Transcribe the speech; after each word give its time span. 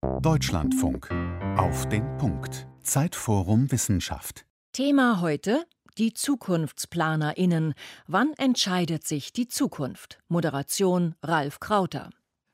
Deutschlandfunk. 0.00 1.10
Auf 1.56 1.88
den 1.88 2.16
Punkt. 2.18 2.68
Zeitforum 2.82 3.72
Wissenschaft. 3.72 4.44
Thema 4.72 5.20
heute 5.20 5.64
die 5.98 6.14
ZukunftsplanerInnen. 6.14 7.74
Wann 8.06 8.32
entscheidet 8.34 9.04
sich 9.04 9.32
die 9.32 9.48
Zukunft? 9.48 10.20
Moderation 10.28 11.16
Ralf 11.20 11.58
Krauter. 11.58 12.10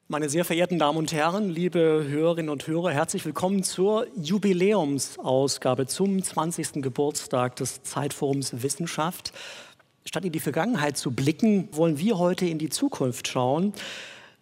Meine 0.08 0.30
sehr 0.30 0.46
verehrten 0.46 0.78
Damen 0.78 0.96
und 0.96 1.12
Herren, 1.12 1.50
liebe 1.50 2.06
Hörerinnen 2.08 2.48
und 2.48 2.66
Hörer, 2.66 2.92
herzlich 2.92 3.26
willkommen 3.26 3.62
zur 3.62 4.06
Jubiläumsausgabe 4.16 5.86
zum 5.86 6.22
20. 6.22 6.82
Geburtstag 6.82 7.56
des 7.56 7.82
Zeitforums 7.82 8.62
Wissenschaft. 8.62 9.34
Statt 10.06 10.24
in 10.24 10.32
die 10.32 10.40
Vergangenheit 10.40 10.96
zu 10.96 11.10
blicken, 11.10 11.68
wollen 11.72 11.98
wir 11.98 12.18
heute 12.18 12.46
in 12.46 12.58
die 12.58 12.70
Zukunft 12.70 13.28
schauen. 13.28 13.74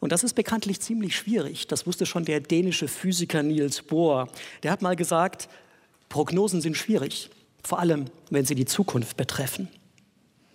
Und 0.02 0.10
das 0.10 0.24
ist 0.24 0.34
bekanntlich 0.34 0.80
ziemlich 0.80 1.14
schwierig. 1.14 1.68
Das 1.68 1.86
wusste 1.86 2.06
schon 2.06 2.24
der 2.24 2.40
dänische 2.40 2.88
Physiker 2.88 3.44
Niels 3.44 3.82
Bohr. 3.82 4.26
Der 4.64 4.72
hat 4.72 4.82
mal 4.82 4.96
gesagt, 4.96 5.48
Prognosen 6.08 6.60
sind 6.60 6.76
schwierig, 6.76 7.30
vor 7.62 7.78
allem 7.78 8.06
wenn 8.28 8.44
sie 8.44 8.56
die 8.56 8.64
Zukunft 8.64 9.16
betreffen. 9.16 9.68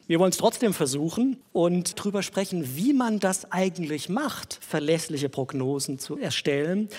Wir 0.05 0.19
wollen 0.19 0.31
es 0.31 0.37
trotzdem 0.37 0.73
versuchen 0.73 1.37
und 1.53 1.97
darüber 1.97 2.23
sprechen, 2.23 2.75
wie 2.75 2.91
man 2.91 3.21
das 3.21 3.49
eigentlich 3.49 4.09
macht, 4.09 4.59
verlässliche 4.59 5.29
Prognosen 5.29 5.97
zu 5.97 6.17
erstellen 6.17 6.89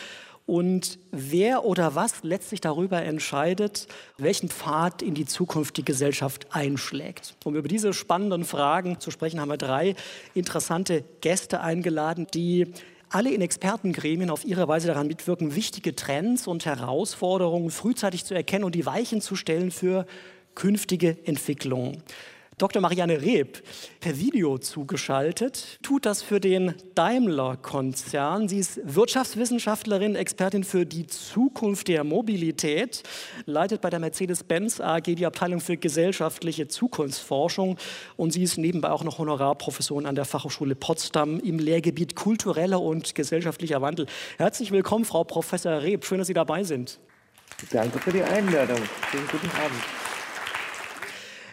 und 0.49 0.99
wer 1.11 1.67
oder 1.67 1.95
was 1.95 2.23
letztlich 2.23 2.63
darüber 2.63 3.03
entscheidet, 3.03 3.87
welchen 4.17 4.49
Pfad 4.49 5.03
in 5.03 5.13
die 5.13 5.27
Zukunft 5.27 5.77
die 5.77 5.85
Gesellschaft 5.85 6.47
einschlägt. 6.51 7.35
Um 7.45 7.55
über 7.55 7.69
diese 7.69 7.93
spannenden 7.93 8.47
Fragen 8.47 8.99
zu 8.99 9.11
sprechen, 9.11 9.41
haben 9.41 9.51
wir 9.51 9.59
drei 9.59 9.95
interessante 10.33 11.05
Gäste 11.21 11.61
eingeladen, 11.61 12.27
die 12.33 12.73
alle 13.11 13.31
in 13.31 13.43
Expertengremien 13.43 14.31
auf 14.31 14.47
ihre 14.47 14.67
Weise 14.69 14.87
daran 14.87 15.09
mitwirken, 15.09 15.55
wichtige 15.55 15.95
Trends 15.95 16.47
und 16.47 16.65
Herausforderungen 16.65 17.71
frühzeitig 17.71 18.25
zu 18.25 18.33
erkennen 18.33 18.65
und 18.65 18.75
die 18.75 18.87
Weichen 18.87 19.21
zu 19.21 19.37
stellen 19.37 19.71
für 19.71 20.07
künftige 20.55 21.19
Entwicklungen. 21.27 22.03
Dr. 22.59 22.83
Marianne 22.83 23.23
Reb, 23.23 23.63
per 24.01 24.19
Video 24.19 24.59
zugeschaltet, 24.59 25.79
tut 25.81 26.05
das 26.05 26.23
für 26.23 26.41
den 26.41 26.75
Daimler-Konzern. 26.97 28.49
Sie 28.49 28.59
ist 28.59 28.81
Wirtschaftswissenschaftlerin, 28.83 30.17
Expertin 30.17 30.65
für 30.65 30.85
die 30.85 31.07
Zukunft 31.07 31.87
der 31.87 32.03
Mobilität, 32.03 33.05
leitet 33.47 33.81
bei 33.81 33.91
der 33.91 34.01
Mercedes-Benz 34.01 34.81
AG 34.81 35.03
die 35.05 35.25
Abteilung 35.25 35.61
für 35.61 35.77
gesellschaftliche 35.77 36.67
Zukunftsforschung 36.67 37.79
und 38.17 38.33
sie 38.33 38.43
ist 38.43 38.59
nebenbei 38.59 38.91
auch 38.91 39.05
noch 39.05 39.19
Honorarprofessorin 39.19 40.07
an 40.07 40.17
der 40.17 40.25
Fachhochschule 40.25 40.75
Potsdam 40.75 41.39
im 41.39 41.61
Lehrgebiet 41.61 42.17
kultureller 42.17 42.83
und 42.83 43.15
gesellschaftlicher 43.15 43.81
Wandel. 43.83 44.07
Herzlich 44.37 44.73
willkommen, 44.73 45.05
Frau 45.05 45.23
Professor 45.23 45.83
Reb. 45.83 46.05
Schön, 46.05 46.19
dass 46.19 46.27
Sie 46.27 46.35
dabei 46.35 46.65
sind. 46.65 46.99
Danke 47.71 48.01
für 48.01 48.11
die 48.13 48.23
Einladung. 48.23 48.81
Schönen 49.11 49.29
guten 49.29 49.51
Abend. 49.51 50.08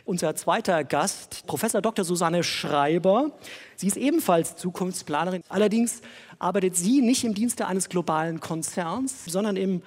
Unser 0.05 0.35
zweiter 0.35 0.83
Gast, 0.83 1.47
Professor 1.47 1.81
Dr. 1.81 2.05
Susanne 2.05 2.43
Schreiber. 2.43 3.31
Sie 3.75 3.87
ist 3.87 3.97
ebenfalls 3.97 4.55
Zukunftsplanerin. 4.55 5.41
Allerdings 5.49 6.01
arbeitet 6.37 6.75
sie 6.75 7.01
nicht 7.01 7.23
im 7.23 7.33
Dienste 7.33 7.65
eines 7.65 7.89
globalen 7.89 8.39
Konzerns, 8.39 9.25
sondern 9.25 9.57
im 9.57 9.81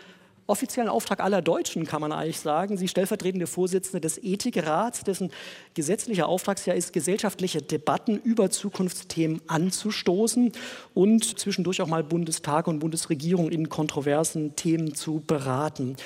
offiziellen 0.48 0.88
Auftrag 0.88 1.20
aller 1.20 1.40
Deutschen, 1.40 1.86
kann 1.86 2.00
man 2.00 2.10
eigentlich 2.10 2.40
sagen. 2.40 2.76
Sie 2.76 2.86
ist 2.86 2.90
stellvertretende 2.90 3.46
Vorsitzende 3.46 4.00
des 4.00 4.18
Ethikrats, 4.18 5.04
dessen 5.04 5.30
gesetzlicher 5.74 6.26
Auftragsjahr 6.26 6.74
ist, 6.74 6.92
gesellschaftliche 6.92 7.62
Debatten 7.62 8.18
über 8.18 8.50
Zukunftsthemen 8.50 9.40
anzustoßen 9.46 10.50
und 10.94 11.38
zwischendurch 11.38 11.80
auch 11.80 11.86
mal 11.86 12.02
Bundestag 12.02 12.66
und 12.66 12.80
Bundesregierung 12.80 13.50
in 13.50 13.68
kontroversen 13.68 14.56
Themen 14.56 14.96
zu 14.96 15.22
beraten. 15.24 15.96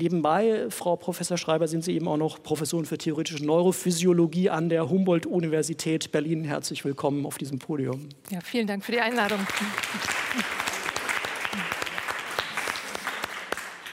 Nebenbei, 0.00 0.66
Frau 0.70 0.94
Professor 0.94 1.36
Schreiber, 1.36 1.66
sind 1.66 1.82
Sie 1.82 1.92
eben 1.92 2.06
auch 2.06 2.16
noch 2.16 2.40
Professorin 2.40 2.86
für 2.86 2.98
theoretische 2.98 3.44
Neurophysiologie 3.44 4.48
an 4.48 4.68
der 4.68 4.88
Humboldt-Universität 4.88 6.12
Berlin. 6.12 6.44
Herzlich 6.44 6.84
willkommen 6.84 7.26
auf 7.26 7.36
diesem 7.36 7.58
Podium. 7.58 8.08
Ja, 8.30 8.38
vielen 8.40 8.68
Dank 8.68 8.84
für 8.84 8.92
die 8.92 9.00
Einladung. 9.00 9.40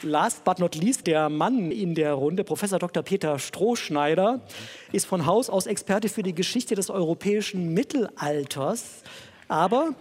Last 0.03 0.43
but 0.43 0.59
not 0.59 0.75
least, 0.75 1.07
der 1.07 1.27
Mann 1.29 1.71
in 1.71 1.95
der 1.95 2.13
Runde, 2.13 2.43
Professor 2.43 2.77
Dr. 2.77 3.01
Peter 3.01 3.39
Strohschneider, 3.39 4.41
ist 4.91 5.07
von 5.07 5.25
Haus 5.25 5.49
aus 5.49 5.65
Experte 5.65 6.07
für 6.09 6.21
die 6.21 6.35
Geschichte 6.35 6.75
des 6.75 6.91
europäischen 6.91 7.73
Mittelalters. 7.73 9.01
Aber 9.47 9.95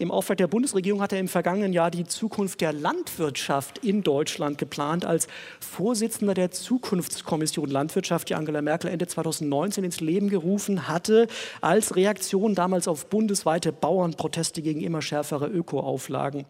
im 0.00 0.12
Auftrag 0.12 0.36
der 0.36 0.46
Bundesregierung 0.46 1.02
hat 1.02 1.12
er 1.12 1.18
im 1.18 1.26
vergangenen 1.26 1.72
Jahr 1.72 1.90
die 1.90 2.04
Zukunft 2.04 2.60
der 2.60 2.72
Landwirtschaft 2.72 3.78
in 3.78 4.04
Deutschland 4.04 4.56
geplant. 4.56 5.04
Als 5.04 5.26
Vorsitzender 5.58 6.34
der 6.34 6.52
Zukunftskommission 6.52 7.68
Landwirtschaft, 7.68 8.28
die 8.28 8.36
Angela 8.36 8.62
Merkel 8.62 8.90
Ende 8.90 9.08
2019 9.08 9.82
ins 9.82 10.00
Leben 10.00 10.28
gerufen 10.28 10.86
hatte, 10.86 11.26
als 11.60 11.96
Reaktion 11.96 12.54
damals 12.54 12.86
auf 12.86 13.06
bundesweite 13.06 13.72
Bauernproteste 13.72 14.62
gegen 14.62 14.82
immer 14.82 15.02
schärfere 15.02 15.48
Ökoauflagen. 15.48 16.46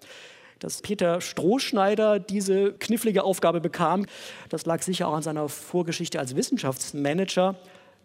Dass 0.59 0.83
Peter 0.83 1.23
Strohschneider 1.23 2.19
diese 2.19 2.75
knifflige 2.75 3.25
Aufgabe 3.25 3.63
bekam, 3.63 4.05
das 4.51 4.67
lag 4.67 4.83
sicher 4.83 5.09
auch 5.09 5.15
an 5.15 5.23
seiner 5.23 5.49
Vorgeschichte 5.49 6.19
als 6.19 6.37
Wissenschaftsmanager. 6.37 7.57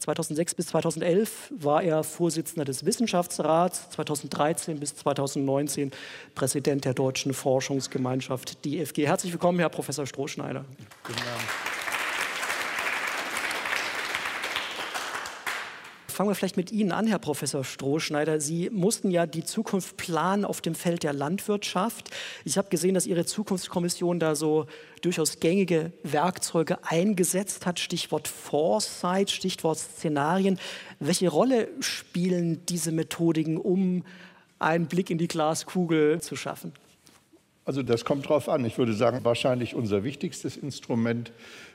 2006 0.04 0.56
bis 0.56 0.68
2011 0.68 1.54
war 1.60 1.82
er 1.82 2.04
Vorsitzender 2.04 2.66
des 2.66 2.86
Wissenschaftsrats, 2.86 3.90
2013 3.92 4.80
bis 4.80 4.96
2019 4.96 5.92
Präsident 6.36 6.84
der 6.84 6.94
Deutschen 6.94 7.34
Forschungsgemeinschaft 7.34 8.66
DFG. 8.66 9.08
Herzlich 9.08 9.32
willkommen, 9.32 9.60
Herr 9.60 9.70
Professor 9.70 10.06
Strohschneider. 10.06 10.66
Guten 11.04 11.20
Abend. 11.20 11.73
Fangen 16.14 16.30
wir 16.30 16.36
vielleicht 16.36 16.58
mit 16.58 16.72
Ihnen 16.72 16.92
an, 16.92 17.08
Herr 17.08 17.18
Professor 17.18 17.64
Strohschneider. 17.64 18.40
Sie 18.40 18.70
mussten 18.70 19.10
ja 19.10 19.26
die 19.26 19.44
Zukunft 19.44 19.98
planen 19.98 20.46
auf 20.46 20.62
dem 20.62 20.76
Feld 20.76 21.02
der 21.02 21.12
Landwirtschaft. 21.12 22.12
Ich 22.46 22.56
habe 22.56 22.70
gesehen, 22.70 22.94
dass 22.94 23.08
Ihre 23.08 23.26
Zukunftskommission 23.26 24.20
da 24.20 24.36
so 24.36 24.68
durchaus 25.02 25.40
gängige 25.40 25.92
Werkzeuge 26.04 26.78
eingesetzt 26.84 27.66
hat. 27.66 27.80
Stichwort 27.80 28.28
Foresight, 28.28 29.32
Stichwort 29.32 29.80
Szenarien. 29.80 30.60
Welche 31.00 31.30
Rolle 31.30 31.70
spielen 31.80 32.64
diese 32.68 32.92
Methodiken, 32.92 33.58
um 33.58 34.06
einen 34.60 34.86
Blick 34.86 35.10
in 35.10 35.18
die 35.18 35.28
Glaskugel 35.28 36.22
zu 36.22 36.36
schaffen? 36.36 36.74
Also 37.66 37.82
das 37.82 38.06
kommt 38.06 38.30
drauf 38.30 38.50
an. 38.50 38.64
Ich 38.66 38.78
würde 38.78 38.94
sagen, 38.94 39.22
wahrscheinlich 39.24 39.74
unser 39.74 40.04
wichtigstes 40.04 40.58
Instrument 40.58 41.32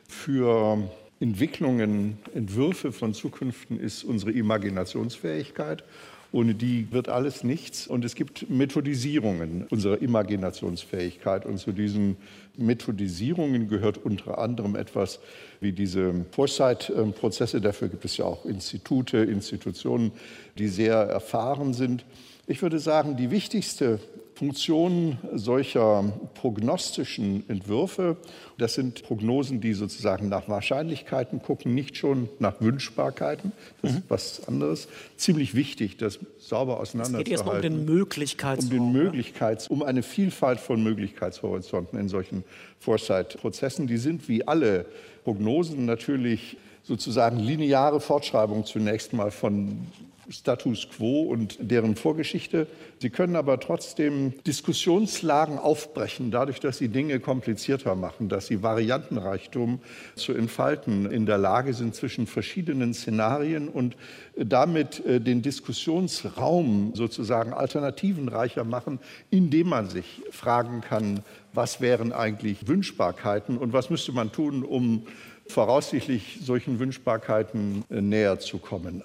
für 0.06 0.88
Entwicklungen, 1.20 2.18
Entwürfe 2.34 2.92
von 2.92 3.12
Zukünften 3.14 3.78
ist 3.78 4.04
unsere 4.04 4.32
Imaginationsfähigkeit. 4.32 5.84
Ohne 6.30 6.54
die 6.54 6.92
wird 6.92 7.08
alles 7.08 7.42
nichts. 7.42 7.86
Und 7.86 8.04
es 8.04 8.14
gibt 8.14 8.50
Methodisierungen 8.50 9.66
unserer 9.70 10.00
Imaginationsfähigkeit. 10.00 11.46
Und 11.46 11.58
zu 11.58 11.72
diesen 11.72 12.16
Methodisierungen 12.56 13.68
gehört 13.68 13.98
unter 13.98 14.38
anderem 14.38 14.76
etwas 14.76 15.20
wie 15.60 15.72
diese 15.72 16.26
Foresight-Prozesse. 16.32 17.60
Dafür 17.60 17.88
gibt 17.88 18.04
es 18.04 18.16
ja 18.18 18.26
auch 18.26 18.44
Institute, 18.44 19.16
Institutionen, 19.16 20.12
die 20.58 20.68
sehr 20.68 20.96
erfahren 20.96 21.72
sind. 21.72 22.04
Ich 22.46 22.62
würde 22.62 22.78
sagen, 22.78 23.16
die 23.16 23.30
wichtigste 23.30 23.98
Funktion 24.38 25.18
solcher 25.34 26.04
prognostischen 26.34 27.42
Entwürfe, 27.48 28.16
das 28.56 28.74
sind 28.74 29.02
Prognosen, 29.02 29.60
die 29.60 29.72
sozusagen 29.72 30.28
nach 30.28 30.48
Wahrscheinlichkeiten 30.48 31.42
gucken, 31.42 31.74
nicht 31.74 31.96
schon 31.96 32.28
nach 32.38 32.60
Wünschbarkeiten. 32.60 33.50
Das 33.82 33.90
ist 33.90 33.96
mhm. 33.96 34.02
was 34.06 34.46
anderes. 34.46 34.86
Ziemlich 35.16 35.56
wichtig, 35.56 35.96
das 35.96 36.20
sauber 36.38 36.78
auseinanderzuhalten. 36.78 37.18
Es 37.18 37.24
geht 37.24 37.32
erstmal 37.32 37.56
um 37.56 37.62
den 37.62 37.84
Möglichkeitsraum. 37.84 38.78
Um 38.78 38.92
den 38.92 38.92
Möglichkeits, 38.92 39.66
um 39.66 39.82
eine 39.82 40.04
Vielfalt 40.04 40.60
von 40.60 40.84
Möglichkeitshorizonten 40.84 41.98
in 41.98 42.08
solchen 42.08 42.44
Foresight-Prozessen. 42.78 43.88
Die 43.88 43.98
sind 43.98 44.28
wie 44.28 44.46
alle 44.46 44.86
Prognosen 45.24 45.84
natürlich 45.84 46.58
sozusagen 46.84 47.40
lineare 47.40 48.00
Fortschreibung 48.00 48.64
zunächst 48.64 49.12
mal 49.12 49.32
von 49.32 49.88
Status 50.28 50.88
quo 50.90 51.22
und 51.22 51.56
deren 51.60 51.96
Vorgeschichte. 51.96 52.66
Sie 53.00 53.10
können 53.10 53.36
aber 53.36 53.60
trotzdem 53.60 54.34
Diskussionslagen 54.46 55.58
aufbrechen, 55.58 56.30
dadurch, 56.30 56.60
dass 56.60 56.78
sie 56.78 56.88
Dinge 56.88 57.20
komplizierter 57.20 57.94
machen, 57.94 58.28
dass 58.28 58.46
sie 58.46 58.62
Variantenreichtum 58.62 59.80
zu 60.16 60.34
entfalten 60.34 61.10
in 61.10 61.26
der 61.26 61.38
Lage 61.38 61.72
sind 61.72 61.94
zwischen 61.94 62.26
verschiedenen 62.26 62.92
Szenarien 62.92 63.68
und 63.68 63.96
damit 64.36 65.04
äh, 65.06 65.20
den 65.20 65.42
Diskussionsraum 65.42 66.92
sozusagen 66.94 67.52
alternativenreicher 67.52 68.64
machen, 68.64 68.98
indem 69.30 69.68
man 69.68 69.88
sich 69.88 70.22
fragen 70.30 70.80
kann, 70.80 71.20
was 71.52 71.80
wären 71.80 72.12
eigentlich 72.12 72.68
Wünschbarkeiten 72.68 73.56
und 73.56 73.72
was 73.72 73.90
müsste 73.90 74.12
man 74.12 74.30
tun, 74.32 74.62
um 74.62 75.06
voraussichtlich 75.48 76.38
solchen 76.42 76.78
Wünschbarkeiten 76.78 77.84
äh, 77.90 78.00
näher 78.00 78.38
zu 78.38 78.58
kommen. 78.58 79.02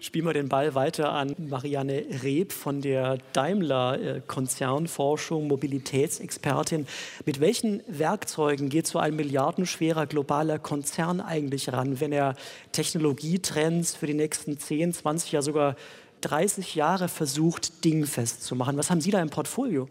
Spielen 0.00 0.26
wir 0.26 0.34
den 0.34 0.48
Ball 0.48 0.74
weiter 0.74 1.12
an 1.12 1.34
Marianne 1.38 2.04
Reb 2.22 2.52
von 2.52 2.82
der 2.82 3.18
Daimler 3.32 4.20
Konzernforschung, 4.26 5.48
Mobilitätsexpertin. 5.48 6.86
Mit 7.24 7.40
welchen 7.40 7.82
Werkzeugen 7.88 8.68
geht 8.68 8.86
so 8.86 8.98
ein 8.98 9.16
milliardenschwerer 9.16 10.06
globaler 10.06 10.58
Konzern 10.58 11.20
eigentlich 11.20 11.72
ran, 11.72 11.98
wenn 12.00 12.12
er 12.12 12.34
Technologietrends 12.72 13.94
für 13.94 14.06
die 14.06 14.14
nächsten 14.14 14.58
10, 14.58 14.92
20, 14.92 15.32
ja 15.32 15.40
sogar 15.40 15.76
30 16.20 16.74
Jahre 16.74 17.08
versucht, 17.08 17.84
dingfest 17.84 18.42
zu 18.42 18.54
machen? 18.54 18.76
Was 18.76 18.90
haben 18.90 19.00
Sie 19.00 19.10
da 19.10 19.22
im 19.22 19.30
Portfolio? 19.30 19.88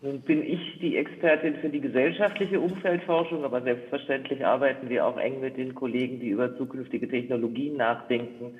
Nun 0.00 0.20
bin 0.20 0.44
ich 0.44 0.78
die 0.80 0.96
Expertin 0.96 1.56
für 1.56 1.70
die 1.70 1.80
gesellschaftliche 1.80 2.60
Umfeldforschung, 2.60 3.44
aber 3.44 3.62
selbstverständlich 3.62 4.44
arbeiten 4.44 4.88
wir 4.88 5.06
auch 5.06 5.16
eng 5.16 5.40
mit 5.40 5.56
den 5.56 5.74
Kollegen, 5.74 6.20
die 6.20 6.28
über 6.28 6.56
zukünftige 6.56 7.08
Technologien 7.08 7.76
nachdenken 7.76 8.54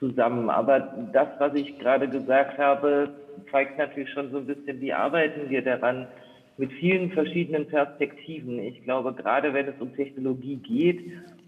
zusammen. 0.00 0.50
Aber 0.50 0.92
das, 1.12 1.28
was 1.38 1.54
ich 1.54 1.78
gerade 1.78 2.08
gesagt 2.08 2.58
habe, 2.58 3.12
zeigt 3.50 3.78
natürlich 3.78 4.10
schon 4.10 4.30
so 4.32 4.38
ein 4.38 4.46
bisschen, 4.46 4.80
wie 4.80 4.92
arbeiten 4.92 5.48
wir 5.48 5.62
daran 5.62 6.08
mit 6.56 6.72
vielen 6.72 7.10
verschiedenen 7.12 7.66
Perspektiven. 7.66 8.58
Ich 8.58 8.82
glaube, 8.82 9.14
gerade 9.14 9.54
wenn 9.54 9.68
es 9.68 9.80
um 9.80 9.94
Technologie 9.94 10.56
geht 10.56 11.00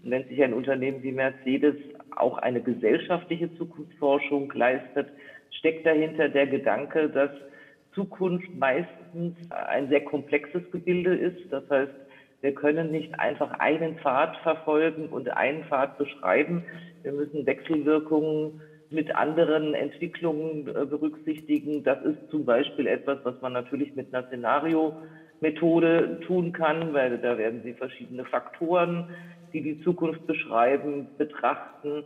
und 0.03 0.11
wenn 0.11 0.25
sich 0.27 0.41
ein 0.41 0.53
Unternehmen 0.53 1.03
wie 1.03 1.11
Mercedes 1.11 1.75
auch 2.15 2.37
eine 2.37 2.61
gesellschaftliche 2.61 3.53
Zukunftsforschung 3.55 4.51
leistet, 4.53 5.09
steckt 5.51 5.85
dahinter 5.85 6.29
der 6.29 6.47
Gedanke, 6.47 7.09
dass 7.09 7.31
Zukunft 7.93 8.53
meistens 8.53 9.35
ein 9.49 9.87
sehr 9.89 10.01
komplexes 10.01 10.63
Gebilde 10.71 11.13
ist. 11.15 11.37
Das 11.51 11.69
heißt, 11.69 11.93
wir 12.43 12.53
können 12.53 12.91
nicht 12.91 13.17
einfach 13.21 13.51
einen 13.59 13.97
Pfad 13.99 14.35
verfolgen 14.43 15.07
und 15.07 15.29
einen 15.29 15.63
Pfad 15.63 15.97
beschreiben. 15.97 16.65
Wir 17.01 17.13
müssen 17.13 17.45
Wechselwirkungen 17.45 18.59
mit 18.89 19.15
anderen 19.15 19.73
Entwicklungen 19.73 20.67
äh, 20.67 20.85
berücksichtigen. 20.85 21.83
Das 21.83 22.03
ist 22.03 22.29
zum 22.29 22.43
Beispiel 22.43 22.87
etwas, 22.87 23.19
was 23.23 23.39
man 23.39 23.53
natürlich 23.53 23.95
mit 23.95 24.13
einer 24.13 24.27
Szenario-Methode 24.27 26.19
tun 26.27 26.51
kann, 26.51 26.93
weil 26.93 27.17
da 27.17 27.37
werden 27.37 27.61
Sie 27.63 27.75
verschiedene 27.75 28.25
Faktoren, 28.25 29.09
die 29.53 29.61
die 29.61 29.81
Zukunft 29.81 30.27
beschreiben, 30.27 31.15
betrachten. 31.17 32.03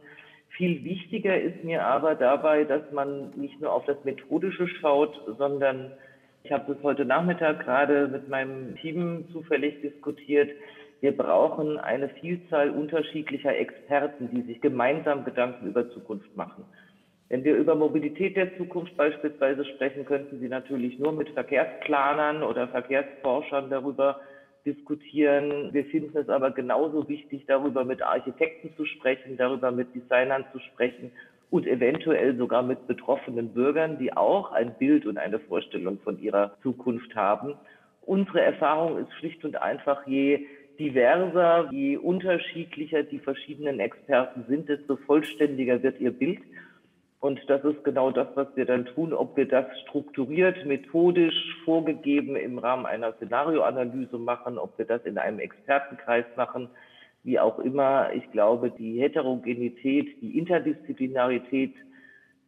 Viel 0.50 0.84
wichtiger 0.84 1.42
ist 1.42 1.64
mir 1.64 1.84
aber 1.84 2.14
dabei, 2.14 2.64
dass 2.64 2.92
man 2.92 3.32
nicht 3.32 3.60
nur 3.60 3.74
auf 3.74 3.86
das 3.86 4.04
Methodische 4.04 4.68
schaut, 4.68 5.20
sondern 5.40 5.94
ich 6.48 6.54
habe 6.54 6.74
das 6.74 6.82
heute 6.82 7.04
Nachmittag 7.04 7.66
gerade 7.66 8.08
mit 8.08 8.30
meinem 8.30 8.78
Team 8.78 9.26
zufällig 9.34 9.82
diskutiert. 9.82 10.50
Wir 11.02 11.12
brauchen 11.12 11.78
eine 11.78 12.08
Vielzahl 12.08 12.70
unterschiedlicher 12.70 13.54
Experten, 13.54 14.30
die 14.32 14.44
sich 14.44 14.62
gemeinsam 14.62 15.26
Gedanken 15.26 15.68
über 15.68 15.90
Zukunft 15.90 16.34
machen. 16.38 16.64
Wenn 17.28 17.44
wir 17.44 17.58
über 17.58 17.76
Mobilität 17.76 18.38
der 18.38 18.58
Zukunft 18.58 18.96
beispielsweise 18.96 19.66
sprechen, 19.66 20.06
könnten 20.06 20.40
Sie 20.40 20.48
natürlich 20.48 20.98
nur 20.98 21.12
mit 21.12 21.28
Verkehrsplanern 21.32 22.44
oder 22.44 22.70
Verkehrsforschern 22.70 23.70
darüber 23.70 24.22
diskutieren. 24.66 25.74
Wir 25.74 25.84
finden 25.84 26.18
es 26.18 26.30
aber 26.30 26.52
genauso 26.52 27.10
wichtig, 27.10 27.44
darüber 27.48 27.84
mit 27.84 28.02
Architekten 28.02 28.74
zu 28.78 28.86
sprechen, 28.86 29.36
darüber 29.36 29.72
mit 29.72 29.94
Designern 29.94 30.46
zu 30.54 30.60
sprechen 30.60 31.12
und 31.50 31.66
eventuell 31.66 32.36
sogar 32.38 32.64
mit 32.64 32.88
betroffenen 32.88 33.54
Bürgern, 33.54 33.98
die 34.00 34.16
auch 34.16 34.52
ein 34.52 34.76
Bild 34.78 35.06
und 35.06 35.18
eine 35.18 35.40
Vorstellung 35.40 36.00
von 36.00 36.20
ihrer 36.20 36.58
Zukunft 36.62 37.16
haben. 37.16 37.56
Unsere 38.02 38.42
Erfahrung 38.42 38.98
ist 38.98 39.14
schlicht 39.14 39.44
und 39.46 39.62
einfach, 39.62 40.06
je 40.08 40.46
diverser, 40.80 41.70
je 41.72 41.98
unterschiedlicher 41.98 43.04
die 43.04 43.20
verschiedenen 43.20 43.80
Experten 43.80 44.46
sind, 44.48 44.70
desto 44.70 44.98
vollständiger 44.98 45.82
wird 45.84 46.00
ihr 46.00 46.12
Bild. 46.12 46.40
Und 47.20 47.40
das 47.48 47.64
ist 47.64 47.84
genau 47.84 48.12
das, 48.12 48.28
was 48.36 48.48
wir 48.56 48.66
dann 48.66 48.86
tun, 48.86 49.12
ob 49.12 49.36
wir 49.38 49.48
das 49.48 49.66
strukturiert, 49.82 50.66
methodisch 50.66 51.58
vorgegeben 51.66 52.36
im 52.36 52.60
Rahmen 52.60 52.86
einer 52.86 53.14
Szenarioanalyse 53.14 54.20
machen, 54.20 54.60
ob 54.60 54.78
wir 54.78 54.86
das 54.86 55.04
in 55.06 55.18
einem 55.18 55.40
Expertenkreis 55.40 56.26
machen, 56.36 56.70
wie 57.28 57.40
auch 57.40 57.60
immer. 57.60 58.14
Ich 58.14 58.32
glaube, 58.32 58.72
die 58.72 59.02
Heterogenität, 59.02 60.22
die 60.22 60.38
Interdisziplinarität 60.40 61.74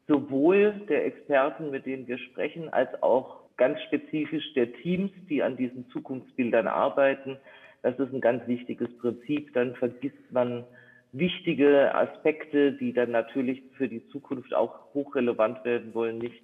sowohl 0.08 0.74
der 0.88 1.06
Experten, 1.06 1.70
mit 1.70 1.86
denen 1.86 2.08
wir 2.08 2.18
sprechen, 2.18 2.70
als 2.70 2.90
auch 3.04 3.42
ganz 3.58 3.80
spezifisch 3.82 4.54
der 4.54 4.72
Teams, 4.72 5.12
die 5.30 5.44
an 5.44 5.58
diesen 5.58 5.88
Zukunftsbildern 5.90 6.68
arbeiten, 6.68 7.38
das 7.82 8.00
ist 8.00 8.14
ein 8.14 8.22
ganz 8.22 8.48
wichtiges 8.48 8.90
Prinzip. 9.00 9.54
Dann 9.54 9.76
vergisst 9.76 10.32
man 10.32 10.64
wichtige 11.12 11.94
Aspekte, 11.94 12.72
die 12.72 12.94
dann 12.94 13.12
natürlich 13.12 13.62
für 13.78 13.90
die 13.90 14.08
Zukunft 14.08 14.54
auch 14.54 14.94
hochrelevant 14.94 15.66
werden 15.66 15.94
wollen, 15.94 16.20
nicht. 16.20 16.44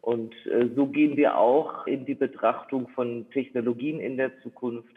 Und 0.00 0.34
äh, 0.46 0.68
so 0.76 0.86
gehen 0.86 1.16
wir 1.16 1.36
auch 1.36 1.88
in 1.88 2.04
die 2.04 2.14
Betrachtung 2.14 2.88
von 2.88 3.28
Technologien 3.30 3.98
in 3.98 4.16
der 4.16 4.38
Zukunft. 4.42 4.94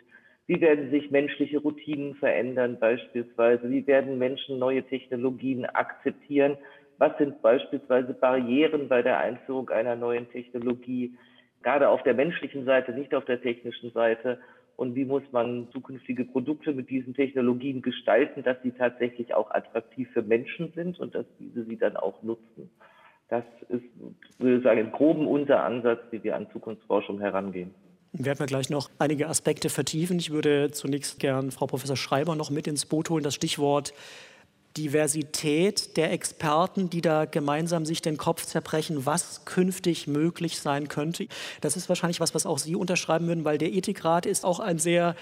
Wie 0.48 0.62
werden 0.62 0.90
sich 0.92 1.12
menschliche 1.12 1.60
Routinen 1.60 2.16
verändern 2.16 2.78
beispielsweise? 2.80 3.70
Wie 3.70 3.86
werden 3.86 4.18
Menschen 4.18 4.58
neue 4.60 4.84
Technologien 4.84 5.66
akzeptieren? 5.66 6.58
Was 6.98 7.18
sind 7.18 7.42
beispielsweise 7.42 8.14
Barrieren 8.14 8.88
bei 8.88 9.02
der 9.02 9.20
Einführung 9.20 9.70
einer 9.70 9.96
neuen 9.98 10.30
Technologie? 10.30 11.14
Gerade 11.62 11.90
auf 11.90 12.02
der 12.04 12.14
menschlichen 12.14 12.66
Seite, 12.66 12.94
nicht 12.94 13.14
auf 13.14 13.26
der 13.26 13.42
technischen 13.42 13.92
Seite. 13.92 14.40
Und 14.78 14.96
wie 14.96 15.06
muss 15.06 15.24
man 15.32 15.68
zukünftige 15.72 16.24
Produkte 16.24 16.72
mit 16.72 16.90
diesen 16.90 17.14
Technologien 17.14 17.82
gestalten, 17.82 18.44
dass 18.44 18.62
sie 18.62 18.72
tatsächlich 18.72 19.34
auch 19.34 19.52
attraktiv 19.52 20.10
für 20.14 20.22
Menschen 20.22 20.72
sind 20.74 21.00
und 21.00 21.14
dass 21.14 21.26
diese 21.40 21.66
sie 21.66 21.78
dann 21.78 21.98
auch 21.98 22.22
nutzen? 22.22 22.72
Das 23.28 23.44
ist, 23.68 23.84
würde 24.38 24.58
ich 24.58 24.64
sagen, 24.64 24.80
im 24.80 24.92
Groben 24.92 25.28
unser 25.28 25.64
Ansatz, 25.64 26.02
wie 26.12 26.24
wir 26.24 26.36
an 26.36 26.50
Zukunftsforschung 26.52 27.20
herangehen. 27.20 27.74
Werden 28.14 28.40
wir 28.40 28.46
gleich 28.48 28.70
noch 28.70 28.90
einige 29.00 29.28
Aspekte 29.28 29.70
vertiefen. 29.70 30.18
Ich 30.20 30.32
würde 30.32 30.72
zunächst 30.72 31.20
gern 31.20 31.52
Frau 31.52 31.68
Professor 31.68 31.96
Schreiber 31.98 32.36
noch 32.36 32.50
mit 32.50 32.68
ins 32.68 32.86
Boot 32.86 33.10
holen. 33.10 33.24
Das 33.24 33.36
Stichwort 33.36 33.94
Diversität 34.78 35.98
der 35.98 36.12
Experten, 36.12 36.90
die 36.90 37.02
da 37.02 37.26
gemeinsam 37.26 37.86
sich 37.86 38.02
den 38.02 38.18
Kopf 38.18 38.46
zerbrechen, 38.46 39.06
was 39.06 39.44
künftig 39.46 40.08
möglich 40.08 40.60
sein 40.60 40.88
könnte. 40.88 41.28
Das 41.62 41.76
ist 41.76 41.90
wahrscheinlich 41.90 42.20
was, 42.20 42.36
was 42.36 42.46
auch 42.46 42.60
Sie 42.60 42.76
unterschreiben 42.76 43.28
würden, 43.28 43.44
weil 43.44 43.58
der 43.58 43.74
Ethikrat 43.74 44.26
ist 44.26 44.46
auch 44.46 44.60
ein 44.60 44.78
sehr 44.78 45.16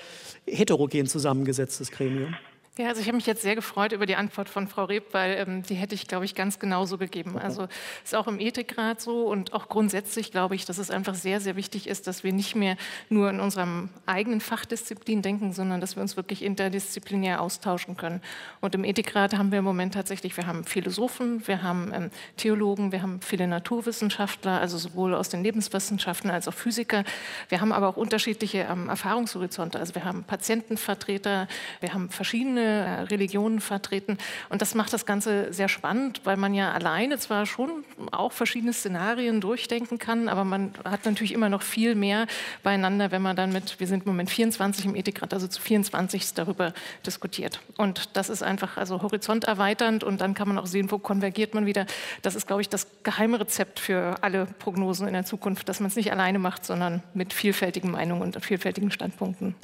heterogen 0.45 1.07
zusammengesetztes 1.07 1.91
Gremium. 1.91 2.35
Ja, 2.77 2.89
also 2.89 2.99
ich 2.99 3.07
habe 3.07 3.15
mich 3.15 3.25
jetzt 3.25 3.41
sehr 3.41 3.55
gefreut 3.55 3.93
über 3.93 4.05
die 4.05 4.17
Antwort 4.17 4.49
von 4.49 4.67
Frau 4.67 4.83
Reb, 4.83 5.13
weil 5.13 5.37
ähm, 5.37 5.63
die 5.63 5.75
hätte 5.75 5.95
ich, 5.95 6.09
glaube 6.09 6.25
ich, 6.25 6.35
ganz 6.35 6.59
genauso 6.59 6.97
gegeben. 6.97 7.37
Also 7.37 7.69
ist 8.03 8.13
auch 8.13 8.27
im 8.27 8.37
Ethikrat 8.37 8.99
so 8.99 9.27
und 9.27 9.53
auch 9.53 9.69
grundsätzlich 9.69 10.29
glaube 10.29 10.55
ich, 10.55 10.65
dass 10.65 10.77
es 10.77 10.91
einfach 10.91 11.15
sehr, 11.15 11.39
sehr 11.39 11.55
wichtig 11.55 11.87
ist, 11.87 12.05
dass 12.05 12.25
wir 12.25 12.33
nicht 12.33 12.53
mehr 12.53 12.75
nur 13.07 13.29
in 13.29 13.39
unserem 13.39 13.87
eigenen 14.05 14.41
Fachdisziplin 14.41 15.21
denken, 15.21 15.53
sondern 15.53 15.79
dass 15.79 15.95
wir 15.95 16.01
uns 16.01 16.17
wirklich 16.17 16.43
interdisziplinär 16.43 17.39
austauschen 17.39 17.95
können. 17.95 18.21
Und 18.59 18.75
im 18.75 18.83
Ethikrat 18.83 19.37
haben 19.37 19.53
wir 19.53 19.59
im 19.59 19.65
Moment 19.65 19.93
tatsächlich, 19.93 20.35
wir 20.35 20.45
haben 20.45 20.65
Philosophen, 20.65 21.47
wir 21.47 21.63
haben 21.63 21.93
ähm, 21.95 22.11
Theologen, 22.35 22.91
wir 22.91 23.01
haben 23.01 23.21
viele 23.21 23.47
Naturwissenschaftler, 23.47 24.59
also 24.59 24.77
sowohl 24.77 25.15
aus 25.15 25.29
den 25.29 25.45
Lebenswissenschaften 25.45 26.29
als 26.29 26.49
auch 26.49 26.53
Physiker. 26.53 27.05
Wir 27.47 27.61
haben 27.61 27.71
aber 27.71 27.87
auch 27.87 27.95
unterschiedliche 27.95 28.67
ähm, 28.69 28.89
Erfahrungshorizonte. 28.89 29.79
Also 29.79 29.95
wir 29.95 30.03
haben 30.03 30.25
Patientenvertreter, 30.25 31.47
wir 31.79 31.93
haben 31.93 32.09
verschiedene 32.09 32.64
äh, 32.65 33.01
Religionen 33.01 33.59
vertreten. 33.59 34.17
Und 34.49 34.61
das 34.61 34.75
macht 34.75 34.93
das 34.93 35.05
Ganze 35.05 35.53
sehr 35.53 35.69
spannend, 35.69 36.21
weil 36.23 36.37
man 36.37 36.53
ja 36.53 36.71
alleine 36.71 37.17
zwar 37.17 37.45
schon 37.45 37.83
auch 38.11 38.31
verschiedene 38.31 38.73
Szenarien 38.73 39.41
durchdenken 39.41 39.99
kann, 39.99 40.27
aber 40.29 40.43
man 40.43 40.73
hat 40.83 41.05
natürlich 41.05 41.31
immer 41.33 41.49
noch 41.49 41.61
viel 41.61 41.95
mehr 41.95 42.27
beieinander, 42.63 43.11
wenn 43.11 43.21
man 43.21 43.35
dann 43.35 43.51
mit, 43.51 43.79
wir 43.79 43.87
sind 43.87 44.05
im 44.05 44.11
Moment 44.11 44.29
24 44.29 44.85
im 44.85 44.95
Ethikrat, 44.95 45.33
also 45.33 45.47
zu 45.47 45.61
24 45.61 46.33
darüber 46.33 46.73
diskutiert. 47.05 47.59
Und 47.77 48.15
das 48.15 48.29
ist 48.29 48.43
einfach 48.43 48.77
also 48.77 49.01
horizonterweiternd 49.01 50.03
und 50.03 50.21
dann 50.21 50.33
kann 50.33 50.47
man 50.47 50.57
auch 50.57 50.65
sehen, 50.65 50.91
wo 50.91 50.97
konvergiert 50.97 51.53
man 51.53 51.65
wieder. 51.65 51.85
Das 52.21 52.35
ist, 52.35 52.47
glaube 52.47 52.61
ich, 52.61 52.69
das 52.69 52.87
geheime 53.03 53.39
Rezept 53.39 53.79
für 53.79 54.15
alle 54.21 54.45
Prognosen 54.45 55.07
in 55.07 55.13
der 55.13 55.25
Zukunft, 55.25 55.69
dass 55.69 55.79
man 55.79 55.87
es 55.87 55.95
nicht 55.95 56.11
alleine 56.11 56.39
macht, 56.39 56.65
sondern 56.65 57.03
mit 57.13 57.33
vielfältigen 57.33 57.91
Meinungen 57.91 58.21
und 58.21 58.43
vielfältigen 58.43 58.91
Standpunkten. 58.91 59.55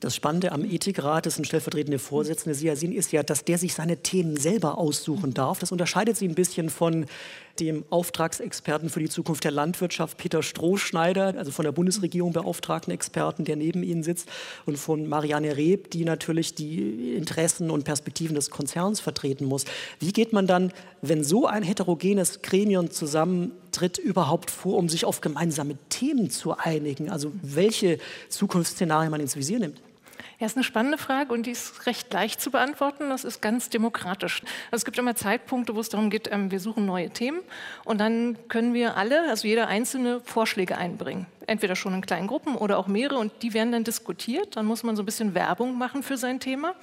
Das 0.00 0.14
Spannende 0.14 0.52
am 0.52 0.62
Ethikrat, 0.62 1.24
das 1.24 1.36
sind 1.36 1.46
stellvertretende 1.46 1.98
Vorsitzende 1.98 2.54
Siasin, 2.54 2.92
ist 2.92 3.12
ja, 3.12 3.22
dass 3.22 3.44
der 3.44 3.56
sich 3.56 3.72
seine 3.72 3.96
Themen 3.96 4.36
selber 4.36 4.76
aussuchen 4.76 5.32
darf. 5.32 5.58
Das 5.58 5.72
unterscheidet 5.72 6.18
sie 6.18 6.28
ein 6.28 6.34
bisschen 6.34 6.68
von 6.68 7.06
dem 7.60 7.82
Auftragsexperten 7.88 8.90
für 8.90 9.00
die 9.00 9.08
Zukunft 9.08 9.44
der 9.44 9.52
Landwirtschaft, 9.52 10.18
Peter 10.18 10.42
Strohschneider, 10.42 11.34
also 11.38 11.50
von 11.50 11.64
der 11.64 11.72
Bundesregierung 11.72 12.34
beauftragten 12.34 12.92
Experten, 12.92 13.46
der 13.46 13.56
neben 13.56 13.82
Ihnen 13.82 14.02
sitzt, 14.02 14.28
und 14.66 14.76
von 14.76 15.08
Marianne 15.08 15.56
Reb, 15.56 15.90
die 15.90 16.04
natürlich 16.04 16.54
die 16.54 17.14
Interessen 17.14 17.70
und 17.70 17.84
Perspektiven 17.84 18.34
des 18.34 18.50
Konzerns 18.50 19.00
vertreten 19.00 19.46
muss. 19.46 19.64
Wie 19.98 20.12
geht 20.12 20.34
man 20.34 20.46
dann, 20.46 20.72
wenn 21.00 21.24
so 21.24 21.46
ein 21.46 21.62
heterogenes 21.62 22.42
Gremium 22.42 22.90
zusammentritt, 22.90 23.96
überhaupt 23.96 24.50
vor, 24.50 24.76
um 24.76 24.90
sich 24.90 25.06
auf 25.06 25.22
gemeinsame 25.22 25.78
Themen 25.88 26.28
zu 26.28 26.54
einigen? 26.58 27.08
Also 27.08 27.32
welche 27.40 27.98
Zukunftsszenarien 28.28 29.10
man 29.10 29.22
ins 29.22 29.36
Visier 29.36 29.58
nimmt? 29.58 29.80
Ja, 30.38 30.44
ist 30.44 30.56
eine 30.56 30.64
spannende 30.64 30.98
Frage 30.98 31.32
und 31.32 31.46
die 31.46 31.52
ist 31.52 31.86
recht 31.86 32.12
leicht 32.12 32.42
zu 32.42 32.50
beantworten. 32.50 33.08
Das 33.08 33.24
ist 33.24 33.40
ganz 33.40 33.70
demokratisch. 33.70 34.42
Es 34.70 34.84
gibt 34.84 34.98
immer 34.98 35.14
Zeitpunkte, 35.14 35.74
wo 35.74 35.80
es 35.80 35.88
darum 35.88 36.10
geht, 36.10 36.30
ähm, 36.30 36.50
wir 36.50 36.60
suchen 36.60 36.84
neue 36.84 37.08
Themen 37.08 37.40
und 37.84 37.98
dann 37.98 38.36
können 38.48 38.74
wir 38.74 38.98
alle, 38.98 39.30
also 39.30 39.48
jeder 39.48 39.68
einzelne, 39.68 40.20
Vorschläge 40.20 40.76
einbringen. 40.76 41.26
Entweder 41.46 41.74
schon 41.74 41.94
in 41.94 42.02
kleinen 42.02 42.26
Gruppen 42.26 42.54
oder 42.54 42.76
auch 42.76 42.86
mehrere 42.86 43.18
und 43.18 43.32
die 43.42 43.54
werden 43.54 43.72
dann 43.72 43.84
diskutiert. 43.84 44.56
Dann 44.56 44.66
muss 44.66 44.82
man 44.82 44.94
so 44.94 45.02
ein 45.02 45.06
bisschen 45.06 45.34
Werbung 45.34 45.78
machen 45.78 46.02
für 46.02 46.18
sein 46.18 46.38
Thema. 46.38 46.74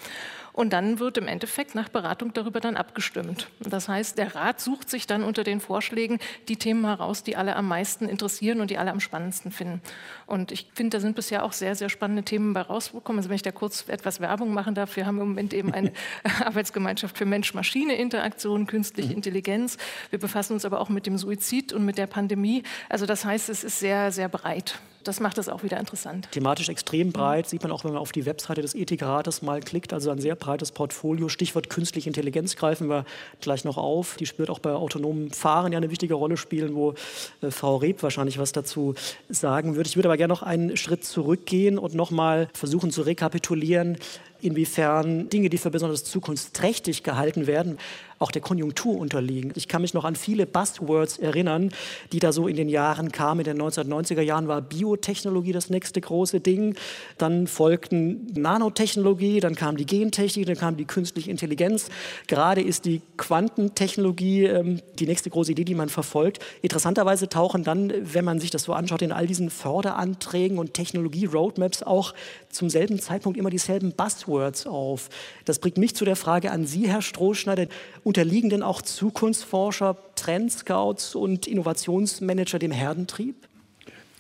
Und 0.53 0.71
dann 0.71 0.99
wird 0.99 1.17
im 1.17 1.27
Endeffekt 1.27 1.73
nach 1.73 1.89
Beratung 1.89 2.31
darüber 2.33 2.59
dann 2.59 2.77
abgestimmt. 2.77 3.49
Das 3.59 3.89
heißt, 3.89 4.19
der 4.19 4.35
Rat 4.35 4.61
sucht 4.61 4.87
sich 4.87 5.07
dann 5.07 5.23
unter 5.23 5.43
den 5.43 5.59
Vorschlägen 5.59 6.19
die 6.47 6.57
Themen 6.57 6.85
heraus, 6.85 7.23
die 7.23 7.35
alle 7.35 7.55
am 7.55 7.67
meisten 7.67 8.07
interessieren 8.07 8.61
und 8.61 8.69
die 8.69 8.77
alle 8.77 8.91
am 8.91 8.99
spannendsten 8.99 9.51
finden. 9.51 9.81
Und 10.25 10.51
ich 10.51 10.67
finde, 10.73 10.97
da 10.97 11.01
sind 11.01 11.15
bisher 11.15 11.43
auch 11.43 11.53
sehr, 11.53 11.75
sehr 11.75 11.89
spannende 11.89 12.23
Themen 12.23 12.53
bei 12.53 12.61
rausgekommen. 12.61 13.19
Also 13.19 13.29
wenn 13.29 13.35
ich 13.35 13.41
da 13.41 13.51
kurz 13.51 13.87
etwas 13.87 14.19
Werbung 14.19 14.53
machen 14.53 14.75
darf, 14.75 14.95
wir 14.95 15.05
haben 15.05 15.19
im 15.19 15.29
Moment 15.29 15.53
eben 15.53 15.73
eine 15.73 15.91
Arbeitsgemeinschaft 16.45 17.17
für 17.17 17.25
Mensch-Maschine-Interaktion, 17.25 18.67
künstliche 18.67 19.09
mhm. 19.09 19.15
Intelligenz. 19.15 19.77
Wir 20.09 20.19
befassen 20.19 20.53
uns 20.53 20.65
aber 20.65 20.79
auch 20.81 20.89
mit 20.89 21.05
dem 21.05 21.17
Suizid 21.17 21.73
und 21.73 21.85
mit 21.85 21.97
der 21.97 22.07
Pandemie. 22.07 22.63
Also 22.89 23.05
das 23.05 23.25
heißt, 23.25 23.49
es 23.49 23.63
ist 23.63 23.79
sehr, 23.79 24.11
sehr 24.11 24.29
breit 24.29 24.79
das 25.03 25.19
macht 25.19 25.37
es 25.37 25.49
auch 25.49 25.63
wieder 25.63 25.79
interessant. 25.79 26.29
Thematisch 26.31 26.69
extrem 26.69 27.11
breit, 27.11 27.47
sieht 27.47 27.63
man 27.63 27.71
auch, 27.71 27.83
wenn 27.83 27.91
man 27.91 28.01
auf 28.01 28.11
die 28.11 28.25
Webseite 28.25 28.61
des 28.61 28.75
Ethikrates 28.75 29.41
mal 29.41 29.59
klickt. 29.61 29.93
Also 29.93 30.11
ein 30.11 30.19
sehr 30.19 30.35
breites 30.35 30.71
Portfolio. 30.71 31.29
Stichwort 31.29 31.69
künstliche 31.69 32.09
Intelligenz 32.09 32.55
greifen 32.55 32.89
wir 32.89 33.05
gleich 33.41 33.65
noch 33.65 33.77
auf. 33.77 34.15
Die 34.17 34.27
wird 34.37 34.49
auch 34.49 34.59
bei 34.59 34.71
autonomen 34.71 35.31
Fahren 35.31 35.71
ja 35.71 35.77
eine 35.77 35.91
wichtige 35.91 36.13
Rolle 36.13 36.37
spielen, 36.37 36.75
wo 36.75 36.93
äh, 37.41 37.51
Frau 37.51 37.77
Reb 37.77 38.01
wahrscheinlich 38.03 38.37
was 38.37 38.51
dazu 38.51 38.95
sagen 39.29 39.75
würde. 39.75 39.87
Ich 39.87 39.95
würde 39.95 40.09
aber 40.09 40.17
gerne 40.17 40.22
noch 40.27 40.43
einen 40.43 40.77
Schritt 40.77 41.03
zurückgehen 41.03 41.77
und 41.77 41.93
noch 41.93 42.11
mal 42.11 42.47
versuchen 42.53 42.91
zu 42.91 43.01
rekapitulieren, 43.01 43.97
inwiefern 44.41 45.29
Dinge, 45.29 45.49
die 45.49 45.57
für 45.57 45.71
besonders 45.71 46.03
zukunftsträchtig 46.03 47.03
gehalten 47.03 47.47
werden, 47.47 47.77
auch 48.23 48.31
der 48.31 48.41
Konjunktur 48.41 48.97
unterliegen. 48.97 49.51
Ich 49.55 49.67
kann 49.67 49.81
mich 49.81 49.93
noch 49.93 50.05
an 50.05 50.15
viele 50.15 50.45
Buzzwords 50.45 51.17
erinnern, 51.17 51.71
die 52.13 52.19
da 52.19 52.31
so 52.31 52.47
in 52.47 52.55
den 52.55 52.69
Jahren 52.69 53.11
kamen. 53.11 53.41
In 53.41 53.57
den 53.57 53.61
1990er 53.61 54.21
Jahren 54.21 54.47
war 54.47 54.61
Biotechnologie 54.61 55.51
das 55.51 55.69
nächste 55.69 55.99
große 55.99 56.39
Ding. 56.39 56.75
Dann 57.17 57.47
folgten 57.47 58.27
Nanotechnologie, 58.33 59.41
dann 59.41 59.55
kam 59.55 59.75
die 59.75 59.85
Gentechnik, 59.85 60.45
dann 60.45 60.55
kam 60.55 60.77
die 60.77 60.85
künstliche 60.85 61.29
Intelligenz. 61.29 61.89
Gerade 62.27 62.61
ist 62.61 62.85
die 62.85 63.01
Quantentechnologie 63.17 64.45
ähm, 64.45 64.81
die 64.99 65.05
nächste 65.05 65.29
große 65.29 65.51
Idee, 65.51 65.65
die 65.65 65.75
man 65.75 65.89
verfolgt. 65.89 66.39
Interessanterweise 66.61 67.27
tauchen 67.27 67.65
dann, 67.65 67.91
wenn 68.01 68.23
man 68.23 68.39
sich 68.39 68.51
das 68.51 68.63
so 68.63 68.73
anschaut, 68.73 69.01
in 69.01 69.11
all 69.11 69.27
diesen 69.27 69.49
Förderanträgen 69.49 70.57
und 70.57 70.73
Technologie-Roadmaps 70.73 71.83
auch 71.83 72.13
zum 72.49 72.69
selben 72.69 72.99
Zeitpunkt 72.99 73.37
immer 73.37 73.49
dieselben 73.49 73.91
Buzzwords 73.91 74.65
auf. 74.65 75.09
Das 75.43 75.59
bringt 75.59 75.77
mich 75.77 75.95
zu 75.95 76.05
der 76.05 76.15
Frage 76.15 76.51
an 76.51 76.65
Sie, 76.65 76.87
Herr 76.87 77.01
Strohschneider 77.01 77.67
unterliegen 78.13 78.51
denn 78.51 78.61
auch 78.61 78.83
Zukunftsforscher, 78.83 79.97
Trendscouts 80.13 81.15
und 81.15 81.47
Innovationsmanager 81.47 82.59
dem 82.59 82.69
Herdentrieb? 82.69 83.33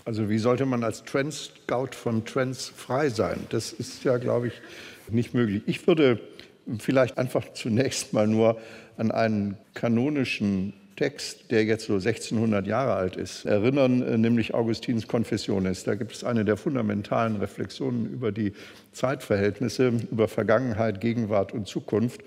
Also 0.03 0.29
wie 0.29 0.39
sollte 0.39 0.65
man 0.65 0.83
als 0.83 1.03
Trendscout 1.03 1.89
von 1.91 2.25
Trends 2.25 2.73
frei 2.75 3.09
sein? 3.09 3.41
Das 3.51 3.71
ist 3.71 4.03
ja, 4.03 4.17
glaube 4.17 4.47
ich, 4.47 4.53
nicht 5.11 5.35
möglich. 5.35 5.61
Ich 5.67 5.85
würde 5.85 6.19
vielleicht 6.79 7.19
einfach 7.19 7.53
zunächst 7.53 8.13
mal 8.13 8.27
nur 8.27 8.57
an 8.97 9.11
einen 9.11 9.59
kanonischen 9.75 10.73
Text, 10.95 11.51
der 11.51 11.63
jetzt 11.65 11.85
so 11.85 11.93
1600 11.93 12.65
Jahre 12.65 12.93
alt 12.93 13.15
ist, 13.15 13.45
erinnern, 13.45 14.01
äh, 14.01 14.17
nämlich 14.17 14.55
Augustins 14.55 15.07
Confessiones. 15.07 15.83
Da 15.83 15.93
gibt 15.93 16.13
es 16.13 16.23
eine 16.23 16.45
der 16.45 16.57
fundamentalen 16.57 17.35
Reflexionen 17.35 18.07
über 18.11 18.31
die 18.31 18.53
Zeitverhältnisse, 18.91 19.93
über 20.11 20.27
Vergangenheit, 20.27 20.99
Gegenwart 20.99 21.53
und 21.53 21.67
Zukunft. 21.67 22.21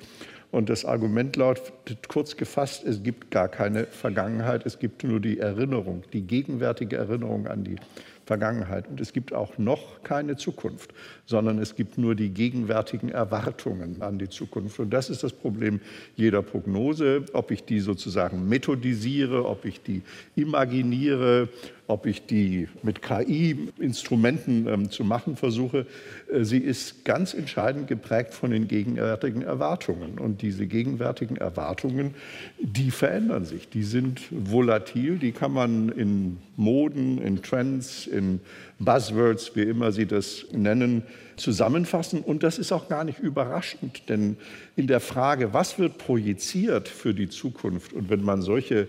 Und 0.57 0.71
das 0.71 0.87
Argument 0.87 1.37
lautet 1.37 2.09
kurz 2.09 2.35
gefasst, 2.39 2.83
es 2.87 3.03
gibt 3.03 3.31
gar 3.31 3.47
keine 3.47 3.85
Vergangenheit, 3.85 4.65
es 4.65 4.79
gibt 4.79 5.05
nur 5.05 5.21
die 5.21 5.39
Erinnerung, 5.39 6.03
die 6.15 6.23
gegenwärtige 6.23 6.97
Erinnerung 6.97 7.47
an 7.47 7.63
die 7.63 7.77
Vergangenheit. 8.25 8.89
Und 8.89 8.99
es 8.99 9.13
gibt 9.13 9.35
auch 9.35 9.59
noch 9.59 10.03
keine 10.03 10.37
Zukunft, 10.37 10.95
sondern 11.27 11.59
es 11.59 11.77
gibt 11.77 11.99
nur 11.99 12.15
die 12.15 12.31
gegenwärtigen 12.31 13.11
Erwartungen 13.11 14.01
an 14.01 14.19
die 14.19 14.31
Zukunft. 14.31 14.81
Und 14.81 14.89
das 14.95 15.11
ist 15.11 15.23
das 15.23 15.35
Problem 15.35 15.79
jeder 16.17 16.41
Prognose, 16.41 17.27
ob 17.35 17.51
ich 17.51 17.65
die 17.65 17.81
sozusagen 17.81 18.49
methodisiere, 18.49 19.45
ob 19.45 19.67
ich 19.67 19.83
die 19.83 20.01
imaginiere, 20.37 21.51
ob 21.89 22.07
ich 22.07 22.27
die 22.27 22.69
mit 22.83 23.03
KI-Instrumenten 23.03 24.67
ähm, 24.67 24.91
zu 24.91 25.05
machen 25.05 25.37
versuche. 25.37 25.87
Äh, 26.33 26.45
sie 26.45 26.59
ist 26.59 27.05
ganz 27.05 27.35
entscheidend 27.35 27.87
geprägt 27.87 28.35
von 28.35 28.51
den 28.51 28.69
gegenwärtigen 28.69 29.43
Erwartungen. 29.43 30.19
Und 30.19 30.43
diese 30.43 30.67
gegenwärtigen 30.67 31.37
Erwartungen, 31.37 32.15
die 32.59 32.91
verändern 32.91 33.45
sich. 33.45 33.69
Die 33.69 33.85
sind 33.85 34.23
volatil, 34.31 35.19
die 35.19 35.33
kann 35.33 35.53
man 35.53 35.91
in 35.91 36.39
Moden, 36.57 37.19
in 37.19 37.43
Trends, 37.43 38.07
in 38.07 38.41
Buzzwords, 38.79 39.55
wie 39.55 39.63
immer 39.63 39.93
Sie 39.93 40.07
das 40.07 40.47
nennen, 40.53 41.03
zusammenfassen. 41.37 42.21
Und 42.21 42.43
das 42.43 42.59
ist 42.59 42.73
auch 42.73 42.89
gar 42.89 43.05
nicht 43.05 43.19
überraschend, 43.19 44.09
denn 44.09 44.37
in 44.75 44.87
der 44.87 45.01
Frage, 45.01 45.53
was 45.53 45.79
wird 45.79 45.99
projiziert 45.99 46.89
für 46.89 47.15
die 47.15 47.29
Zukunft 47.29 47.93
und 47.93 48.11
wenn 48.11 48.23
man 48.23 48.43
solche 48.43 48.89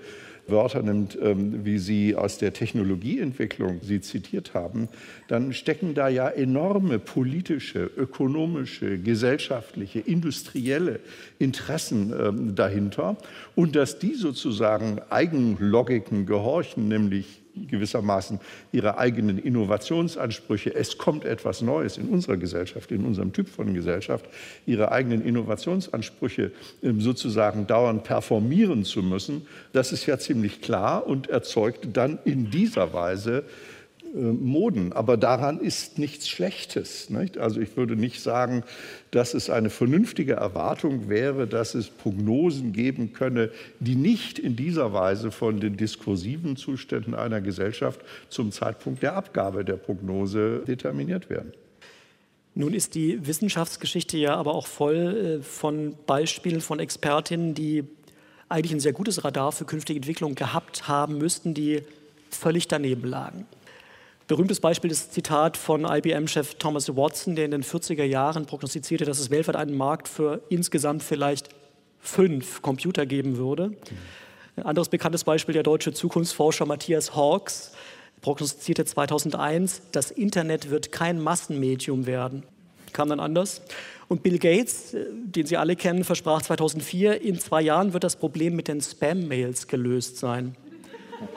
Wörter 0.50 0.82
nimmt, 0.82 1.18
ähm, 1.22 1.66
wie 1.66 1.78
Sie 1.78 2.16
aus 2.16 2.38
der 2.38 2.54
Technologieentwicklung 2.54 3.80
sie 3.84 4.02
zitiert 4.02 4.54
haben, 4.54 4.90
dann 5.28 5.54
stecken 5.54 5.94
da 5.94 6.08
ja 6.08 6.30
enorme 6.30 7.00
politische, 7.00 7.90
ökonomische, 7.98 8.98
gesellschaftliche, 8.98 10.00
industrielle 10.00 11.00
Interessen 11.40 12.14
ähm, 12.18 12.56
dahinter. 12.56 13.18
Und 13.56 13.76
dass 13.76 14.00
die 14.00 14.16
sozusagen 14.16 15.00
Eigenlogiken 15.10 16.26
gehorchen, 16.26 16.88
nämlich 16.88 17.42
gewissermaßen 17.66 18.40
ihre 18.72 18.98
eigenen 18.98 19.38
Innovationsansprüche, 19.38 20.76
es 20.76 20.98
kommt 20.98 21.26
etwas 21.26 21.62
Neues 21.62 21.98
in 21.98 22.10
unserer 22.10 22.38
Gesellschaft, 22.38 22.92
in 22.92 23.06
unserem 23.06 23.34
Typ 23.34 23.50
von 23.50 23.74
Gesellschaft, 23.74 24.26
ihre 24.66 24.92
eigenen 24.92 25.24
Innovationsansprüche 25.24 26.52
ähm, 26.84 27.02
sozusagen 27.02 27.68
dauernd 27.68 28.04
performieren 28.04 28.84
zu 28.84 29.02
müssen, 29.02 29.48
das 29.74 29.92
ist 29.92 30.06
ja 30.06 30.20
ziemlich 30.20 30.62
klar 30.62 31.08
und 31.08 31.30
erzeugt 31.30 31.88
dann 31.94 32.20
in 32.26 32.52
dieser 32.52 32.94
Weise 32.94 33.44
Moden. 34.14 34.94
Aber 34.94 35.18
daran 35.18 35.60
ist 35.60 36.00
nichts 36.00 36.28
Schlechtes. 36.28 37.10
Nicht? 37.10 37.38
Also 37.38 37.60
ich 37.60 37.78
würde 37.78 37.96
nicht 37.96 38.22
sagen, 38.22 38.64
dass 39.12 39.34
es 39.34 39.50
eine 39.50 39.70
vernünftige 39.70 40.34
Erwartung 40.34 41.10
wäre, 41.10 41.48
dass 41.48 41.76
es 41.76 41.90
Prognosen 41.90 42.74
geben 42.74 43.14
könne, 43.14 43.52
die 43.80 43.96
nicht 43.96 44.40
in 44.40 44.56
dieser 44.56 44.94
Weise 44.94 45.32
von 45.32 45.60
den 45.60 45.78
diskursiven 45.78 46.56
Zuständen 46.56 47.16
einer 47.16 47.42
Gesellschaft 47.42 48.02
zum 48.30 48.52
Zeitpunkt 48.52 49.04
der 49.04 49.16
Abgabe 49.16 49.64
der 49.64 49.78
Prognose 49.78 50.64
determiniert 50.68 51.30
werden. 51.30 51.54
Nun 52.56 52.74
ist 52.74 52.96
die 52.96 53.26
Wissenschaftsgeschichte 53.26 54.18
ja 54.18 54.36
aber 54.36 54.56
auch 54.56 54.66
voll 54.66 55.40
äh, 55.42 55.44
von 55.44 55.96
Beispielen 56.08 56.60
von 56.60 56.80
Expertinnen, 56.80 57.54
die 57.54 57.84
eigentlich 58.50 58.74
ein 58.74 58.80
sehr 58.80 58.94
gutes 58.94 59.24
Radar 59.24 59.52
für 59.52 59.66
künftige 59.66 59.98
Entwicklung 59.98 60.34
gehabt 60.34 60.88
haben 60.88 61.20
müssten, 61.20 61.54
die 61.54 61.84
völlig 62.32 62.68
daneben 62.68 63.08
lagen. 63.08 63.46
Berühmtes 64.28 64.60
Beispiel 64.60 64.92
ist 64.92 65.06
das 65.06 65.12
Zitat 65.12 65.56
von 65.56 65.86
IBM-Chef 65.86 66.56
Thomas 66.56 66.90
Watson, 66.90 67.38
der 67.38 67.46
in 67.46 67.52
den 67.52 67.64
40er 67.64 68.04
Jahren 68.04 68.46
prognostizierte, 68.46 69.06
dass 69.06 69.20
es 69.20 69.30
weltweit 69.30 69.56
einen 69.56 69.78
Markt 69.78 70.10
für 70.10 70.42
insgesamt 70.50 71.02
vielleicht 71.02 71.48
fünf 72.02 72.62
Computer 72.62 73.06
geben 73.06 73.38
würde. 73.38 73.72
Ein 74.58 74.64
anderes 74.64 74.90
bekanntes 74.90 75.24
Beispiel, 75.24 75.54
der 75.54 75.64
deutsche 75.64 75.94
Zukunftsforscher 75.94 76.66
Matthias 76.66 77.16
Hawks 77.16 77.72
prognostizierte 78.22 78.84
2001, 78.84 79.84
das 79.94 80.12
Internet 80.12 80.70
wird 80.70 80.92
kein 80.92 81.22
Massenmedium 81.22 82.06
werden. 82.06 82.44
Kam 82.92 83.08
dann 83.08 83.22
anders. 83.22 83.62
Und 84.10 84.24
Bill 84.24 84.40
Gates, 84.40 84.94
äh, 84.94 85.06
den 85.14 85.46
Sie 85.46 85.56
alle 85.56 85.78
kennen, 85.78 86.04
versprach 86.04 86.42
2004, 86.42 87.22
in 87.22 87.40
zwei 87.40 87.62
Jahren 87.62 87.94
wird 87.94 88.04
das 88.04 88.18
Problem 88.18 88.56
mit 88.58 88.68
den 88.68 88.82
Spam-Mails 88.82 89.68
gelöst 89.68 90.18
sein. 90.18 90.56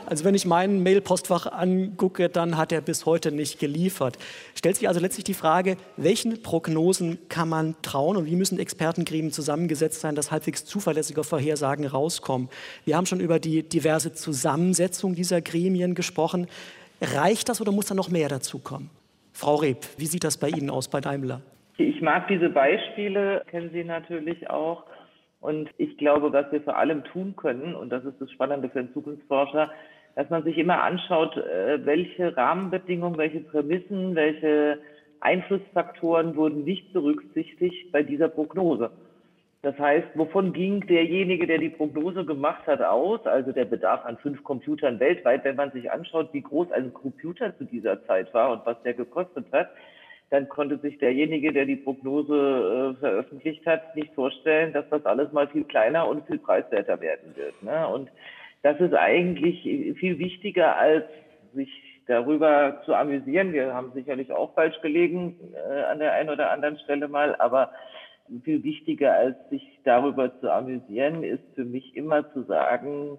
Also 0.07 0.25
wenn 0.25 0.35
ich 0.35 0.45
meinen 0.45 0.83
Mailpostfach 0.83 1.47
angucke, 1.47 2.29
dann 2.29 2.57
hat 2.57 2.73
er 2.73 2.81
bis 2.81 3.07
heute 3.07 3.33
nicht 3.33 3.59
geliefert. 3.59 4.19
Stellt 4.55 4.77
sich 4.77 4.89
also 4.89 5.01
letztlich 5.01 5.25
die 5.25 5.35
Frage, 5.35 5.77
welchen 5.97 6.43
Prognosen 6.43 7.19
kann 7.29 7.49
man 7.49 7.75
trauen 7.83 8.17
und 8.17 8.27
wie 8.27 8.37
müssen 8.37 8.59
Expertengremien 8.59 9.33
zusammengesetzt 9.33 10.01
sein, 10.01 10.15
dass 10.15 10.31
halbwegs 10.31 10.65
zuverlässige 10.65 11.25
Vorhersagen 11.25 11.87
rauskommen? 11.87 12.49
Wir 12.85 12.97
haben 12.97 13.07
schon 13.07 13.21
über 13.21 13.39
die 13.39 13.63
diverse 13.63 14.13
Zusammensetzung 14.13 15.15
dieser 15.15 15.41
Gremien 15.41 15.95
gesprochen. 15.95 16.47
Reicht 17.01 17.49
das 17.49 17.61
oder 17.61 17.73
muss 17.73 17.87
da 17.87 17.95
noch 17.95 18.11
mehr 18.11 18.29
dazukommen? 18.29 18.91
Frau 19.33 19.55
Reb, 19.57 19.87
wie 19.97 20.07
sieht 20.07 20.25
das 20.25 20.37
bei 20.37 20.49
Ihnen 20.49 20.69
aus 20.69 20.89
bei 20.89 21.01
Daimler? 21.01 21.41
Ich 21.79 22.03
mag 22.03 22.29
diese 22.29 22.51
Beispiele, 22.51 23.43
kennen 23.51 23.71
Sie 23.73 23.85
natürlich 23.85 24.51
auch. 24.51 24.85
Und 25.41 25.71
ich 25.79 25.97
glaube, 25.97 26.33
was 26.33 26.51
wir 26.53 26.61
vor 26.61 26.77
allem 26.77 27.05
tun 27.05 27.35
können, 27.37 27.75
und 27.75 27.91
das 27.91 28.05
ist 28.05 28.21
das 28.21 28.31
Spannende 28.31 28.69
für 28.69 28.81
einen 28.81 28.93
Zukunftsforscher, 28.93 29.71
dass 30.15 30.29
man 30.29 30.45
sich 30.45 30.59
immer 30.59 30.83
anschaut, 30.83 31.37
äh, 31.37 31.85
welche 31.85 32.37
Rahmenbedingungen, 32.37 33.17
welche 33.19 33.41
Prämissen, 33.41 34.15
welche 34.15 34.79
Einflussfaktoren 35.21 36.37
wurden 36.37 36.65
nicht 36.65 36.93
berücksichtigt 36.93 37.93
bei 37.93 38.03
dieser 38.03 38.29
Prognose. 38.29 38.91
Das 39.63 39.79
heißt, 39.79 40.09
wovon 40.15 40.55
ging 40.55 40.87
derjenige, 40.87 41.47
der 41.47 41.59
die 41.59 41.69
Prognose 41.69 42.25
gemacht 42.25 42.67
hat, 42.67 42.81
aus? 42.81 43.27
Also 43.27 43.53
der 43.53 43.67
Bedarf 43.67 44.07
an 44.07 44.17
fünf 44.17 44.43
Computern 44.43 44.99
weltweit, 45.01 45.45
wenn 45.45 45.57
man 45.57 45.71
sich 45.73 45.91
anschaut, 45.91 46.31
wie 46.33 46.41
groß 46.41 46.73
ein 46.73 46.95
Computer 46.95 47.57
zu 47.59 47.65
dieser 47.65 48.03
Zeit 48.07 48.33
war 48.33 48.53
und 48.53 48.65
was 48.65 48.83
der 48.83 48.95
gekostet 48.95 49.45
hat, 49.53 49.69
dann 50.31 50.49
konnte 50.49 50.79
sich 50.79 50.99
derjenige, 50.99 51.53
der 51.53 51.67
die 51.67 51.77
Prognose 51.77 52.95
äh, 52.97 53.01
veröffentlicht 53.01 53.67
hat, 53.67 53.95
nicht 53.97 54.15
vorstellen, 54.15 54.73
dass 54.73 54.89
das 54.89 55.05
alles 55.05 55.33
mal 55.33 55.49
viel 55.49 55.65
kleiner 55.65 56.09
und 56.09 56.27
viel 56.27 56.39
preiswerter 56.39 57.01
werden 57.01 57.35
wird. 57.37 57.61
Ne? 57.63 57.87
Und 57.89 58.11
das 58.63 58.79
ist 58.81 58.95
eigentlich 58.95 59.63
viel 59.99 60.19
wichtiger, 60.19 60.77
als 60.77 61.05
sich 61.55 61.69
darüber 62.07 62.81
zu 62.85 62.95
amüsieren. 62.95 63.53
Wir 63.53 63.75
haben 63.75 63.93
sicherlich 63.93 64.33
auch 64.33 64.55
falsch 64.55 64.81
gelegen 64.83 65.37
äh, 65.55 65.83
an 65.83 65.99
der 65.99 66.13
einen 66.13 66.31
oder 66.31 66.51
anderen 66.51 66.79
Stelle 66.79 67.09
mal, 67.09 67.35
aber 67.37 67.71
viel 68.45 68.63
wichtiger 68.63 69.15
als 69.15 69.37
sich 69.49 69.81
darüber 69.85 70.39
zu 70.41 70.53
amüsieren, 70.53 71.25
ist 71.25 71.43
für 71.55 71.65
mich 71.65 71.97
immer 71.97 72.33
zu 72.33 72.45
sagen, 72.45 73.19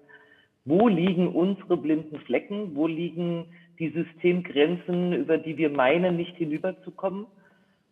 wo 0.64 0.88
liegen 0.88 1.28
unsere 1.34 1.76
blinden 1.76 2.18
Flecken, 2.20 2.74
wo 2.74 2.86
liegen 2.86 3.46
die 3.82 3.90
Systemgrenzen, 3.90 5.12
über 5.12 5.38
die 5.38 5.56
wir 5.56 5.68
meinen, 5.68 6.16
nicht 6.16 6.36
hinüberzukommen. 6.36 7.26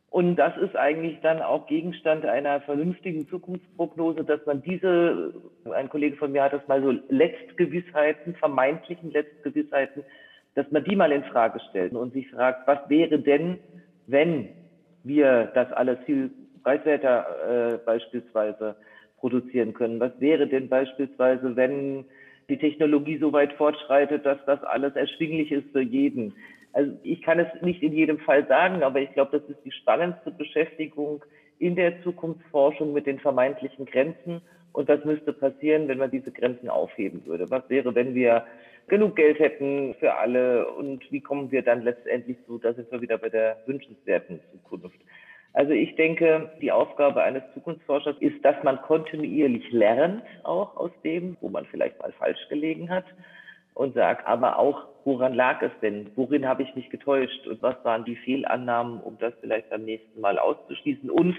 Und 0.09 0.37
das 0.37 0.57
ist 0.57 0.77
eigentlich 0.77 1.19
dann 1.21 1.43
auch 1.43 1.67
Gegenstand 1.67 2.25
einer 2.25 2.61
vernünftigen 2.61 3.27
Zukunftsprognose, 3.27 4.23
dass 4.23 4.45
man 4.47 4.63
diese, 4.63 5.35
ein 5.73 5.89
Kollege 5.89 6.17
von 6.17 6.31
mir 6.31 6.45
hat 6.45 6.53
das 6.53 6.67
mal 6.69 6.81
so 6.81 6.95
Letztgewissheiten, 7.09 8.37
vermeintlichen 8.37 9.11
Letztgewissheiten, 9.11 10.05
dass 10.55 10.71
man 10.71 10.85
die 10.85 10.95
mal 10.95 11.11
in 11.11 11.25
Frage 11.25 11.59
stellt 11.71 11.93
und 11.93 12.13
sich 12.13 12.31
fragt, 12.31 12.69
was 12.69 12.79
wäre 12.89 13.19
denn, 13.19 13.59
wenn 14.07 14.49
wir 15.03 15.51
das 15.55 15.73
alles 15.73 15.99
viel 16.07 16.31
preiswerter 16.63 17.75
äh, 17.75 17.79
beispielsweise 17.79 18.77
produzieren 19.19 19.75
können? 19.75 19.99
Was 19.99 20.13
wäre 20.21 20.47
denn 20.47 20.69
beispielsweise, 20.69 21.57
wenn 21.57 22.05
die 22.51 22.59
Technologie 22.59 23.19
so 23.19 23.33
weit 23.33 23.53
fortschreitet, 23.55 24.27
dass 24.27 24.39
das 24.47 24.63
alles 24.65 24.95
erschwinglich 24.97 25.51
ist 25.53 25.71
für 25.73 25.81
jeden? 25.81 26.35
Also 26.73 26.93
ich 27.03 27.23
kann 27.23 27.39
es 27.41 27.49
nicht 27.63 27.83
in 27.83 27.93
jedem 27.93 28.19
Fall 28.19 28.47
sagen, 28.47 28.83
aber 28.83 29.01
ich 29.01 29.13
glaube, 29.13 29.39
das 29.39 29.49
ist 29.49 29.65
die 29.65 29.73
spannendste 29.73 30.31
Beschäftigung 30.31 31.25
in 31.59 31.77
der 31.77 32.03
Zukunftsforschung 32.03 32.93
mit 32.93 33.07
den 33.07 33.19
vermeintlichen 33.19 33.87
Grenzen. 33.87 34.41
Und 34.73 34.89
das 34.89 35.05
müsste 35.05 35.33
passieren, 35.33 35.89
wenn 35.89 35.99
man 35.99 36.11
diese 36.11 36.31
Grenzen 36.31 36.69
aufheben 36.69 37.27
würde. 37.27 37.51
Was 37.51 37.69
wäre, 37.69 37.95
wenn 37.95 38.15
wir 38.15 38.45
genug 38.87 39.17
Geld 39.17 39.39
hätten 39.39 39.95
für 39.99 40.15
alle 40.15 40.69
und 40.69 41.11
wie 41.11 41.21
kommen 41.21 41.51
wir 41.51 41.63
dann 41.63 41.83
letztendlich 41.83 42.37
zu, 42.47 42.59
da 42.59 42.73
sind 42.73 42.91
wir 42.91 43.01
wieder 43.01 43.19
bei 43.19 43.29
der 43.29 43.59
wünschenswerten 43.67 44.41
Zukunft. 44.53 44.99
Also 45.53 45.73
ich 45.73 45.97
denke, 45.97 46.51
die 46.61 46.71
Aufgabe 46.71 47.23
eines 47.23 47.43
Zukunftsforschers 47.55 48.17
ist, 48.21 48.45
dass 48.45 48.63
man 48.63 48.81
kontinuierlich 48.83 49.71
lernt, 49.73 50.23
auch 50.45 50.77
aus 50.77 50.93
dem, 51.03 51.37
wo 51.41 51.49
man 51.49 51.67
vielleicht 51.67 51.99
mal 52.01 52.13
falsch 52.13 52.49
gelegen 52.49 52.89
hat 52.89 53.05
und 53.75 53.95
sagt, 53.95 54.27
aber 54.27 54.59
auch, 54.59 54.87
woran 55.05 55.35
lag 55.35 55.61
es 55.63 55.73
denn? 55.83 56.11
Worin 56.15 56.47
habe 56.47 56.63
ich 56.63 56.75
mich 56.77 56.89
getäuscht? 56.91 57.47
Und 57.49 57.63
was 57.63 57.75
waren 57.85 58.05
die 58.05 58.17
Fehlannahmen, 58.17 59.01
um 59.01 59.19
das 59.19 59.33
vielleicht 59.41 59.71
beim 59.71 59.85
nächsten 59.85 60.21
Mal 60.21 60.39
auszuschließen? 60.39 61.11
Und 61.11 61.37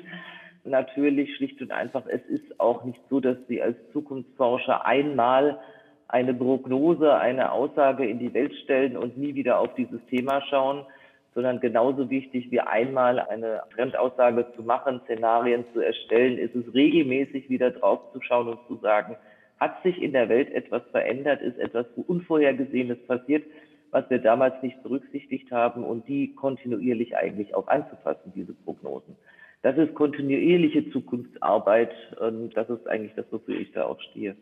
natürlich 0.66 1.36
schlicht 1.38 1.62
und 1.62 1.72
einfach, 1.72 2.04
es 2.08 2.24
ist 2.26 2.60
auch 2.60 2.84
nicht 2.84 3.00
so, 3.10 3.20
dass 3.20 3.38
Sie 3.48 3.62
als 3.62 3.78
Zukunftsforscher 3.94 4.86
einmal 4.86 5.60
eine 6.08 6.34
Prognose, 6.34 7.16
eine 7.16 7.52
Aussage 7.52 8.06
in 8.06 8.20
die 8.20 8.34
Welt 8.34 8.54
stellen 8.64 8.98
und 8.98 9.18
nie 9.18 9.36
wieder 9.36 9.60
auf 9.60 9.74
dieses 9.76 10.06
Thema 10.08 10.42
schauen, 10.50 10.86
sondern 11.34 11.60
genauso 11.60 12.10
wichtig 12.10 12.52
wie 12.52 12.60
einmal 12.60 13.20
eine 13.20 13.62
Trendaussage 13.74 14.46
zu 14.56 14.64
machen, 14.64 15.02
Szenarien 15.06 15.66
zu 15.74 15.80
erstellen, 15.80 16.38
ist 16.38 16.56
es 16.56 16.74
regelmäßig 16.74 17.50
wieder 17.50 17.72
drauf 17.72 18.12
zu 18.12 18.22
schauen 18.22 18.50
und 18.50 18.60
zu 18.68 18.76
sagen, 18.78 19.16
hat 19.60 19.82
sich 19.84 20.02
in 20.02 20.12
der 20.12 20.28
Welt 20.28 20.52
etwas 20.52 20.82
verändert, 20.92 21.42
ist 21.42 21.58
etwas 21.58 21.86
Unvorhergesehenes 21.96 22.98
passiert, 23.06 23.46
was 23.92 24.10
wir 24.10 24.20
damals 24.20 24.62
nicht 24.64 24.82
berücksichtigt 24.84 25.52
haben 25.52 25.84
und 25.84 26.08
die 26.08 26.34
kontinuierlich 26.36 27.16
eigentlich 27.16 27.54
auch 27.56 27.68
anzupassen, 27.68 28.34
diese 28.36 28.54
Prognosen. 28.54 29.16
Das 29.62 29.78
ist 29.78 29.94
kontinuierliche 29.94 30.90
Zukunftsarbeit 30.92 31.94
und 32.20 32.58
das 32.58 32.70
ist 32.70 32.88
eigentlich 32.88 33.14
das, 33.16 33.26
wofür 33.32 33.60
ich 33.60 33.72
da 33.74 33.86
auch 33.86 34.02
stehe. 34.02 34.36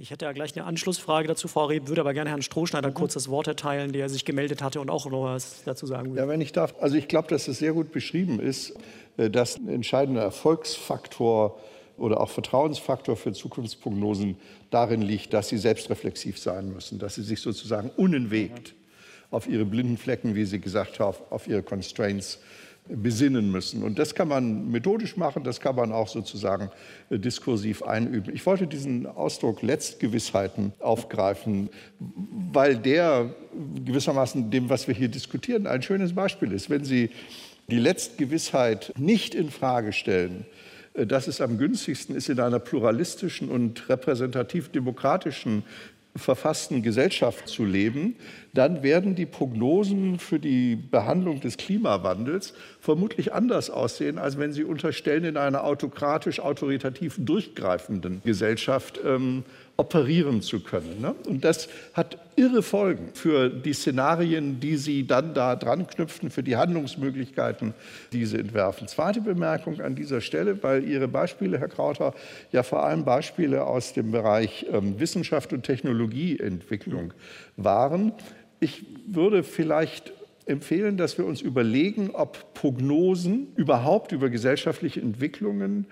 Ich 0.00 0.12
hätte 0.12 0.26
ja 0.26 0.32
gleich 0.32 0.56
eine 0.56 0.64
Anschlussfrage 0.64 1.26
dazu, 1.26 1.48
Frau 1.48 1.64
Reb, 1.64 1.88
würde 1.88 2.02
aber 2.02 2.14
gerne 2.14 2.30
Herrn 2.30 2.40
Strohschneider 2.42 2.90
mhm. 2.90 2.94
kurz 2.94 3.14
das 3.14 3.28
Wort 3.30 3.48
erteilen, 3.48 3.90
der 3.90 4.08
sich 4.08 4.24
gemeldet 4.24 4.62
hatte 4.62 4.80
und 4.80 4.90
auch 4.90 5.10
noch 5.10 5.24
was 5.24 5.64
dazu 5.64 5.86
sagen 5.86 6.12
will. 6.12 6.18
Ja, 6.18 6.28
wenn 6.28 6.40
ich 6.40 6.52
darf. 6.52 6.76
Also 6.78 6.94
ich 6.94 7.08
glaube, 7.08 7.26
dass 7.26 7.48
es 7.48 7.58
sehr 7.58 7.72
gut 7.72 7.90
beschrieben 7.90 8.38
ist, 8.38 8.74
äh, 9.16 9.28
dass 9.28 9.56
ein 9.56 9.68
entscheidender 9.68 10.22
Erfolgsfaktor 10.22 11.58
oder 11.96 12.20
auch 12.20 12.30
Vertrauensfaktor 12.30 13.16
für 13.16 13.32
Zukunftsprognosen 13.32 14.36
darin 14.70 15.02
liegt, 15.02 15.34
dass 15.34 15.48
sie 15.48 15.58
selbstreflexiv 15.58 16.38
sein 16.38 16.72
müssen, 16.72 17.00
dass 17.00 17.16
sie 17.16 17.24
sich 17.24 17.40
sozusagen 17.40 17.90
unentwegt 17.96 18.76
auf 19.32 19.48
ihre 19.48 19.64
blinden 19.64 19.96
Flecken, 19.96 20.36
wie 20.36 20.44
Sie 20.44 20.60
gesagt 20.60 21.00
haben, 21.00 21.16
auf 21.30 21.48
ihre 21.48 21.64
Constraints 21.64 22.38
besinnen 22.88 23.50
müssen. 23.50 23.82
Und 23.82 23.98
das 23.98 24.14
kann 24.14 24.28
man 24.28 24.70
methodisch 24.70 25.16
machen, 25.16 25.44
das 25.44 25.60
kann 25.60 25.76
man 25.76 25.92
auch 25.92 26.08
sozusagen 26.08 26.70
äh, 27.10 27.18
diskursiv 27.18 27.82
einüben. 27.82 28.34
Ich 28.34 28.44
wollte 28.46 28.66
diesen 28.66 29.06
Ausdruck 29.06 29.62
Letztgewissheiten 29.62 30.72
aufgreifen, 30.78 31.70
weil 31.98 32.76
der 32.76 33.34
gewissermaßen 33.84 34.50
dem, 34.50 34.68
was 34.70 34.88
wir 34.88 34.94
hier 34.94 35.08
diskutieren, 35.08 35.66
ein 35.66 35.82
schönes 35.82 36.14
Beispiel 36.14 36.52
ist. 36.52 36.70
Wenn 36.70 36.84
Sie 36.84 37.10
die 37.70 37.78
Letztgewissheit 37.78 38.92
nicht 38.96 39.34
in 39.34 39.50
Frage 39.50 39.92
stellen, 39.92 40.46
äh, 40.94 41.06
dass 41.06 41.28
es 41.28 41.40
am 41.40 41.58
günstigsten 41.58 42.16
ist, 42.16 42.28
in 42.28 42.40
einer 42.40 42.58
pluralistischen 42.58 43.50
und 43.50 43.88
repräsentativ 43.88 44.70
demokratischen 44.70 45.62
verfassten 46.16 46.82
Gesellschaft 46.82 47.48
zu 47.48 47.64
leben, 47.64 48.16
dann 48.52 48.82
werden 48.82 49.14
die 49.14 49.26
Prognosen 49.26 50.18
für 50.18 50.38
die 50.38 50.74
Behandlung 50.76 51.40
des 51.40 51.56
Klimawandels 51.56 52.54
vermutlich 52.80 53.32
anders 53.32 53.70
aussehen, 53.70 54.18
als 54.18 54.38
wenn 54.38 54.52
Sie 54.52 54.64
unterstellen, 54.64 55.24
in 55.24 55.36
einer 55.36 55.64
autokratisch 55.64 56.40
autoritativ 56.40 57.16
durchgreifenden 57.18 58.22
Gesellschaft 58.24 59.00
ähm, 59.04 59.44
operieren 59.78 60.42
zu 60.42 60.58
können. 60.58 61.00
Ne? 61.00 61.14
Und 61.28 61.44
das 61.44 61.68
hat 61.94 62.18
irre 62.34 62.64
Folgen 62.64 63.10
für 63.14 63.48
die 63.48 63.72
Szenarien, 63.72 64.58
die 64.58 64.76
Sie 64.76 65.06
dann 65.06 65.34
da 65.34 65.54
dran 65.54 65.86
knüpfen, 65.86 66.30
für 66.30 66.42
die 66.42 66.56
Handlungsmöglichkeiten, 66.56 67.74
die 68.12 68.26
Sie 68.26 68.38
entwerfen. 68.38 68.88
Zweite 68.88 69.20
Bemerkung 69.20 69.80
an 69.80 69.94
dieser 69.94 70.20
Stelle, 70.20 70.60
weil 70.64 70.82
Ihre 70.82 71.06
Beispiele, 71.06 71.60
Herr 71.60 71.68
Krauter, 71.68 72.12
ja 72.50 72.64
vor 72.64 72.84
allem 72.84 73.04
Beispiele 73.04 73.64
aus 73.64 73.92
dem 73.92 74.10
Bereich 74.10 74.66
ähm, 74.72 74.98
Wissenschaft 74.98 75.52
und 75.52 75.62
Technologieentwicklung 75.62 77.12
waren. 77.56 78.12
Ich 78.58 78.84
würde 79.06 79.44
vielleicht 79.44 80.12
empfehlen, 80.46 80.96
dass 80.96 81.18
wir 81.18 81.24
uns 81.24 81.40
überlegen, 81.40 82.10
ob 82.10 82.52
Prognosen 82.54 83.52
überhaupt 83.54 84.10
über 84.10 84.28
gesellschaftliche 84.28 85.00
Entwicklungen 85.00 85.86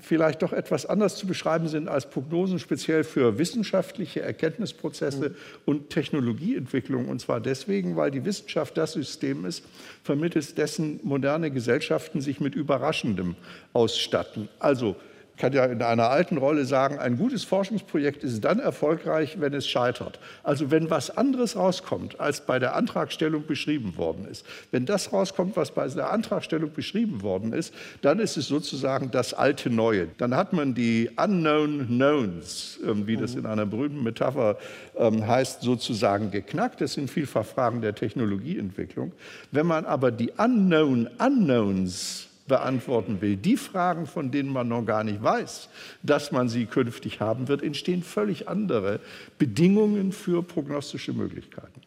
vielleicht 0.00 0.42
doch 0.42 0.52
etwas 0.52 0.86
anders 0.86 1.16
zu 1.16 1.26
beschreiben 1.26 1.68
sind 1.68 1.88
als 1.88 2.08
Prognosen 2.08 2.58
speziell 2.58 3.04
für 3.04 3.38
wissenschaftliche 3.38 4.22
Erkenntnisprozesse 4.22 5.30
mhm. 5.30 5.34
und 5.64 5.90
Technologieentwicklung. 5.90 7.08
Und 7.08 7.20
zwar 7.20 7.40
deswegen, 7.40 7.96
weil 7.96 8.10
die 8.10 8.24
Wissenschaft 8.24 8.76
das 8.76 8.92
System 8.92 9.44
ist, 9.44 9.64
vermittels 10.02 10.54
dessen 10.54 11.00
moderne 11.02 11.50
Gesellschaften 11.50 12.20
sich 12.20 12.40
mit 12.40 12.54
Überraschendem 12.54 13.36
ausstatten. 13.72 14.48
Also 14.58 14.96
kann 15.36 15.52
ja 15.52 15.64
in 15.64 15.82
einer 15.82 16.10
alten 16.10 16.36
Rolle 16.36 16.64
sagen, 16.64 16.98
ein 16.98 17.18
gutes 17.18 17.44
Forschungsprojekt 17.44 18.22
ist 18.22 18.44
dann 18.44 18.60
erfolgreich, 18.60 19.40
wenn 19.40 19.52
es 19.52 19.66
scheitert. 19.66 20.20
Also 20.42 20.70
wenn 20.70 20.90
was 20.90 21.16
anderes 21.16 21.56
rauskommt, 21.56 22.20
als 22.20 22.46
bei 22.46 22.58
der 22.58 22.76
Antragstellung 22.76 23.46
beschrieben 23.46 23.96
worden 23.96 24.26
ist. 24.30 24.46
Wenn 24.70 24.86
das 24.86 25.12
rauskommt, 25.12 25.56
was 25.56 25.72
bei 25.72 25.88
der 25.88 26.12
Antragstellung 26.12 26.72
beschrieben 26.72 27.22
worden 27.22 27.52
ist, 27.52 27.74
dann 28.02 28.20
ist 28.20 28.36
es 28.36 28.46
sozusagen 28.46 29.10
das 29.10 29.34
alte 29.34 29.70
Neue. 29.70 30.08
Dann 30.18 30.36
hat 30.36 30.52
man 30.52 30.74
die 30.74 31.10
Unknown 31.16 31.86
Knowns, 31.86 32.78
ähm, 32.86 33.06
wie 33.06 33.16
das 33.16 33.34
in 33.34 33.46
einer 33.46 33.66
berühmten 33.66 34.02
Metapher 34.02 34.56
ähm, 34.96 35.26
heißt, 35.26 35.62
sozusagen 35.62 36.30
geknackt. 36.30 36.80
Das 36.80 36.92
sind 36.92 37.10
vielfach 37.10 37.44
Fragen 37.44 37.80
der 37.80 37.94
Technologieentwicklung. 37.94 39.12
Wenn 39.50 39.66
man 39.66 39.84
aber 39.84 40.10
die 40.10 40.30
Unknown 40.36 41.08
Unknowns 41.18 42.28
beantworten 42.46 43.20
will, 43.20 43.36
die 43.36 43.56
Fragen, 43.56 44.06
von 44.06 44.30
denen 44.30 44.50
man 44.50 44.68
noch 44.68 44.84
gar 44.84 45.04
nicht 45.04 45.22
weiß, 45.22 45.68
dass 46.02 46.30
man 46.30 46.48
sie 46.48 46.66
künftig 46.66 47.20
haben 47.20 47.48
wird, 47.48 47.62
entstehen 47.62 48.02
völlig 48.02 48.48
andere 48.48 49.00
Bedingungen 49.38 50.12
für 50.12 50.42
prognostische 50.42 51.12
Möglichkeiten. 51.12 51.80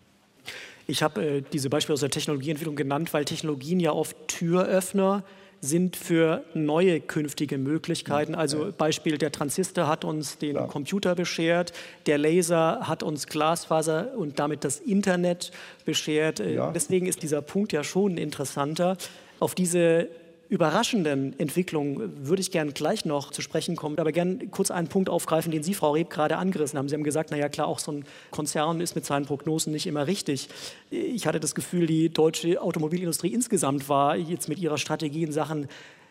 Ich 0.88 1.04
habe 1.04 1.24
äh, 1.24 1.44
diese 1.54 1.70
Beispiele 1.70 1.94
aus 1.94 2.00
der 2.00 2.10
Technologieentwicklung 2.10 2.76
genannt, 2.76 3.14
weil 3.14 3.26
Technologien 3.26 3.80
ja 3.80 3.92
oft 3.92 4.16
Türöffner 4.28 5.24
sind 5.60 5.96
für 5.96 6.44
neue 6.54 7.00
künftige 7.02 7.58
Möglichkeiten. 7.58 8.36
Also 8.36 8.72
Beispiel, 8.78 9.18
der 9.18 9.32
Transistor 9.32 9.88
hat 9.88 10.06
uns 10.06 10.38
den 10.38 10.56
ja. 10.56 10.66
Computer 10.68 11.16
beschert, 11.16 11.74
der 12.06 12.18
Laser 12.18 12.82
hat 12.88 13.04
uns 13.04 13.28
Glasfaser 13.28 14.16
und 14.16 14.40
damit 14.40 14.64
das 14.64 14.80
Internet 14.80 15.52
beschert. 15.86 16.40
Äh, 16.40 16.56
ja. 16.56 16.72
Deswegen 16.72 17.06
ist 17.06 17.22
dieser 17.22 17.42
Punkt 17.42 17.74
ja 17.74 17.84
schon 17.84 18.18
interessanter. 18.18 18.98
Auf 19.40 19.56
diese 19.56 20.08
überraschenden 20.50 21.38
Entwicklungen 21.40 22.28
würde 22.28 22.42
ich 22.42 22.52
gerne 22.52 22.72
gleich 22.72 23.06
noch 23.06 23.32
zu 23.32 23.42
sprechen 23.42 23.76
kommen, 23.76 23.98
aber 24.00 24.12
gerne 24.12 24.48
kurz 24.48 24.72
einen 24.72 24.88
Punkt 24.88 25.10
aufgreifen, 25.10 25.52
den 25.52 25.64
Sie, 25.64 25.74
Frau 25.74 25.92
Reb, 25.92 26.10
gerade 26.10 26.38
angerissen 26.38 26.78
haben. 26.78 26.88
Sie 26.88 26.96
haben 26.96 27.04
gesagt, 27.04 27.32
naja 27.32 27.50
klar, 27.50 27.68
auch 27.68 27.80
so 27.80 27.92
ein 27.92 28.06
Konzern 28.32 28.80
ist 28.80 28.96
mit 28.96 29.06
seinen 29.06 29.26
Prognosen 29.26 29.74
nicht 29.74 29.88
immer 29.88 30.08
richtig. 30.08 30.50
Ich 30.90 31.28
hatte 31.28 31.40
das 31.40 31.56
Gefühl, 31.56 31.88
die 31.88 32.10
deutsche 32.10 32.62
Automobilindustrie 32.62 33.34
insgesamt 33.34 33.90
war 33.90 34.16
jetzt 34.16 34.48
mit 34.48 34.60
ihrer 34.60 34.78
Strategie 34.78 35.24
in 35.24 35.32
Sachen 35.32 35.68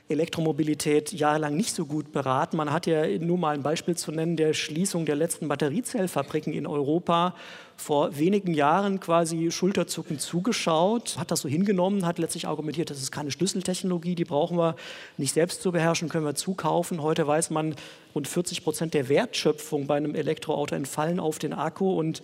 Elektromobilität 0.09 1.13
jahrelang 1.13 1.57
nicht 1.57 1.75
so 1.75 1.85
gut 1.85 2.13
beraten. 2.13 2.57
Man 2.57 2.73
hat 2.73 2.87
ja 2.87 3.07
nur 3.19 3.39
mal 3.39 3.55
ein 3.55 3.63
Beispiel 3.63 3.97
zu 3.97 4.13
nennen, 4.13 4.37
der 4.37 4.55
Schließung 4.55 5.05
der 5.05 5.17
letzten 5.17 5.49
Batteriezellfabriken 5.49 6.53
in 6.53 6.67
Europa 6.67 7.35
vor 7.77 8.17
wenigen 8.17 8.55
Jahren 8.55 9.01
quasi 9.01 9.51
schulterzuckend 9.51 10.21
zugeschaut, 10.21 11.17
hat 11.19 11.31
das 11.31 11.41
so 11.41 11.49
hingenommen, 11.49 12.07
hat 12.07 12.19
letztlich 12.19 12.47
argumentiert, 12.47 12.89
das 12.89 13.03
ist 13.03 13.11
keine 13.11 13.31
Schlüsseltechnologie, 13.31 14.15
die 14.15 14.25
brauchen 14.25 14.57
wir 14.57 14.77
nicht 15.19 15.35
selbst 15.35 15.61
zu 15.61 15.73
beherrschen, 15.73 16.09
können 16.09 16.25
wir 16.25 16.35
zukaufen. 16.35 17.03
Heute 17.03 17.27
weiß 17.27 17.51
man, 17.51 17.75
rund 18.15 18.29
40 18.29 18.65
Prozent 18.65 18.95
der 18.95 19.09
Wertschöpfung 19.09 19.87
bei 19.87 19.97
einem 19.97 20.15
Elektroauto 20.15 20.75
entfallen 20.75 21.21
auf 21.21 21.39
den 21.39 21.53
Akku 21.53 21.99
und 21.99 22.23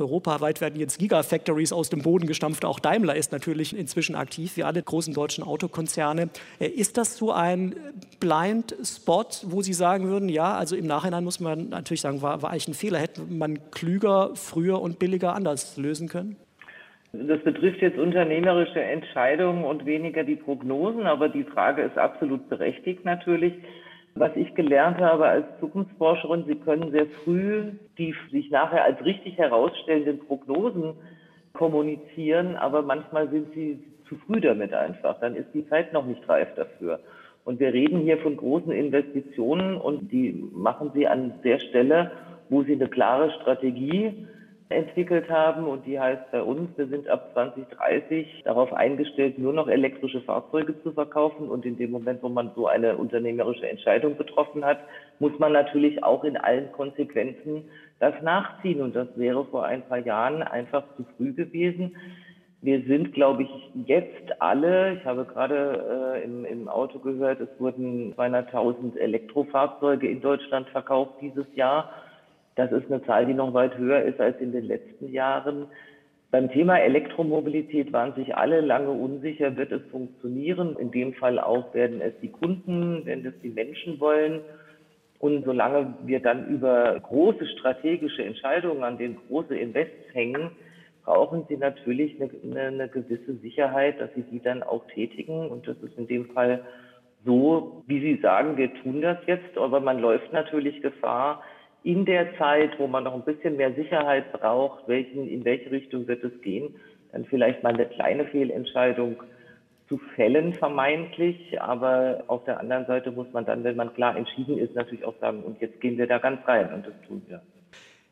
Europaweit 0.00 0.60
werden 0.60 0.78
jetzt 0.78 0.98
Gigafactories 0.98 1.72
aus 1.72 1.90
dem 1.90 2.02
Boden 2.02 2.26
gestampft. 2.26 2.64
Auch 2.64 2.80
Daimler 2.80 3.16
ist 3.16 3.32
natürlich 3.32 3.76
inzwischen 3.76 4.14
aktiv, 4.14 4.56
wie 4.56 4.64
alle 4.64 4.82
großen 4.82 5.14
deutschen 5.14 5.44
Autokonzerne. 5.44 6.30
Äh, 6.58 6.66
ist 6.66 6.96
das 6.96 7.16
so 7.16 7.32
ein 7.32 7.74
Blind 8.18 8.74
Spot, 8.82 9.26
wo 9.44 9.62
Sie 9.62 9.72
sagen 9.72 10.08
würden, 10.08 10.28
ja, 10.28 10.54
also 10.54 10.76
im 10.76 10.86
Nachhinein 10.86 11.24
muss 11.24 11.40
man 11.40 11.68
natürlich 11.68 12.00
sagen, 12.00 12.22
war, 12.22 12.42
war 12.42 12.50
eigentlich 12.50 12.68
ein 12.68 12.74
Fehler, 12.74 12.98
hätte 12.98 13.22
man 13.22 13.58
klüger, 13.70 14.30
früher 14.34 14.80
und 14.80 14.98
billiger 14.98 15.34
anders 15.34 15.76
lösen 15.76 16.08
können? 16.08 16.36
Das 17.12 17.40
betrifft 17.42 17.80
jetzt 17.82 17.98
unternehmerische 17.98 18.80
Entscheidungen 18.80 19.64
und 19.64 19.84
weniger 19.84 20.22
die 20.22 20.36
Prognosen, 20.36 21.06
aber 21.06 21.28
die 21.28 21.42
Frage 21.42 21.82
ist 21.82 21.98
absolut 21.98 22.48
berechtigt 22.48 23.04
natürlich. 23.04 23.54
Was 24.14 24.34
ich 24.36 24.54
gelernt 24.54 24.98
habe 24.98 25.26
als 25.26 25.46
Zukunftsforscherin, 25.60 26.44
Sie 26.46 26.56
können 26.56 26.90
sehr 26.90 27.06
früh 27.24 27.72
die 28.00 28.14
sich 28.32 28.50
nachher 28.50 28.84
als 28.84 29.04
richtig 29.04 29.36
herausstellenden 29.36 30.20
Prognosen 30.20 30.94
kommunizieren, 31.52 32.56
aber 32.56 32.80
manchmal 32.80 33.28
sind 33.28 33.52
Sie 33.54 33.78
zu 34.08 34.16
früh 34.26 34.40
damit 34.40 34.72
einfach. 34.72 35.20
Dann 35.20 35.36
ist 35.36 35.48
die 35.52 35.68
Zeit 35.68 35.92
noch 35.92 36.06
nicht 36.06 36.26
reif 36.28 36.48
dafür. 36.54 37.00
Und 37.44 37.60
wir 37.60 37.72
reden 37.72 38.00
hier 38.00 38.18
von 38.18 38.36
großen 38.36 38.72
Investitionen 38.72 39.76
und 39.76 40.10
die 40.10 40.44
machen 40.52 40.92
Sie 40.94 41.06
an 41.06 41.34
der 41.44 41.58
Stelle, 41.58 42.12
wo 42.48 42.62
Sie 42.62 42.72
eine 42.72 42.88
klare 42.88 43.30
Strategie 43.32 44.26
entwickelt 44.70 45.28
haben 45.28 45.66
und 45.66 45.84
die 45.84 45.98
heißt 45.98 46.30
bei 46.30 46.42
uns, 46.42 46.70
wir 46.76 46.86
sind 46.86 47.08
ab 47.08 47.30
2030 47.32 48.42
darauf 48.44 48.72
eingestellt, 48.72 49.36
nur 49.36 49.52
noch 49.52 49.66
elektrische 49.66 50.20
Fahrzeuge 50.20 50.80
zu 50.82 50.92
verkaufen 50.92 51.48
und 51.48 51.66
in 51.66 51.76
dem 51.76 51.90
Moment, 51.90 52.22
wo 52.22 52.28
man 52.28 52.52
so 52.54 52.68
eine 52.68 52.96
unternehmerische 52.96 53.68
Entscheidung 53.68 54.16
getroffen 54.16 54.64
hat, 54.64 54.78
muss 55.18 55.36
man 55.40 55.52
natürlich 55.52 56.04
auch 56.04 56.22
in 56.22 56.36
allen 56.36 56.70
Konsequenzen 56.70 57.64
das 57.98 58.14
nachziehen 58.22 58.80
und 58.80 58.94
das 58.94 59.08
wäre 59.16 59.44
vor 59.46 59.64
ein 59.64 59.82
paar 59.82 59.98
Jahren 59.98 60.42
einfach 60.42 60.84
zu 60.96 61.04
früh 61.16 61.32
gewesen. 61.32 61.96
Wir 62.62 62.82
sind, 62.82 63.12
glaube 63.12 63.42
ich, 63.42 63.50
jetzt 63.86 64.40
alle, 64.40 64.94
ich 64.94 65.04
habe 65.04 65.24
gerade 65.24 66.14
äh, 66.16 66.24
im, 66.24 66.44
im 66.44 66.68
Auto 66.68 66.98
gehört, 66.98 67.40
es 67.40 67.48
wurden 67.58 68.14
200.000 68.14 68.98
Elektrofahrzeuge 68.98 70.08
in 70.08 70.20
Deutschland 70.20 70.68
verkauft 70.68 71.14
dieses 71.20 71.46
Jahr. 71.54 71.90
Das 72.60 72.72
ist 72.72 72.92
eine 72.92 73.02
Zahl, 73.04 73.24
die 73.24 73.32
noch 73.32 73.54
weit 73.54 73.78
höher 73.78 74.02
ist 74.02 74.20
als 74.20 74.38
in 74.38 74.52
den 74.52 74.66
letzten 74.66 75.10
Jahren. 75.10 75.66
Beim 76.30 76.50
Thema 76.50 76.78
Elektromobilität 76.78 77.90
waren 77.90 78.14
sich 78.14 78.36
alle 78.36 78.60
lange 78.60 78.90
unsicher, 78.90 79.56
wird 79.56 79.72
es 79.72 79.80
funktionieren. 79.90 80.76
In 80.76 80.90
dem 80.90 81.14
Fall 81.14 81.38
auch 81.38 81.72
werden 81.72 82.02
es 82.02 82.12
die 82.20 82.28
Kunden, 82.28 83.06
werden 83.06 83.24
es 83.24 83.32
die 83.42 83.48
Menschen 83.48 83.98
wollen. 83.98 84.40
Und 85.18 85.46
solange 85.46 85.94
wir 86.04 86.20
dann 86.20 86.48
über 86.48 87.00
große 87.00 87.46
strategische 87.46 88.24
Entscheidungen, 88.24 88.84
an 88.84 88.98
denen 88.98 89.16
große 89.28 89.56
Invests 89.56 90.12
hängen, 90.12 90.50
brauchen 91.04 91.46
sie 91.48 91.56
natürlich 91.56 92.20
eine, 92.20 92.60
eine 92.60 92.88
gewisse 92.88 93.36
Sicherheit, 93.36 93.98
dass 94.00 94.12
sie 94.14 94.22
die 94.22 94.40
dann 94.40 94.62
auch 94.62 94.86
tätigen. 94.88 95.48
Und 95.48 95.66
das 95.66 95.78
ist 95.78 95.96
in 95.96 96.06
dem 96.06 96.26
Fall 96.26 96.60
so, 97.24 97.82
wie 97.86 98.00
Sie 98.00 98.20
sagen, 98.20 98.58
wir 98.58 98.72
tun 98.82 99.00
das 99.00 99.18
jetzt, 99.26 99.56
aber 99.56 99.80
man 99.80 99.98
läuft 99.98 100.32
natürlich 100.32 100.80
Gefahr, 100.82 101.42
in 101.82 102.04
der 102.04 102.36
Zeit, 102.36 102.78
wo 102.78 102.86
man 102.86 103.04
noch 103.04 103.14
ein 103.14 103.22
bisschen 103.22 103.56
mehr 103.56 103.72
Sicherheit 103.74 104.32
braucht, 104.32 104.86
welchen, 104.86 105.28
in 105.28 105.44
welche 105.44 105.70
Richtung 105.70 106.06
wird 106.06 106.22
es 106.24 106.40
gehen, 106.42 106.74
dann 107.12 107.24
vielleicht 107.24 107.62
mal 107.62 107.74
eine 107.74 107.86
kleine 107.86 108.26
Fehlentscheidung 108.26 109.22
zu 109.88 109.98
fällen, 110.14 110.54
vermeintlich. 110.54 111.60
Aber 111.60 112.24
auf 112.28 112.44
der 112.44 112.60
anderen 112.60 112.86
Seite 112.86 113.10
muss 113.10 113.26
man 113.32 113.44
dann, 113.44 113.64
wenn 113.64 113.76
man 113.76 113.92
klar 113.94 114.16
entschieden 114.16 114.58
ist, 114.58 114.74
natürlich 114.74 115.04
auch 115.04 115.18
sagen, 115.20 115.42
und 115.42 115.60
jetzt 115.60 115.80
gehen 115.80 115.98
wir 115.98 116.06
da 116.06 116.18
ganz 116.18 116.46
rein 116.46 116.72
und 116.72 116.86
das 116.86 116.94
tun 117.06 117.22
wir. 117.26 117.42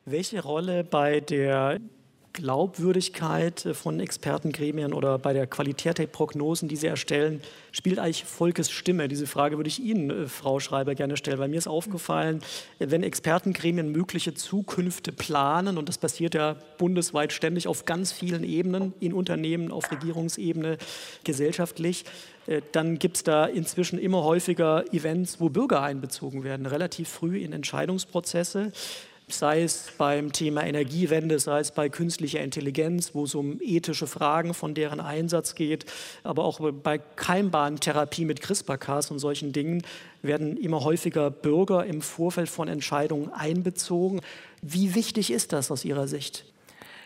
Welche 0.04 0.42
Rolle 0.42 0.84
bei 0.84 1.20
der 1.20 1.78
Glaubwürdigkeit 2.38 3.66
äh, 3.66 3.74
von 3.74 3.98
Expertengremien 4.00 4.92
oder 4.92 5.18
bei 5.18 5.32
der 5.32 5.46
Qualität 5.46 5.98
der 5.98 6.06
Prognosen, 6.06 6.68
die 6.68 6.76
sie 6.76 6.86
erstellen, 6.86 7.40
spielt 7.72 7.98
eigentlich 7.98 8.24
Volkes 8.24 8.70
Stimme? 8.70 9.08
Diese 9.08 9.26
Frage 9.26 9.56
würde 9.56 9.68
ich 9.68 9.80
Ihnen, 9.80 10.10
äh, 10.10 10.26
Frau 10.28 10.60
Schreiber, 10.60 10.94
gerne 10.94 11.16
stellen. 11.16 11.38
Bei 11.38 11.48
mir 11.48 11.58
ist 11.58 11.66
aufgefallen, 11.66 12.40
wenn 12.78 13.02
Expertengremien 13.02 13.90
mögliche 13.90 14.34
Zukünfte 14.34 15.12
planen, 15.12 15.78
und 15.78 15.88
das 15.88 15.98
passiert 15.98 16.34
ja 16.34 16.56
bundesweit 16.78 17.32
ständig 17.32 17.66
auf 17.66 17.84
ganz 17.84 18.12
vielen 18.12 18.44
Ebenen, 18.44 18.94
in 19.00 19.12
Unternehmen, 19.12 19.72
auf 19.72 19.90
Regierungsebene, 19.90 20.78
gesellschaftlich, 21.24 22.04
äh, 22.46 22.62
dann 22.72 22.98
gibt 22.98 23.16
es 23.16 23.22
da 23.24 23.46
inzwischen 23.46 23.98
immer 23.98 24.24
häufiger 24.24 24.84
Events, 24.92 25.40
wo 25.40 25.48
Bürger 25.48 25.82
einbezogen 25.82 26.44
werden, 26.44 26.66
relativ 26.66 27.08
früh 27.08 27.38
in 27.38 27.52
Entscheidungsprozesse 27.52 28.72
sei 29.28 29.62
es 29.62 29.88
beim 29.98 30.32
Thema 30.32 30.64
Energiewende, 30.64 31.38
sei 31.38 31.60
es 31.60 31.70
bei 31.70 31.88
künstlicher 31.88 32.40
Intelligenz, 32.40 33.14
wo 33.14 33.24
es 33.24 33.34
um 33.34 33.60
ethische 33.60 34.06
Fragen 34.06 34.54
von 34.54 34.74
deren 34.74 35.00
Einsatz 35.00 35.54
geht, 35.54 35.86
aber 36.22 36.44
auch 36.44 36.60
bei 36.82 36.98
Keimbahntherapie 36.98 38.24
mit 38.24 38.40
CRISPR-Cas 38.40 39.10
und 39.10 39.18
solchen 39.18 39.52
Dingen 39.52 39.82
werden 40.22 40.56
immer 40.56 40.84
häufiger 40.84 41.30
Bürger 41.30 41.84
im 41.86 42.02
Vorfeld 42.02 42.48
von 42.48 42.68
Entscheidungen 42.68 43.32
einbezogen. 43.32 44.20
Wie 44.62 44.94
wichtig 44.94 45.30
ist 45.30 45.52
das 45.52 45.70
aus 45.70 45.84
Ihrer 45.84 46.08
Sicht? 46.08 46.44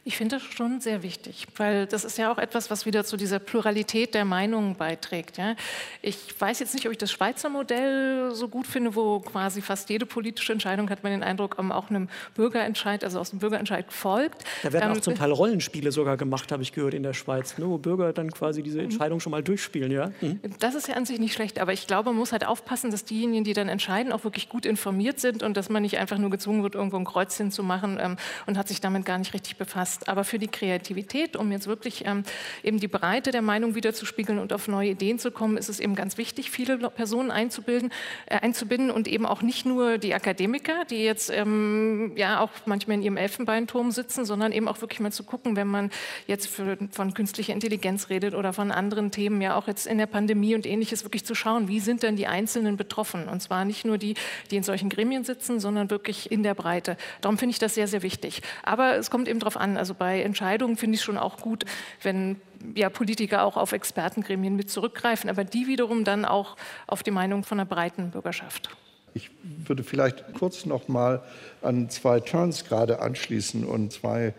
Ich 0.05 0.17
finde 0.17 0.37
das 0.37 0.43
schon 0.43 0.81
sehr 0.81 1.05
wichtig, 1.05 1.47
weil 1.57 1.87
das 1.87 2.05
ist 2.05 2.19
ja 2.19 2.33
auch 2.33 2.39
etwas, 2.39 2.73
was 2.73 2.87
wieder 2.87 3.05
zu 3.05 3.17
dieser 3.17 3.39
Pluralität 3.39 4.15
der 4.15 4.25
Meinungen 4.25 4.75
beiträgt. 4.75 5.39
Ja. 5.39 5.55
Ich 6.01 6.19
weiß 6.41 6.59
jetzt 6.59 6.75
nicht, 6.75 6.87
ob 6.87 6.93
ich 6.93 6.99
das 6.99 7.13
Schweizer 7.13 7.49
Modell 7.49 8.35
so 8.35 8.49
gut 8.49 8.67
finde, 8.67 8.97
wo 8.97 9.21
quasi 9.21 9.63
fast 9.63 9.91
jede 9.91 10.05
politische 10.05 10.53
Entscheidung, 10.53 10.91
hat 10.91 11.05
man 11.05 11.13
den 11.13 11.23
Eindruck, 11.23 11.57
auch 11.57 11.89
einem 11.89 12.09
Bürgerentscheid, 12.35 13.05
also 13.05 13.21
aus 13.21 13.31
dem 13.31 13.39
Bürgerentscheid 13.39 13.93
folgt. 13.93 14.43
Da 14.65 14.73
werden 14.73 14.91
ähm, 14.91 14.97
auch 14.97 15.01
zum 15.01 15.15
Teil 15.15 15.31
Rollenspiele 15.31 15.93
sogar 15.93 16.17
gemacht, 16.17 16.51
habe 16.51 16.65
ich 16.65 16.73
gehört, 16.73 16.95
in 16.95 17.05
der 17.05 17.13
Schweiz, 17.13 17.57
ne, 17.59 17.69
wo 17.69 17.79
Bürger 17.79 18.13
dann 18.13 18.33
quasi 18.33 18.65
diese 18.65 18.79
mhm. 18.79 18.87
Entscheidung 18.87 19.21
schon 19.21 19.31
mal 19.31 19.45
durchspielen. 19.45 19.93
Ja? 19.93 20.11
Mhm. 20.21 20.41
Das 20.59 20.75
ist 20.75 20.89
ja 20.89 20.97
an 20.97 21.07
sich 21.07 21.21
nicht 21.21 21.35
schlecht, 21.35 21.61
aber 21.61 21.73
ich 21.73 21.87
glaube, 21.87 22.11
man 22.11 22.19
muss 22.19 22.33
halt 22.33 22.45
aufpassen, 22.45 22.91
dass 22.91 23.05
diejenigen, 23.05 23.45
die 23.45 23.53
dann 23.53 23.69
entscheiden, 23.69 24.11
auch 24.11 24.25
wirklich 24.25 24.49
gut 24.49 24.67
informiert 24.67 25.21
sind 25.21 25.45
und 25.45 25.57
dass 25.57 25.69
man 25.69 25.83
nicht 25.83 25.99
einfach 25.99 26.19
nur 26.19 26.31
gezwungen 26.31 26.65
wird, 26.65 26.75
irgendwo 26.75 26.97
ein 26.97 27.05
Kreuzchen 27.05 27.53
zu 27.53 27.63
machen 27.63 28.01
ähm, 28.03 28.17
und 28.47 28.59
hat 28.59 28.67
sich 28.67 28.81
damit 28.81 29.05
gar 29.05 29.19
nicht 29.19 29.33
richtig 29.33 29.57
befasst 29.57 29.92
passt. 29.93 30.09
Aber 30.09 30.25
für 30.25 30.39
die 30.39 30.49
Kreativität, 30.49 31.37
um 31.37 31.53
jetzt 31.53 31.67
wirklich 31.67 32.05
ähm, 32.07 32.25
eben 32.63 32.79
die 32.79 32.89
Breite 32.89 33.31
der 33.31 33.43
Meinung 33.43 33.75
wiederzuspiegeln 33.75 34.39
und 34.39 34.53
auf 34.53 34.69
neue 34.69 34.91
Ideen 34.91 35.19
zu 35.19 35.31
kommen, 35.31 35.57
ist 35.57 35.69
es 35.69 35.81
eben 35.81 35.95
ganz 35.95 36.19
wichtig, 36.19 36.51
viele 36.51 36.79
Personen 36.91 37.31
einzubilden, 37.31 37.91
äh, 38.27 38.37
einzubinden 38.37 38.91
und 38.91 39.09
eben 39.09 39.27
auch 39.27 39.43
nicht 39.43 39.67
nur 39.67 39.99
die 39.99 40.15
Akademiker, 40.15 40.85
die 40.89 41.03
jetzt 41.03 41.31
ähm, 41.31 42.13
ja 42.17 42.41
auch 42.41 42.51
manchmal 42.67 42.97
in 42.97 43.03
ihrem 43.03 43.17
Elfenbeinturm 43.17 43.91
sitzen, 43.91 44.25
sondern 44.25 44.53
eben 44.53 44.69
auch 44.69 44.81
wirklich 44.81 45.01
mal 45.01 45.13
zu 45.13 45.25
gucken, 45.25 45.57
wenn 45.57 45.69
man 45.69 45.91
jetzt 46.27 46.49
für, 46.49 46.79
von 46.91 47.15
künstlicher 47.15 47.53
Intelligenz 47.53 48.09
redet 48.09 48.35
oder 48.35 48.53
von 48.53 48.71
anderen 48.71 49.11
Themen, 49.11 49.41
ja 49.41 49.57
auch 49.57 49.67
jetzt 49.67 49.87
in 49.87 49.99
der 49.99 50.07
Pandemie 50.07 50.55
und 50.55 50.67
ähnliches, 50.67 51.05
wirklich 51.05 51.25
zu 51.25 51.35
schauen, 51.35 51.69
wie 51.69 51.81
sind 51.81 52.03
denn 52.03 52.17
die 52.17 52.27
Einzelnen 52.27 52.77
betroffen? 52.77 53.29
Und 53.29 53.41
zwar 53.41 53.65
nicht 53.65 53.85
nur 53.85 53.99
die, 53.99 54.15
die 54.51 54.57
in 54.57 54.63
solchen 54.63 54.89
Gremien 54.89 55.25
sitzen, 55.25 55.61
sondern 55.61 55.91
wirklich 55.91 56.31
in 56.31 56.43
der 56.43 56.55
Breite. 56.55 56.97
Darum 57.21 57.39
finde 57.39 57.53
ich 57.53 57.59
das 57.59 57.75
sehr, 57.75 57.89
sehr 57.89 58.03
wichtig. 58.03 58.43
Aber 58.63 58.97
es 58.97 59.11
kommt 59.11 59.29
eben 59.29 59.41
darauf 59.41 59.57
an, 59.57 59.77
also 59.83 59.95
bei 59.95 60.23
Entscheidungen 60.23 60.77
finde 60.77 60.95
ich 60.95 61.03
schon 61.03 61.19
auch 61.19 61.39
gut, 61.39 61.65
wenn 62.05 62.37
ja, 62.77 62.89
Politiker 62.89 63.43
auch 63.43 63.57
auf 63.57 63.73
Expertengremien 63.73 64.55
mit 64.55 64.71
zurückgreifen, 64.71 65.29
aber 65.29 65.43
die 65.43 65.67
wiederum 65.67 66.05
dann 66.05 66.25
auch 66.25 66.57
auf 66.87 67.03
die 67.03 67.11
Meinung 67.11 67.43
von 67.43 67.59
der 67.59 67.65
breiten 67.65 68.13
Bürgerschaft. 68.13 68.71
Ich 69.13 69.29
würde 69.43 69.83
vielleicht 69.83 70.35
kurz 70.35 70.67
noch 70.67 70.87
mal 70.87 71.25
an 71.63 71.91
zwei 71.91 72.21
Turns 72.21 72.65
gerade 72.65 73.01
anschließen 73.01 73.65
und 73.65 73.91
zwei 73.91 74.35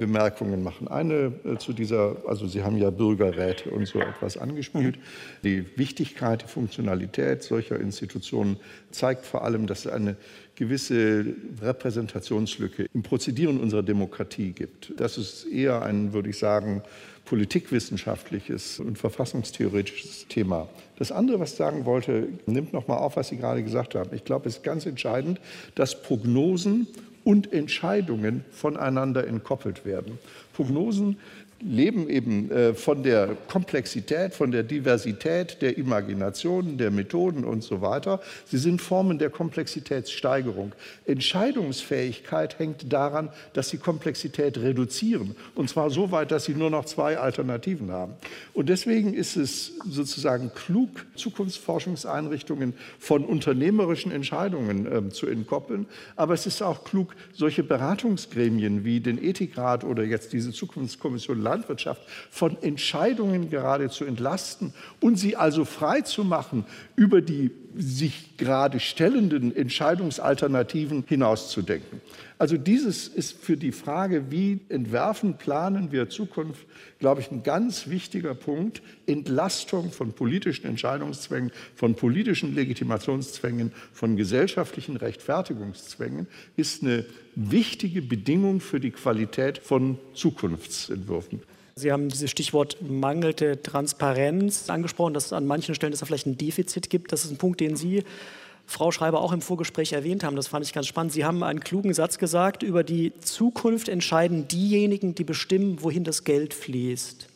Bemerkungen 0.00 0.64
machen. 0.64 0.88
Eine 0.88 1.34
äh, 1.44 1.58
zu 1.58 1.72
dieser, 1.72 2.16
also 2.26 2.48
Sie 2.48 2.64
haben 2.64 2.76
ja 2.76 2.90
Bürgerräte 2.90 3.70
und 3.70 3.86
so 3.86 4.00
etwas 4.00 4.38
angespielt. 4.38 4.98
Die 5.44 5.78
Wichtigkeit, 5.78 6.42
die 6.42 6.48
Funktionalität 6.48 7.44
solcher 7.44 7.78
Institutionen 7.78 8.56
zeigt 8.90 9.24
vor 9.24 9.44
allem, 9.44 9.68
dass 9.68 9.84
es 9.84 9.92
eine 9.92 10.16
gewisse 10.60 11.24
Repräsentationslücke 11.62 12.84
im 12.92 13.02
Prozedieren 13.02 13.58
unserer 13.58 13.82
Demokratie 13.82 14.52
gibt. 14.52 14.92
Das 14.98 15.16
ist 15.16 15.46
eher 15.46 15.80
ein, 15.80 16.12
würde 16.12 16.28
ich 16.28 16.38
sagen, 16.38 16.82
politikwissenschaftliches 17.24 18.78
und 18.78 18.98
verfassungstheoretisches 18.98 20.26
Thema. 20.28 20.68
Das 20.98 21.12
andere, 21.12 21.40
was 21.40 21.52
ich 21.52 21.56
sagen 21.56 21.86
wollte, 21.86 22.28
nimmt 22.44 22.74
noch 22.74 22.88
mal 22.88 22.98
auf, 22.98 23.16
was 23.16 23.28
Sie 23.28 23.38
gerade 23.38 23.62
gesagt 23.62 23.94
haben. 23.94 24.10
Ich 24.14 24.24
glaube, 24.24 24.50
es 24.50 24.56
ist 24.56 24.62
ganz 24.62 24.84
entscheidend, 24.84 25.40
dass 25.76 26.02
Prognosen 26.02 26.86
und 27.24 27.54
Entscheidungen 27.54 28.44
voneinander 28.50 29.26
entkoppelt 29.26 29.86
werden. 29.86 30.18
Prognosen 30.52 31.16
leben 31.60 32.08
eben 32.08 32.50
äh, 32.50 32.74
von 32.74 33.02
der 33.02 33.36
Komplexität, 33.48 34.34
von 34.34 34.50
der 34.50 34.62
Diversität 34.62 35.60
der 35.60 35.76
Imaginationen, 35.76 36.78
der 36.78 36.90
Methoden 36.90 37.44
und 37.44 37.62
so 37.62 37.80
weiter. 37.80 38.20
Sie 38.46 38.58
sind 38.58 38.80
Formen 38.80 39.18
der 39.18 39.30
Komplexitätssteigerung. 39.30 40.72
Entscheidungsfähigkeit 41.04 42.58
hängt 42.58 42.92
daran, 42.92 43.30
dass 43.52 43.68
sie 43.68 43.78
Komplexität 43.78 44.58
reduzieren. 44.58 45.36
Und 45.54 45.68
zwar 45.68 45.90
so 45.90 46.10
weit, 46.10 46.30
dass 46.30 46.44
sie 46.44 46.54
nur 46.54 46.70
noch 46.70 46.86
zwei 46.86 47.18
Alternativen 47.18 47.90
haben. 47.90 48.14
Und 48.54 48.68
deswegen 48.68 49.12
ist 49.14 49.36
es 49.36 49.72
sozusagen 49.88 50.52
klug, 50.54 51.06
Zukunftsforschungseinrichtungen 51.14 52.74
von 52.98 53.24
unternehmerischen 53.24 54.12
Entscheidungen 54.12 54.86
äh, 54.86 55.10
zu 55.10 55.26
entkoppeln. 55.26 55.86
Aber 56.16 56.34
es 56.34 56.46
ist 56.46 56.62
auch 56.62 56.84
klug, 56.84 57.14
solche 57.34 57.62
Beratungsgremien 57.62 58.84
wie 58.84 59.00
den 59.00 59.22
Ethikrat 59.22 59.84
oder 59.84 60.04
jetzt 60.04 60.32
diese 60.32 60.52
Zukunftskommission 60.52 61.49
Landwirtschaft 61.50 62.02
von 62.30 62.60
Entscheidungen 62.62 63.50
gerade 63.50 63.90
zu 63.90 64.04
entlasten 64.04 64.72
und 65.00 65.16
sie 65.16 65.36
also 65.36 65.64
frei 65.64 66.00
zu 66.02 66.24
machen, 66.24 66.64
über 66.96 67.20
die 67.20 67.50
sich 67.76 68.36
gerade 68.36 68.80
stellenden 68.80 69.54
Entscheidungsalternativen 69.54 71.04
hinauszudenken. 71.06 72.00
Also 72.38 72.56
dieses 72.56 73.06
ist 73.06 73.36
für 73.36 73.56
die 73.56 73.70
Frage, 73.70 74.30
wie 74.30 74.60
entwerfen, 74.70 75.36
planen 75.36 75.92
wir 75.92 76.08
Zukunft, 76.08 76.66
glaube 76.98 77.20
ich, 77.20 77.30
ein 77.30 77.42
ganz 77.42 77.88
wichtiger 77.88 78.34
Punkt. 78.34 78.82
Entlastung 79.06 79.92
von 79.92 80.12
politischen 80.14 80.66
Entscheidungszwängen, 80.66 81.52
von 81.74 81.94
politischen 81.94 82.54
Legitimationszwängen, 82.54 83.72
von 83.92 84.16
gesellschaftlichen 84.16 84.96
Rechtfertigungszwängen 84.96 86.26
ist 86.56 86.82
eine 86.82 87.04
wichtige 87.34 88.02
Bedingung 88.02 88.60
für 88.60 88.80
die 88.80 88.90
Qualität 88.90 89.58
von 89.58 89.98
Zukunftsentwürfen. 90.14 91.42
Sie 91.74 91.92
haben 91.92 92.08
dieses 92.08 92.30
Stichwort 92.30 92.76
mangelnde 92.82 93.62
Transparenz 93.62 94.68
angesprochen, 94.68 95.14
dass 95.14 95.26
es 95.26 95.32
an 95.32 95.46
manchen 95.46 95.74
Stellen 95.74 95.92
es 95.92 96.02
vielleicht 96.02 96.26
ein 96.26 96.36
Defizit 96.36 96.90
gibt. 96.90 97.12
Das 97.12 97.24
ist 97.24 97.30
ein 97.30 97.38
Punkt, 97.38 97.60
den 97.60 97.76
Sie, 97.76 98.04
Frau 98.66 98.92
Schreiber, 98.92 99.20
auch 99.20 99.32
im 99.32 99.40
Vorgespräch 99.40 99.92
erwähnt 99.92 100.22
haben. 100.22 100.36
Das 100.36 100.46
fand 100.46 100.64
ich 100.64 100.72
ganz 100.72 100.86
spannend. 100.86 101.12
Sie 101.12 101.24
haben 101.24 101.42
einen 101.42 101.60
klugen 101.60 101.92
Satz 101.92 102.18
gesagt, 102.18 102.62
über 102.62 102.84
die 102.84 103.12
Zukunft 103.20 103.88
entscheiden 103.88 104.46
diejenigen, 104.46 105.14
die 105.14 105.24
bestimmen, 105.24 105.82
wohin 105.82 106.04
das 106.04 106.24
Geld 106.24 106.54
fließt. 106.54 107.28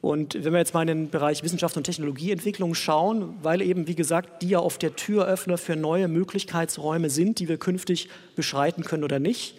Und 0.00 0.34
wenn 0.34 0.52
wir 0.52 0.58
jetzt 0.58 0.74
mal 0.74 0.82
in 0.82 0.88
den 0.88 1.08
Bereich 1.08 1.42
Wissenschaft 1.42 1.78
und 1.78 1.84
Technologieentwicklung 1.84 2.74
schauen, 2.74 3.36
weil 3.42 3.62
eben, 3.62 3.86
wie 3.86 3.94
gesagt, 3.94 4.42
die 4.42 4.50
ja 4.50 4.58
oft 4.58 4.82
der 4.82 4.96
Türöffner 4.96 5.56
für 5.56 5.76
neue 5.76 6.08
Möglichkeitsräume 6.08 7.08
sind, 7.08 7.38
die 7.38 7.48
wir 7.48 7.56
künftig 7.56 8.10
beschreiten 8.36 8.84
können 8.84 9.04
oder 9.04 9.18
nicht, 9.18 9.54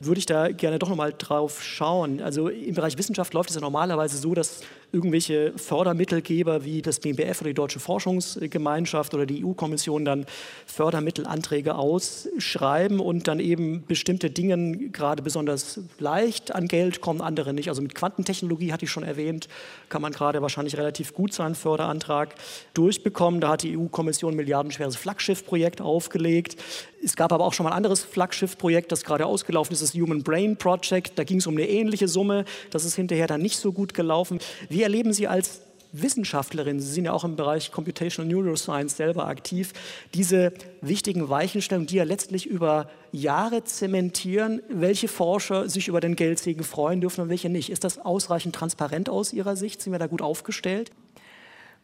würde 0.00 0.18
ich 0.18 0.26
da 0.26 0.50
gerne 0.50 0.78
doch 0.78 0.88
nochmal 0.88 1.14
drauf 1.16 1.62
schauen. 1.62 2.20
Also 2.22 2.48
im 2.48 2.74
Bereich 2.74 2.96
Wissenschaft 2.98 3.34
läuft 3.34 3.50
es 3.50 3.56
ja 3.56 3.60
normalerweise 3.60 4.16
so, 4.16 4.34
dass 4.34 4.62
irgendwelche 4.92 5.52
Fördermittelgeber 5.56 6.64
wie 6.64 6.82
das 6.82 7.00
BMBF 7.00 7.40
oder 7.40 7.50
die 7.50 7.54
Deutsche 7.54 7.80
Forschungsgemeinschaft 7.80 9.14
oder 9.14 9.26
die 9.26 9.44
EU-Kommission 9.44 10.04
dann 10.04 10.26
Fördermittelanträge 10.66 11.74
ausschreiben 11.74 13.00
und 13.00 13.28
dann 13.28 13.40
eben 13.40 13.84
bestimmte 13.86 14.30
Dinge 14.30 14.88
gerade 14.88 15.22
besonders 15.22 15.80
leicht 15.98 16.54
an 16.54 16.66
Geld 16.68 17.00
kommen, 17.00 17.20
andere 17.20 17.52
nicht. 17.54 17.68
Also 17.68 17.82
mit 17.82 17.94
Quantentechnologie 17.94 18.72
hatte 18.72 18.84
ich 18.84 18.90
schon 18.90 19.04
erwähnt, 19.04 19.48
kann 19.88 20.02
man 20.02 20.12
gerade 20.12 20.42
wahrscheinlich 20.42 20.76
relativ 20.76 21.14
gut 21.14 21.32
seinen 21.32 21.54
Förderantrag 21.54 22.34
durchbekommen. 22.74 23.40
Da 23.40 23.50
hat 23.50 23.62
die 23.62 23.76
EU-Kommission 23.76 24.34
ein 24.34 24.36
milliardenschweres 24.36 24.96
Flaggschiffprojekt 24.96 25.80
aufgelegt. 25.80 26.56
Es 27.02 27.16
gab 27.16 27.32
aber 27.32 27.44
auch 27.44 27.54
schon 27.54 27.64
mal 27.64 27.70
ein 27.70 27.76
anderes 27.76 28.02
Flaggschiffprojekt, 28.04 28.92
das 28.92 29.04
gerade 29.04 29.24
ausgelaufen 29.24 29.72
ist, 29.72 29.82
das 29.82 29.94
Human 29.94 30.22
Brain 30.22 30.56
Project. 30.56 31.18
Da 31.18 31.24
ging 31.24 31.38
es 31.38 31.46
um 31.46 31.54
eine 31.56 31.66
ähnliche 31.66 32.08
Summe. 32.08 32.44
Das 32.70 32.84
ist 32.84 32.94
hinterher 32.94 33.26
dann 33.26 33.40
nicht 33.40 33.56
so 33.56 33.72
gut 33.72 33.94
gelaufen. 33.94 34.38
Wie 34.68 34.79
erleben 34.82 35.12
Sie 35.12 35.28
als 35.28 35.62
Wissenschaftlerin, 35.92 36.80
Sie 36.80 36.92
sind 36.92 37.06
ja 37.06 37.12
auch 37.12 37.24
im 37.24 37.36
Bereich 37.36 37.72
Computational 37.72 38.32
Neuroscience 38.32 38.96
selber 38.96 39.26
aktiv, 39.26 39.72
diese 40.14 40.52
wichtigen 40.80 41.28
Weichenstellungen, 41.28 41.86
die 41.86 41.96
ja 41.96 42.04
letztlich 42.04 42.46
über 42.46 42.88
Jahre 43.12 43.64
zementieren, 43.64 44.62
welche 44.68 45.08
Forscher 45.08 45.68
sich 45.68 45.88
über 45.88 46.00
den 46.00 46.14
Geldsegen 46.14 46.62
freuen 46.62 47.00
dürfen 47.00 47.22
und 47.22 47.28
welche 47.28 47.48
nicht. 47.48 47.70
Ist 47.70 47.82
das 47.82 47.98
ausreichend 47.98 48.54
transparent 48.54 49.08
aus 49.08 49.32
Ihrer 49.32 49.56
Sicht? 49.56 49.82
Sind 49.82 49.92
wir 49.92 49.98
da 49.98 50.06
gut 50.06 50.22
aufgestellt? 50.22 50.92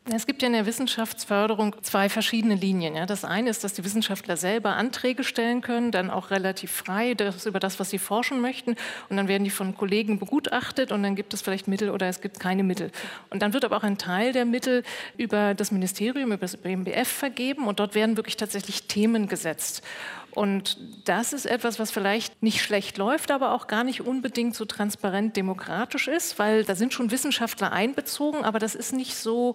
Es 0.09 0.25
gibt 0.25 0.40
ja 0.40 0.47
in 0.47 0.53
der 0.53 0.66
Wissenschaftsförderung 0.66 1.75
zwei 1.83 2.09
verschiedene 2.09 2.55
Linien. 2.55 2.95
Ja. 2.95 3.07
Das 3.07 3.25
eine 3.25 3.51
ist, 3.51 3.64
dass 3.64 3.73
die 3.73 3.85
Wissenschaftler 3.85 4.37
selber 4.37 4.77
Anträge 4.77 5.25
stellen 5.25 5.62
können, 5.62 5.90
dann 5.90 6.11
auch 6.11 6.31
relativ 6.31 6.71
frei 6.71 7.14
das, 7.14 7.45
über 7.45 7.59
das, 7.59 7.81
was 7.81 7.90
sie 7.90 7.99
forschen 7.99 8.40
möchten. 8.40 8.77
Und 9.09 9.16
dann 9.16 9.27
werden 9.27 9.42
die 9.42 9.51
von 9.51 9.75
Kollegen 9.77 10.21
begutachtet 10.21 10.92
und 10.92 11.03
dann 11.03 11.16
gibt 11.16 11.35
es 11.35 11.42
vielleicht 11.42 11.66
Mittel 11.66 11.90
oder 11.90 12.07
es 12.07 12.21
gibt 12.21 12.38
keine 12.38 12.62
Mittel. 12.62 12.92
Und 13.31 13.42
dann 13.42 13.53
wird 13.53 13.64
aber 13.64 13.79
auch 13.79 13.83
ein 13.83 13.99
Teil 13.99 14.33
der 14.33 14.45
Mittel 14.45 14.85
über 15.16 15.55
das 15.55 15.73
Ministerium, 15.73 16.31
über 16.31 16.38
das 16.38 16.57
BMBF 16.57 17.09
vergeben 17.09 17.66
und 17.66 17.81
dort 17.81 17.97
werden 17.97 18.16
wirklich 18.16 18.37
tatsächlich 18.37 18.85
Themen 18.85 19.27
gesetzt. 19.27 19.83
Und 20.37 20.77
das 21.07 21.33
ist 21.33 21.46
etwas, 21.46 21.79
was 21.79 21.90
vielleicht 21.90 22.42
nicht 22.42 22.61
schlecht 22.61 22.99
läuft, 22.99 23.31
aber 23.31 23.53
auch 23.53 23.68
gar 23.68 23.85
nicht 23.85 24.03
unbedingt 24.03 24.55
so 24.55 24.66
transparent 24.66 25.35
demokratisch 25.35 26.09
ist, 26.09 26.38
weil 26.38 26.62
da 26.62 26.75
sind 26.75 26.92
schon 26.92 27.11
Wissenschaftler 27.11 27.72
einbezogen, 27.72 28.44
aber 28.44 28.59
das 28.59 28.75
ist 28.75 28.92
nicht 28.92 29.14
so, 29.14 29.55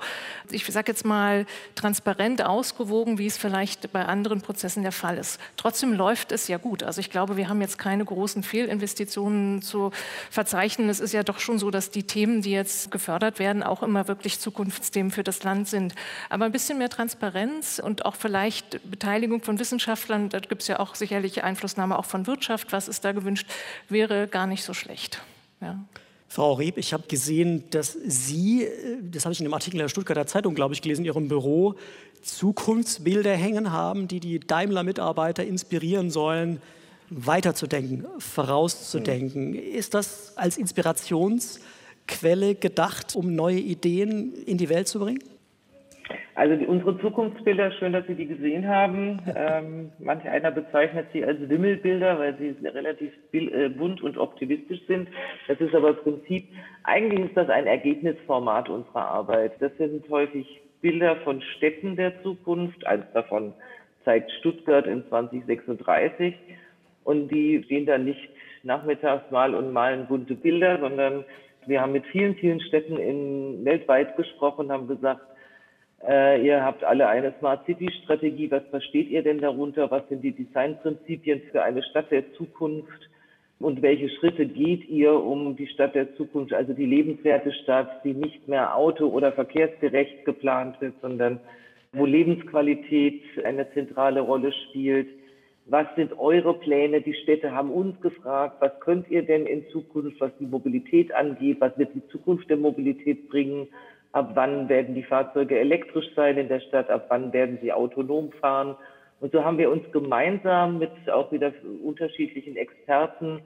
ich 0.49 0.65
sage 0.65 0.91
jetzt 0.91 1.05
mal, 1.05 1.45
transparent 1.75 2.43
ausgewogen, 2.43 3.19
wie 3.19 3.27
es 3.27 3.37
vielleicht 3.37 3.91
bei 3.91 4.03
anderen 4.03 4.41
Prozessen 4.41 4.81
der 4.81 4.91
Fall 4.91 5.19
ist. 5.19 5.39
Trotzdem 5.55 5.93
läuft 5.93 6.31
es 6.31 6.47
ja 6.47 6.57
gut. 6.57 6.81
Also 6.81 6.99
ich 6.99 7.11
glaube, 7.11 7.37
wir 7.37 7.47
haben 7.47 7.61
jetzt 7.61 7.77
keine 7.77 8.03
großen 8.03 8.41
Fehlinvestitionen 8.41 9.61
zu 9.61 9.91
verzeichnen. 10.31 10.89
Es 10.89 10.99
ist 10.99 11.13
ja 11.13 11.21
doch 11.21 11.37
schon 11.37 11.59
so, 11.59 11.69
dass 11.69 11.91
die 11.91 12.07
Themen, 12.07 12.41
die 12.41 12.53
jetzt 12.53 12.89
gefördert 12.89 13.37
werden, 13.37 13.61
auch 13.61 13.83
immer 13.83 14.07
wirklich 14.07 14.39
Zukunftsthemen 14.39 15.11
für 15.11 15.23
das 15.23 15.43
Land 15.43 15.67
sind. 15.67 15.93
Aber 16.29 16.45
ein 16.45 16.51
bisschen 16.51 16.79
mehr 16.79 16.89
Transparenz 16.89 17.77
und 17.77 18.03
auch 18.07 18.15
vielleicht 18.15 18.79
Beteiligung 18.89 19.43
von 19.43 19.59
Wissenschaftlern, 19.59 20.29
da 20.29 20.39
gibt 20.39 20.63
es 20.63 20.70
ja 20.70 20.70
auch 20.79 20.95
sicherlich 20.95 21.43
Einflussnahme 21.43 21.97
auch 21.97 22.05
von 22.05 22.27
Wirtschaft, 22.27 22.71
was 22.71 22.87
ist 22.87 23.03
da 23.05 23.11
gewünscht, 23.11 23.47
wäre 23.89 24.27
gar 24.27 24.47
nicht 24.47 24.63
so 24.63 24.73
schlecht. 24.73 25.21
Ja. 25.61 25.79
Frau 26.27 26.53
Reb, 26.53 26.77
ich 26.77 26.93
habe 26.93 27.03
gesehen, 27.09 27.69
dass 27.71 27.91
Sie, 28.05 28.65
das 29.01 29.25
habe 29.25 29.33
ich 29.33 29.41
in 29.41 29.45
dem 29.45 29.53
Artikel 29.53 29.79
der 29.79 29.89
Stuttgarter 29.89 30.25
Zeitung, 30.27 30.55
glaube 30.55 30.73
ich, 30.73 30.81
gelesen, 30.81 31.01
in 31.01 31.07
Ihrem 31.07 31.27
Büro 31.27 31.75
Zukunftsbilder 32.21 33.35
hängen 33.35 33.71
haben, 33.71 34.07
die 34.07 34.19
die 34.19 34.39
Daimler-Mitarbeiter 34.39 35.43
inspirieren 35.43 36.09
sollen, 36.09 36.61
weiterzudenken, 37.09 38.07
vorauszudenken. 38.19 39.55
Ist 39.55 39.93
das 39.93 40.37
als 40.37 40.57
Inspirationsquelle 40.57 42.55
gedacht, 42.55 43.15
um 43.15 43.35
neue 43.35 43.59
Ideen 43.59 44.33
in 44.45 44.57
die 44.57 44.69
Welt 44.69 44.87
zu 44.87 44.99
bringen? 44.99 45.21
Also 46.35 46.55
die, 46.55 46.65
unsere 46.65 46.99
Zukunftsbilder, 46.99 47.71
schön, 47.73 47.93
dass 47.93 48.05
Sie 48.07 48.15
die 48.15 48.27
gesehen 48.27 48.67
haben. 48.67 49.21
Ähm, 49.35 49.91
manch 49.99 50.27
einer 50.27 50.51
bezeichnet 50.51 51.07
sie 51.13 51.23
als 51.23 51.37
Wimmelbilder, 51.47 52.19
weil 52.19 52.37
sie 52.37 52.55
relativ 52.67 53.11
äh, 53.33 53.69
bunt 53.69 54.01
und 54.01 54.17
optimistisch 54.17 54.81
sind. 54.87 55.09
Das 55.47 55.59
ist 55.59 55.75
aber 55.75 55.89
im 55.89 55.97
Prinzip, 55.97 56.47
eigentlich 56.83 57.27
ist 57.27 57.37
das 57.37 57.49
ein 57.49 57.67
Ergebnisformat 57.67 58.69
unserer 58.69 59.05
Arbeit. 59.07 59.53
Das 59.59 59.71
sind 59.77 60.07
häufig 60.09 60.61
Bilder 60.81 61.15
von 61.17 61.41
Städten 61.41 61.95
der 61.95 62.21
Zukunft. 62.23 62.85
Eins 62.85 63.05
davon 63.13 63.53
zeigt 64.03 64.31
Stuttgart 64.39 64.87
in 64.87 65.07
2036. 65.09 66.33
Und 67.03 67.29
die 67.29 67.61
stehen 67.65 67.85
dann 67.85 68.05
nicht 68.05 68.29
nachmittags 68.63 69.29
mal 69.31 69.55
und 69.55 69.73
malen 69.73 70.07
bunte 70.07 70.35
Bilder, 70.35 70.79
sondern 70.79 71.25
wir 71.65 71.81
haben 71.81 71.91
mit 71.91 72.05
vielen, 72.07 72.35
vielen 72.35 72.59
Städten 72.61 72.97
in, 72.97 73.63
weltweit 73.65 74.15
gesprochen 74.17 74.65
und 74.65 74.71
haben 74.71 74.87
gesagt, 74.87 75.21
äh, 76.07 76.45
ihr 76.45 76.63
habt 76.63 76.83
alle 76.83 77.07
eine 77.07 77.33
Smart 77.39 77.65
City 77.65 77.89
Strategie. 78.03 78.49
Was 78.51 78.63
versteht 78.69 79.09
ihr 79.09 79.23
denn 79.23 79.39
darunter? 79.39 79.89
Was 79.91 80.07
sind 80.09 80.23
die 80.23 80.31
Designprinzipien 80.31 81.41
für 81.51 81.63
eine 81.63 81.83
Stadt 81.83 82.11
der 82.11 82.33
Zukunft? 82.33 83.09
Und 83.59 83.83
welche 83.83 84.09
Schritte 84.09 84.47
geht 84.47 84.89
ihr, 84.89 85.13
um 85.13 85.55
die 85.55 85.67
Stadt 85.67 85.93
der 85.93 86.15
Zukunft, 86.15 86.51
also 86.51 86.73
die 86.73 86.85
lebenswerte 86.85 87.51
Stadt, 87.51 88.03
die 88.03 88.13
nicht 88.13 88.47
mehr 88.47 88.75
auto- 88.75 89.09
oder 89.09 89.31
verkehrsgerecht 89.31 90.25
geplant 90.25 90.81
wird, 90.81 90.95
sondern 91.01 91.39
wo 91.93 92.05
Lebensqualität 92.05 93.21
eine 93.43 93.71
zentrale 93.73 94.21
Rolle 94.21 94.51
spielt? 94.51 95.07
was 95.71 95.87
sind 95.95 96.17
eure 96.17 96.53
Pläne? 96.55 97.01
Die 97.01 97.13
Städte 97.13 97.51
haben 97.51 97.71
uns 97.71 97.99
gefragt, 98.01 98.57
was 98.59 98.77
könnt 98.79 99.09
ihr 99.09 99.23
denn 99.23 99.45
in 99.45 99.67
Zukunft, 99.69 100.19
was 100.19 100.31
die 100.39 100.45
Mobilität 100.45 101.13
angeht, 101.13 101.61
was 101.61 101.77
wird 101.77 101.95
die 101.95 102.05
Zukunft 102.09 102.49
der 102.49 102.57
Mobilität 102.57 103.29
bringen? 103.29 103.67
Ab 104.13 104.31
wann 104.33 104.67
werden 104.67 104.95
die 104.95 105.03
Fahrzeuge 105.03 105.57
elektrisch 105.59 106.07
sein 106.15 106.37
in 106.37 106.49
der 106.49 106.59
Stadt? 106.59 106.89
Ab 106.89 107.05
wann 107.09 107.31
werden 107.31 107.59
sie 107.61 107.71
autonom 107.71 108.31
fahren? 108.33 108.75
Und 109.21 109.31
so 109.31 109.43
haben 109.45 109.57
wir 109.57 109.71
uns 109.71 109.89
gemeinsam 109.91 110.79
mit 110.79 110.91
auch 111.09 111.31
wieder 111.31 111.53
unterschiedlichen 111.83 112.57
Experten 112.57 113.41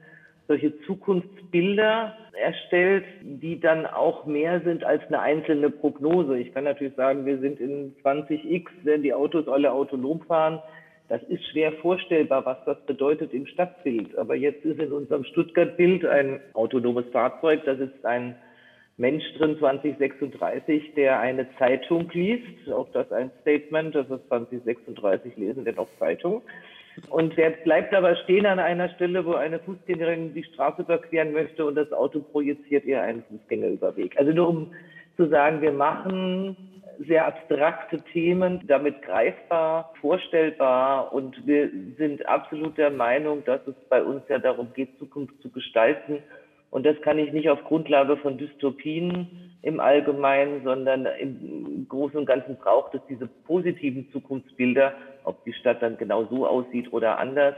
solche 0.48 0.78
Zukunftsbilder 0.82 2.16
erstellt, 2.32 3.04
die 3.22 3.58
dann 3.58 3.86
auch 3.86 4.26
mehr 4.26 4.60
sind 4.60 4.84
als 4.84 5.02
eine 5.08 5.20
einzelne 5.20 5.70
Prognose. 5.70 6.38
Ich 6.38 6.54
kann 6.54 6.64
natürlich 6.64 6.94
sagen, 6.94 7.26
wir 7.26 7.38
sind 7.38 7.60
in 7.60 7.94
20x, 8.04 8.66
wenn 8.84 9.02
die 9.02 9.12
Autos 9.12 9.48
alle 9.48 9.72
autonom 9.72 10.20
fahren. 10.22 10.60
Das 11.08 11.22
ist 11.24 11.44
schwer 11.50 11.72
vorstellbar, 11.72 12.44
was 12.44 12.58
das 12.64 12.80
bedeutet 12.86 13.32
im 13.32 13.46
Stadtbild. 13.46 14.16
Aber 14.18 14.34
jetzt 14.34 14.64
ist 14.64 14.80
in 14.80 14.92
unserem 14.92 15.24
Stuttgart-Bild 15.24 16.04
ein 16.04 16.40
autonomes 16.54 17.06
Fahrzeug, 17.12 17.62
da 17.64 17.76
sitzt 17.76 18.04
ein 18.04 18.36
Mensch 18.98 19.24
drin 19.36 19.58
2036, 19.58 20.94
der 20.94 21.20
eine 21.20 21.46
Zeitung 21.58 22.08
liest. 22.12 22.70
Auch 22.72 22.88
das 22.92 23.12
ein 23.12 23.30
Statement, 23.42 23.94
dass 23.94 24.08
es 24.08 24.26
2036 24.28 25.36
lesen 25.36 25.64
denn 25.64 25.76
auch 25.78 25.88
Zeitung. 25.98 26.42
Und 27.10 27.36
der 27.36 27.50
bleibt 27.50 27.94
aber 27.94 28.16
stehen 28.16 28.46
an 28.46 28.58
einer 28.58 28.88
Stelle, 28.90 29.26
wo 29.26 29.34
eine 29.34 29.58
Fußgängerin 29.58 30.32
die 30.32 30.44
Straße 30.44 30.82
überqueren 30.82 31.32
möchte 31.32 31.66
und 31.66 31.74
das 31.74 31.92
Auto 31.92 32.20
projiziert 32.20 32.86
ihr 32.86 33.02
einen 33.02 33.22
Fußgängerüberweg. 33.24 34.18
Also 34.18 34.32
nur 34.32 34.48
um 34.48 34.72
zu 35.16 35.28
sagen, 35.28 35.60
wir 35.60 35.72
machen 35.72 36.56
sehr 37.06 37.26
abstrakte 37.26 38.00
Themen 38.12 38.62
damit 38.66 39.02
greifbar, 39.02 39.92
vorstellbar 40.00 41.12
und 41.12 41.46
wir 41.46 41.70
sind 41.98 42.26
absolut 42.26 42.78
der 42.78 42.90
Meinung, 42.90 43.44
dass 43.44 43.60
es 43.66 43.74
bei 43.90 44.02
uns 44.02 44.22
ja 44.30 44.38
darum 44.38 44.72
geht, 44.72 44.98
Zukunft 44.98 45.34
zu 45.42 45.50
gestalten. 45.50 46.22
Und 46.70 46.84
das 46.84 47.00
kann 47.02 47.18
ich 47.18 47.32
nicht 47.32 47.48
auf 47.48 47.62
Grundlage 47.64 48.16
von 48.16 48.38
Dystopien 48.38 49.52
im 49.62 49.80
Allgemeinen, 49.80 50.62
sondern 50.64 51.06
im 51.06 51.86
Großen 51.88 52.18
und 52.18 52.26
Ganzen 52.26 52.56
braucht 52.56 52.94
es 52.94 53.00
diese 53.08 53.26
positiven 53.46 54.10
Zukunftsbilder, 54.12 54.92
ob 55.24 55.42
die 55.44 55.52
Stadt 55.54 55.82
dann 55.82 55.96
genau 55.96 56.24
so 56.26 56.46
aussieht 56.46 56.92
oder 56.92 57.18
anders, 57.18 57.54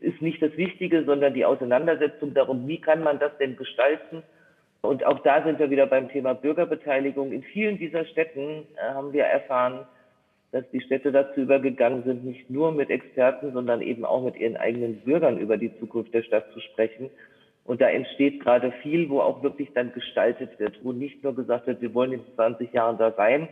ist 0.00 0.20
nicht 0.20 0.42
das 0.42 0.56
Wichtige, 0.56 1.04
sondern 1.04 1.34
die 1.34 1.44
Auseinandersetzung 1.44 2.34
darum, 2.34 2.66
wie 2.66 2.80
kann 2.80 3.02
man 3.02 3.18
das 3.18 3.36
denn 3.38 3.56
gestalten 3.56 4.22
und 4.84 5.06
auch 5.06 5.20
da 5.20 5.42
sind 5.42 5.58
wir 5.58 5.70
wieder 5.70 5.86
beim 5.86 6.10
Thema 6.10 6.34
Bürgerbeteiligung. 6.34 7.32
In 7.32 7.42
vielen 7.42 7.78
dieser 7.78 8.04
Städten 8.04 8.66
äh, 8.76 8.92
haben 8.92 9.14
wir 9.14 9.24
erfahren, 9.24 9.86
dass 10.52 10.68
die 10.72 10.82
Städte 10.82 11.10
dazu 11.10 11.40
übergegangen 11.40 12.04
sind, 12.04 12.24
nicht 12.24 12.50
nur 12.50 12.70
mit 12.70 12.90
Experten, 12.90 13.54
sondern 13.54 13.80
eben 13.80 14.04
auch 14.04 14.22
mit 14.22 14.36
ihren 14.36 14.58
eigenen 14.58 15.00
Bürgern 15.00 15.38
über 15.38 15.56
die 15.56 15.74
Zukunft 15.78 16.12
der 16.12 16.22
Stadt 16.22 16.52
zu 16.52 16.60
sprechen. 16.60 17.08
Und 17.64 17.80
da 17.80 17.88
entsteht 17.88 18.40
gerade 18.40 18.72
viel, 18.82 19.08
wo 19.08 19.20
auch 19.20 19.42
wirklich 19.42 19.70
dann 19.74 19.92
gestaltet 19.92 20.58
wird, 20.58 20.84
wo 20.84 20.92
nicht 20.92 21.22
nur 21.24 21.34
gesagt 21.34 21.66
wird, 21.66 21.80
wir 21.80 21.94
wollen 21.94 22.12
in 22.12 22.20
20 22.34 22.72
Jahren 22.72 22.98
da 22.98 23.12
sein, 23.12 23.48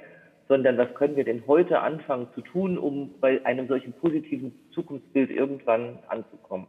sondern 0.48 0.76
was 0.76 0.92
können 0.94 1.16
wir 1.16 1.24
denn 1.24 1.42
heute 1.46 1.80
anfangen 1.80 2.28
zu 2.34 2.42
tun, 2.42 2.76
um 2.76 3.14
bei 3.20 3.44
einem 3.46 3.68
solchen 3.68 3.94
positiven 3.94 4.52
Zukunftsbild 4.74 5.30
irgendwann 5.30 5.98
anzukommen. 6.08 6.66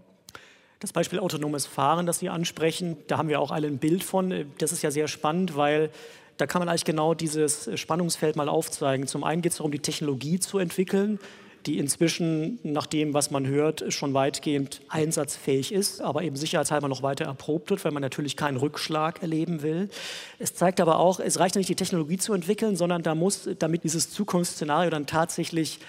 Das 0.80 0.94
Beispiel 0.94 1.20
autonomes 1.20 1.66
Fahren, 1.66 2.06
das 2.06 2.20
Sie 2.20 2.30
ansprechen, 2.30 2.98
da 3.08 3.18
haben 3.18 3.30
wir 3.30 3.40
auch 3.40 3.52
alle 3.52 3.68
ein 3.68 3.78
Bild 3.78 4.04
von. 4.04 4.46
Das 4.58 4.72
ist 4.72 4.82
ja 4.82 4.92
sehr 4.92 5.08
spannend, 5.08 5.58
weil 5.58 5.90
da 6.38 6.46
kann 6.46 6.60
man 6.60 6.70
eigentlich 6.70 6.86
genau 6.86 7.14
dieses 7.14 7.70
Spannungsfeld 7.80 8.36
mal 8.36 8.50
aufzeigen. 8.50 9.08
Zum 9.08 9.24
einen 9.24 9.42
geht 9.42 9.52
es 9.52 9.58
darum, 9.58 9.72
die 9.72 9.80
Technologie 9.80 10.40
zu 10.40 10.60
entwickeln, 10.60 11.20
die 11.66 11.78
inzwischen, 11.78 12.60
nach 12.64 12.86
dem, 12.86 13.14
was 13.14 13.32
man 13.32 13.48
hört, 13.48 13.86
schon 13.94 14.14
weitgehend 14.14 14.82
einsatzfähig 14.90 15.72
ist, 15.72 16.02
aber 16.02 16.24
eben 16.24 16.36
sicherheitshalber 16.36 16.88
noch 16.88 17.04
weiter 17.04 17.26
erprobt 17.26 17.70
wird, 17.70 17.84
weil 17.86 17.92
man 17.92 18.02
natürlich 18.02 18.36
keinen 18.38 18.58
Rückschlag 18.58 19.22
erleben 19.22 19.62
will. 19.62 19.90
Es 20.40 20.56
zeigt 20.56 20.82
aber 20.82 21.00
auch, 21.00 21.20
es 21.20 21.40
reicht 21.40 21.56
nicht, 21.56 21.70
die 21.70 21.76
Technologie 21.76 22.18
zu 22.18 22.34
entwickeln, 22.34 22.76
sondern 22.76 23.04
da 23.04 23.16
muss, 23.16 23.50
damit 23.60 23.84
dieses 23.84 24.12
Zukunftsszenario 24.12 24.90
dann 24.90 25.06
tatsächlich 25.06 25.80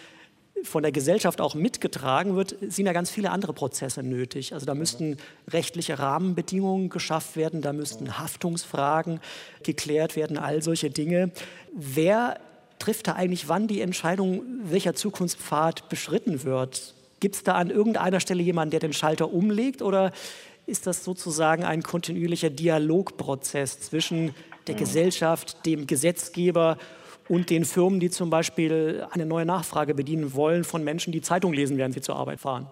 von 0.63 0.83
der 0.83 0.93
Gesellschaft 0.93 1.41
auch 1.41 1.55
mitgetragen 1.55 2.37
wird, 2.37 2.57
sind 2.61 2.87
ja 2.87 2.93
ganz 2.93 3.11
viele 3.11 3.31
andere 3.31 3.53
Prozesse 3.53 4.03
nötig. 4.03 4.55
Also 4.55 4.67
da 4.67 4.75
müssten 4.75 5.19
rechtliche 5.49 5.99
Rahmenbedingungen 5.99 6.89
geschafft 6.89 7.37
werden, 7.37 7.61
da 7.61 7.73
müssten 7.73 8.19
Haftungsfragen 8.19 9.21
geklärt 9.63 10.17
werden, 10.17 10.39
all 10.39 10.63
solche 10.63 10.91
Dinge. 10.91 11.33
Wer 11.73 12.41
trifft 12.85 13.09
da 13.09 13.12
eigentlich 13.12 13.49
wann 13.49 13.66
die 13.66 13.81
Entscheidung, 13.81 14.42
welcher 14.64 14.94
Zukunftspfad 14.94 15.88
beschritten 15.88 16.44
wird? 16.44 16.94
Gibt 17.18 17.37
es 17.37 17.42
da 17.42 17.55
an 17.55 17.70
irgendeiner 17.70 18.20
Stelle 18.20 18.42
jemanden, 18.42 18.73
der 18.73 18.81
den 18.81 18.92
Schalter 18.92 19.33
umlegt 19.33 19.81
oder 19.81 20.12
ist 20.66 20.87
das 20.87 21.03
sozusagen 21.03 21.64
ein 21.64 21.83
kontinuierlicher 21.83 22.51
Dialogprozess 22.51 23.81
zwischen 23.81 24.35
der 24.66 24.75
Gesellschaft, 24.75 25.64
dem 25.64 25.87
Gesetzgeber 25.87 26.77
und 27.29 27.49
den 27.49 27.64
Firmen, 27.64 28.01
die 28.01 28.11
zum 28.11 28.29
Beispiel 28.29 29.07
eine 29.12 29.25
neue 29.25 29.47
Nachfrage 29.47 29.94
bedienen 29.94 30.35
wollen 30.35 30.62
von 30.62 30.85
Menschen, 30.85 31.11
die 31.11 31.23
Zeitung 31.23 31.55
lesen, 31.55 31.79
während 31.79 31.94
sie 31.94 32.03
zur 32.03 32.16
Arbeit 32.16 32.40
fahren? 32.40 32.66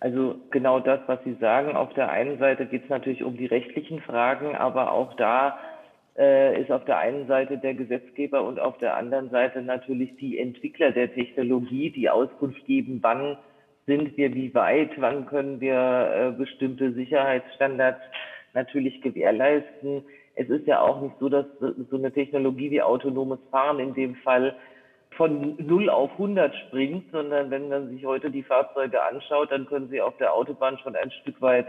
Also 0.00 0.34
genau 0.50 0.80
das, 0.80 1.00
was 1.06 1.18
Sie 1.24 1.36
sagen. 1.40 1.74
Auf 1.74 1.94
der 1.94 2.10
einen 2.10 2.38
Seite 2.38 2.66
geht 2.66 2.84
es 2.84 2.90
natürlich 2.90 3.22
um 3.22 3.38
die 3.38 3.46
rechtlichen 3.46 4.02
Fragen, 4.02 4.54
aber 4.54 4.92
auch 4.92 5.14
da 5.14 5.56
äh, 6.16 6.60
ist 6.60 6.70
auf 6.70 6.84
der 6.84 6.98
einen 6.98 7.26
Seite 7.26 7.58
der 7.58 7.74
Gesetzgeber 7.74 8.44
und 8.44 8.60
auf 8.60 8.78
der 8.78 8.96
anderen 8.96 9.30
Seite 9.30 9.62
natürlich 9.62 10.16
die 10.16 10.38
Entwickler 10.38 10.92
der 10.92 11.12
Technologie, 11.12 11.90
die 11.90 12.08
Auskunft 12.08 12.64
geben, 12.66 13.00
wann 13.02 13.36
sind 13.86 14.16
wir 14.16 14.32
wie 14.34 14.54
weit, 14.54 14.90
wann 14.96 15.26
können 15.26 15.60
wir 15.60 15.74
äh, 15.74 16.30
bestimmte 16.38 16.92
Sicherheitsstandards 16.92 18.00
natürlich 18.54 19.00
gewährleisten. 19.02 20.04
Es 20.36 20.48
ist 20.48 20.66
ja 20.66 20.80
auch 20.80 21.02
nicht 21.02 21.16
so, 21.18 21.28
dass 21.28 21.46
so 21.90 21.96
eine 21.96 22.12
Technologie 22.12 22.70
wie 22.70 22.82
autonomes 22.82 23.40
Fahren 23.50 23.78
in 23.78 23.94
dem 23.94 24.14
Fall 24.16 24.54
von 25.16 25.56
0 25.58 25.90
auf 25.90 26.12
100 26.12 26.54
springt, 26.66 27.10
sondern 27.12 27.50
wenn 27.50 27.68
man 27.68 27.88
sich 27.90 28.04
heute 28.04 28.30
die 28.30 28.42
Fahrzeuge 28.42 29.02
anschaut, 29.02 29.52
dann 29.52 29.66
können 29.66 29.88
Sie 29.88 30.00
auf 30.00 30.16
der 30.16 30.34
Autobahn 30.34 30.78
schon 30.78 30.96
ein 30.96 31.10
Stück 31.10 31.40
weit 31.40 31.66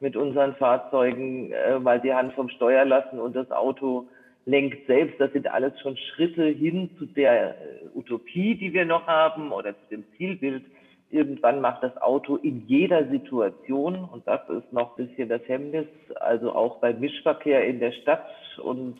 mit 0.00 0.16
unseren 0.16 0.54
Fahrzeugen 0.56 1.52
äh, 1.52 1.78
mal 1.78 2.00
die 2.00 2.12
Hand 2.12 2.32
vom 2.34 2.48
Steuer 2.48 2.84
lassen 2.84 3.18
und 3.18 3.36
das 3.36 3.50
Auto 3.50 4.08
lenkt 4.46 4.86
selbst. 4.86 5.20
Das 5.20 5.32
sind 5.32 5.46
alles 5.46 5.78
schon 5.80 5.96
Schritte 5.96 6.44
hin 6.44 6.90
zu 6.98 7.06
der 7.06 7.50
äh, 7.50 7.54
Utopie, 7.94 8.54
die 8.54 8.72
wir 8.72 8.84
noch 8.84 9.06
haben 9.06 9.52
oder 9.52 9.74
zu 9.74 9.86
dem 9.90 10.04
Zielbild, 10.16 10.64
Irgendwann 11.10 11.60
macht 11.60 11.82
das 11.82 11.96
Auto 12.00 12.36
in 12.36 12.68
jeder 12.68 13.08
Situation, 13.08 14.04
und 14.04 14.26
das 14.28 14.48
ist 14.48 14.72
noch 14.72 14.96
ein 14.96 15.08
bisschen 15.08 15.28
das 15.28 15.42
Hemmnis, 15.48 15.86
also 16.20 16.52
auch 16.52 16.78
beim 16.78 17.00
Mischverkehr 17.00 17.66
in 17.66 17.80
der 17.80 17.90
Stadt 17.90 18.24
und 18.62 18.96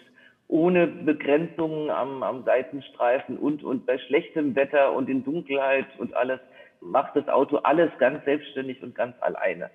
ohne 0.49 0.89
Begrenzungen 0.89 1.89
am, 1.89 2.25
am 2.25 2.43
Seitenstreifen 2.43 3.39
und, 3.39 3.63
und 3.63 3.87
bei 3.87 3.97
schlechtem 3.99 4.57
Wetter 4.57 4.93
und 4.93 5.09
in 5.09 5.23
Dunkelheit 5.23 5.87
und 5.99 6.17
alles, 6.17 6.41
macht 6.81 7.15
das 7.15 7.29
Auto 7.29 7.59
alles 7.59 7.91
ganz 7.99 8.25
selbstständig 8.25 8.83
und 8.83 8.97
ganz 8.97 9.15
alleine. 9.21 9.71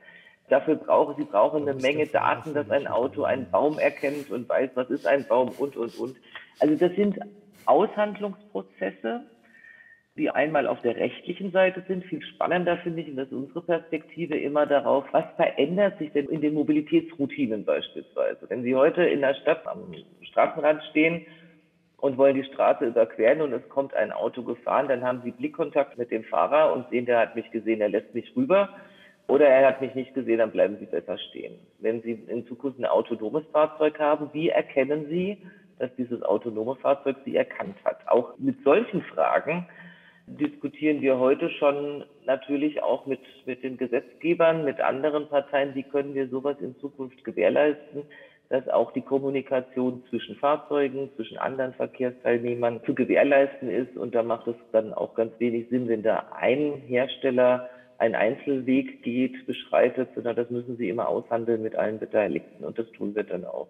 Dafür 0.50 0.76
brauchen 0.76 1.16
Sie 1.18 1.24
brauchen 1.24 1.68
eine 1.68 1.80
Menge 1.80 2.06
Daten, 2.06 2.54
dass 2.54 2.70
ein 2.70 2.88
Auto 2.88 3.24
einen 3.24 3.50
Baum 3.50 3.80
erkennt 3.80 4.30
und 4.30 4.48
weiß, 4.48 4.72
was 4.76 4.90
ist 4.90 5.08
ein 5.08 5.26
Baum 5.26 5.50
und, 5.58 5.76
und, 5.76 5.98
und. 5.98 6.16
Also 6.60 6.76
das 6.76 6.96
sind 6.96 7.18
Aushandlungsprozesse, 7.66 9.22
die 10.18 10.30
einmal 10.30 10.68
auf 10.68 10.82
der 10.82 10.96
rechtlichen 10.96 11.52
Seite 11.52 11.84
sind. 11.88 12.06
Viel 12.06 12.22
spannender 12.22 12.78
finde 12.78 13.02
ich, 13.02 13.10
und 13.10 13.16
das 13.18 13.28
ist 13.28 13.34
unsere 13.34 13.64
Perspektive 13.64 14.38
immer 14.38 14.68
darauf, 14.68 15.06
was 15.12 15.26
verändert 15.36 15.98
sich 15.98 16.12
denn 16.12 16.30
in 16.30 16.42
den 16.42 16.54
Mobilitätsroutinen 16.54 17.66
beispielsweise. 17.66 18.48
Wenn 18.48 18.64
Sie 18.64 18.76
heute 18.76 19.04
in 19.04 19.22
der 19.22 19.34
Stadt 19.34 19.66
am 19.66 19.94
Straßenrand 20.22 20.84
stehen 20.92 21.26
und 21.98 22.18
wollen 22.18 22.36
die 22.36 22.44
Straße 22.44 22.86
überqueren 22.86 23.42
und 23.42 23.52
es 23.52 23.68
kommt 23.68 23.96
ein 23.96 24.12
Auto 24.12 24.44
gefahren, 24.44 24.88
dann 24.88 25.04
haben 25.04 25.22
Sie 25.24 25.32
Blickkontakt 25.32 25.98
mit 25.98 26.12
dem 26.12 26.24
Fahrer 26.24 26.72
und 26.72 26.88
sehen, 26.92 27.08
der 27.08 27.20
hat 27.20 27.36
mich 27.36 27.50
gesehen, 27.50 27.82
er 27.82 27.90
lässt 27.90 28.14
mich 28.14 28.36
rüber. 28.36 28.70
Oder 29.28 29.48
er 29.48 29.68
hat 29.68 29.82
mich 29.82 29.96
nicht 29.96 30.14
gesehen, 30.14 30.38
dann 30.38 30.52
bleiben 30.52 30.78
Sie 30.80 30.86
besser 30.86 31.18
stehen. 31.18 31.56
Wenn 31.80 32.02
Sie 32.02 32.12
in 32.28 32.46
Zukunft 32.48 32.80
ein 32.80 32.86
autonomes 32.86 33.44
Fahrzeug 33.52 34.00
haben, 34.00 34.30
wie 34.34 34.50
erkennen 34.50 35.08
Sie, 35.10 35.38
dass 35.80 35.90
dieses 35.98 36.22
autonome 36.22 36.76
Fahrzeug 36.76 37.18
Sie 37.26 37.36
erkannt 37.36 37.76
hat? 37.84 38.08
Auch 38.08 38.38
mit 38.38 38.64
solchen 38.64 39.02
Fragen 39.02 39.66
diskutieren 40.28 41.02
wir 41.02 41.20
heute 41.20 41.50
schon 41.50 42.04
natürlich 42.26 42.82
auch 42.82 43.06
mit, 43.06 43.20
mit 43.46 43.64
den 43.64 43.78
Gesetzgebern, 43.78 44.64
mit 44.64 44.80
anderen 44.80 45.28
Parteien, 45.28 45.76
wie 45.76 45.84
können 45.84 46.14
wir 46.14 46.28
sowas 46.30 46.58
in 46.60 46.78
Zukunft 46.80 47.24
gewährleisten, 47.24 48.04
dass 48.50 48.68
auch 48.70 48.92
die 48.94 49.02
Kommunikation 49.02 50.04
zwischen 50.10 50.36
Fahrzeugen, 50.36 51.10
zwischen 51.16 51.38
anderen 51.38 51.74
Verkehrsteilnehmern 51.74 52.82
zu 52.86 52.94
gewährleisten 52.94 53.70
ist. 53.70 53.98
Und 53.98 54.14
da 54.14 54.24
macht 54.24 54.48
es 54.48 54.56
dann 54.72 54.94
auch 54.94 55.16
ganz 55.16 55.34
wenig 55.40 55.70
Sinn, 55.70 55.88
wenn 55.88 56.04
da 56.04 56.28
ein 56.40 56.82
Hersteller 56.88 57.70
einen 57.98 58.16
Einzelweg 58.16 59.04
geht, 59.04 59.46
beschreitet, 59.46 60.10
sondern 60.16 60.36
das 60.36 60.50
müssen 60.50 60.78
sie 60.78 60.90
immer 60.90 61.08
aushandeln 61.08 61.62
mit 61.62 61.76
allen 61.76 62.00
Beteiligten. 62.00 62.64
Und 62.64 62.78
das 62.78 62.90
tun 62.92 63.16
wir 63.16 63.24
dann 63.24 63.46
auch. 63.46 63.68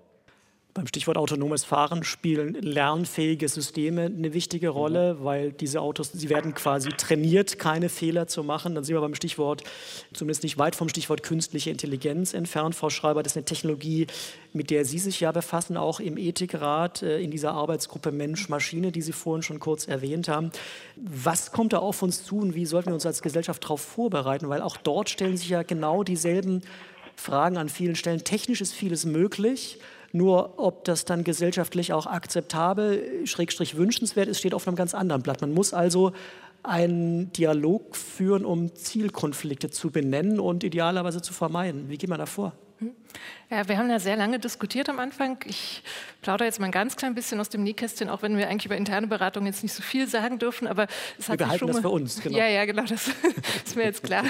Beim 0.75 0.87
Stichwort 0.87 1.17
autonomes 1.17 1.63
Fahren 1.63 2.03
spielen 2.03 2.53
lernfähige 2.55 3.47
Systeme 3.47 4.07
eine 4.07 4.33
wichtige 4.33 4.67
Rolle, 4.67 5.13
mhm. 5.13 5.23
weil 5.23 5.51
diese 5.53 5.79
Autos, 5.79 6.11
sie 6.11 6.29
werden 6.29 6.53
quasi 6.53 6.89
trainiert, 6.89 7.57
keine 7.59 7.87
Fehler 7.87 8.27
zu 8.27 8.43
machen. 8.43 8.75
Dann 8.75 8.83
sind 8.83 8.93
wir 8.93 8.99
beim 8.99 9.15
Stichwort, 9.15 9.63
zumindest 10.11 10.43
nicht 10.43 10.57
weit 10.57 10.75
vom 10.75 10.89
Stichwort 10.89 11.23
künstliche 11.23 11.69
Intelligenz 11.69 12.33
entfernt. 12.33 12.75
Frau 12.75 12.89
Schreiber, 12.89 13.23
das 13.23 13.31
ist 13.31 13.37
eine 13.37 13.45
Technologie, 13.45 14.07
mit 14.51 14.69
der 14.69 14.83
Sie 14.83 14.99
sich 14.99 15.21
ja 15.21 15.31
befassen, 15.31 15.77
auch 15.77 16.01
im 16.01 16.17
Ethikrat, 16.17 17.03
äh, 17.03 17.21
in 17.21 17.31
dieser 17.31 17.53
Arbeitsgruppe 17.53 18.11
Mensch-Maschine, 18.11 18.91
die 18.91 19.01
Sie 19.01 19.13
vorhin 19.13 19.43
schon 19.43 19.61
kurz 19.61 19.87
erwähnt 19.87 20.27
haben. 20.27 20.51
Was 20.97 21.53
kommt 21.53 21.71
da 21.71 21.77
auf 21.77 22.01
uns 22.01 22.25
zu 22.25 22.39
und 22.39 22.53
wie 22.53 22.65
sollten 22.65 22.89
wir 22.89 22.95
uns 22.95 23.05
als 23.05 23.21
Gesellschaft 23.21 23.63
darauf 23.63 23.79
vorbereiten? 23.79 24.49
Weil 24.49 24.61
auch 24.61 24.75
dort 24.75 25.09
stellen 25.09 25.37
sich 25.37 25.47
ja 25.47 25.63
genau 25.63 26.03
dieselben 26.03 26.63
Fragen 27.15 27.55
an 27.55 27.69
vielen 27.69 27.95
Stellen. 27.95 28.25
Technisch 28.25 28.59
ist 28.59 28.73
vieles 28.73 29.05
möglich. 29.05 29.79
Nur 30.15 30.53
ob 30.59 30.85
das 30.85 31.03
dann 31.03 31.25
gesellschaftlich 31.25 31.91
auch 31.91 32.05
akzeptabel, 32.05 33.27
schrägstrich 33.27 33.75
wünschenswert 33.75 34.29
ist, 34.29 34.39
steht 34.39 34.53
auf 34.53 34.65
einem 34.65 34.77
ganz 34.77 34.93
anderen 34.93 35.21
Blatt. 35.21 35.41
Man 35.41 35.53
muss 35.53 35.73
also 35.73 36.13
einen 36.63 37.33
Dialog 37.33 37.97
führen, 37.97 38.45
um 38.45 38.73
Zielkonflikte 38.73 39.69
zu 39.69 39.91
benennen 39.91 40.39
und 40.39 40.63
idealerweise 40.63 41.21
zu 41.21 41.33
vermeiden. 41.33 41.89
Wie 41.89 41.97
geht 41.97 42.09
man 42.09 42.19
da 42.19 42.27
vor? 42.27 42.53
Hm? 42.77 42.91
Ja, 43.51 43.67
wir 43.67 43.77
haben 43.77 43.91
ja 43.91 43.99
sehr 43.99 44.15
lange 44.15 44.39
diskutiert 44.39 44.89
am 44.89 44.97
Anfang. 44.99 45.37
Ich 45.45 45.83
plaudere 46.21 46.47
jetzt 46.47 46.59
mal 46.59 46.65
ein 46.65 46.71
ganz 46.71 46.95
klein 46.95 47.13
bisschen 47.13 47.39
aus 47.39 47.49
dem 47.49 47.63
Nähkästchen, 47.63 48.09
auch 48.09 48.23
wenn 48.23 48.37
wir 48.37 48.49
eigentlich 48.49 48.65
über 48.65 48.75
interne 48.75 49.05
Beratung 49.05 49.45
jetzt 49.45 49.61
nicht 49.61 49.73
so 49.73 49.83
viel 49.83 50.07
sagen 50.07 50.39
dürfen, 50.39 50.67
aber 50.67 50.87
es 51.19 51.29
hat 51.29 51.39
wir 51.39 51.45
behalten 51.45 51.59
schon 51.59 51.67
das 51.67 51.79
für 51.79 51.89
uns. 51.89 52.21
Genau. 52.21 52.37
Ja, 52.37 52.47
ja, 52.47 52.65
genau, 52.65 52.83
das 52.83 53.07
ist 53.65 53.75
mir 53.75 53.83
jetzt 53.83 54.03
klar. 54.03 54.23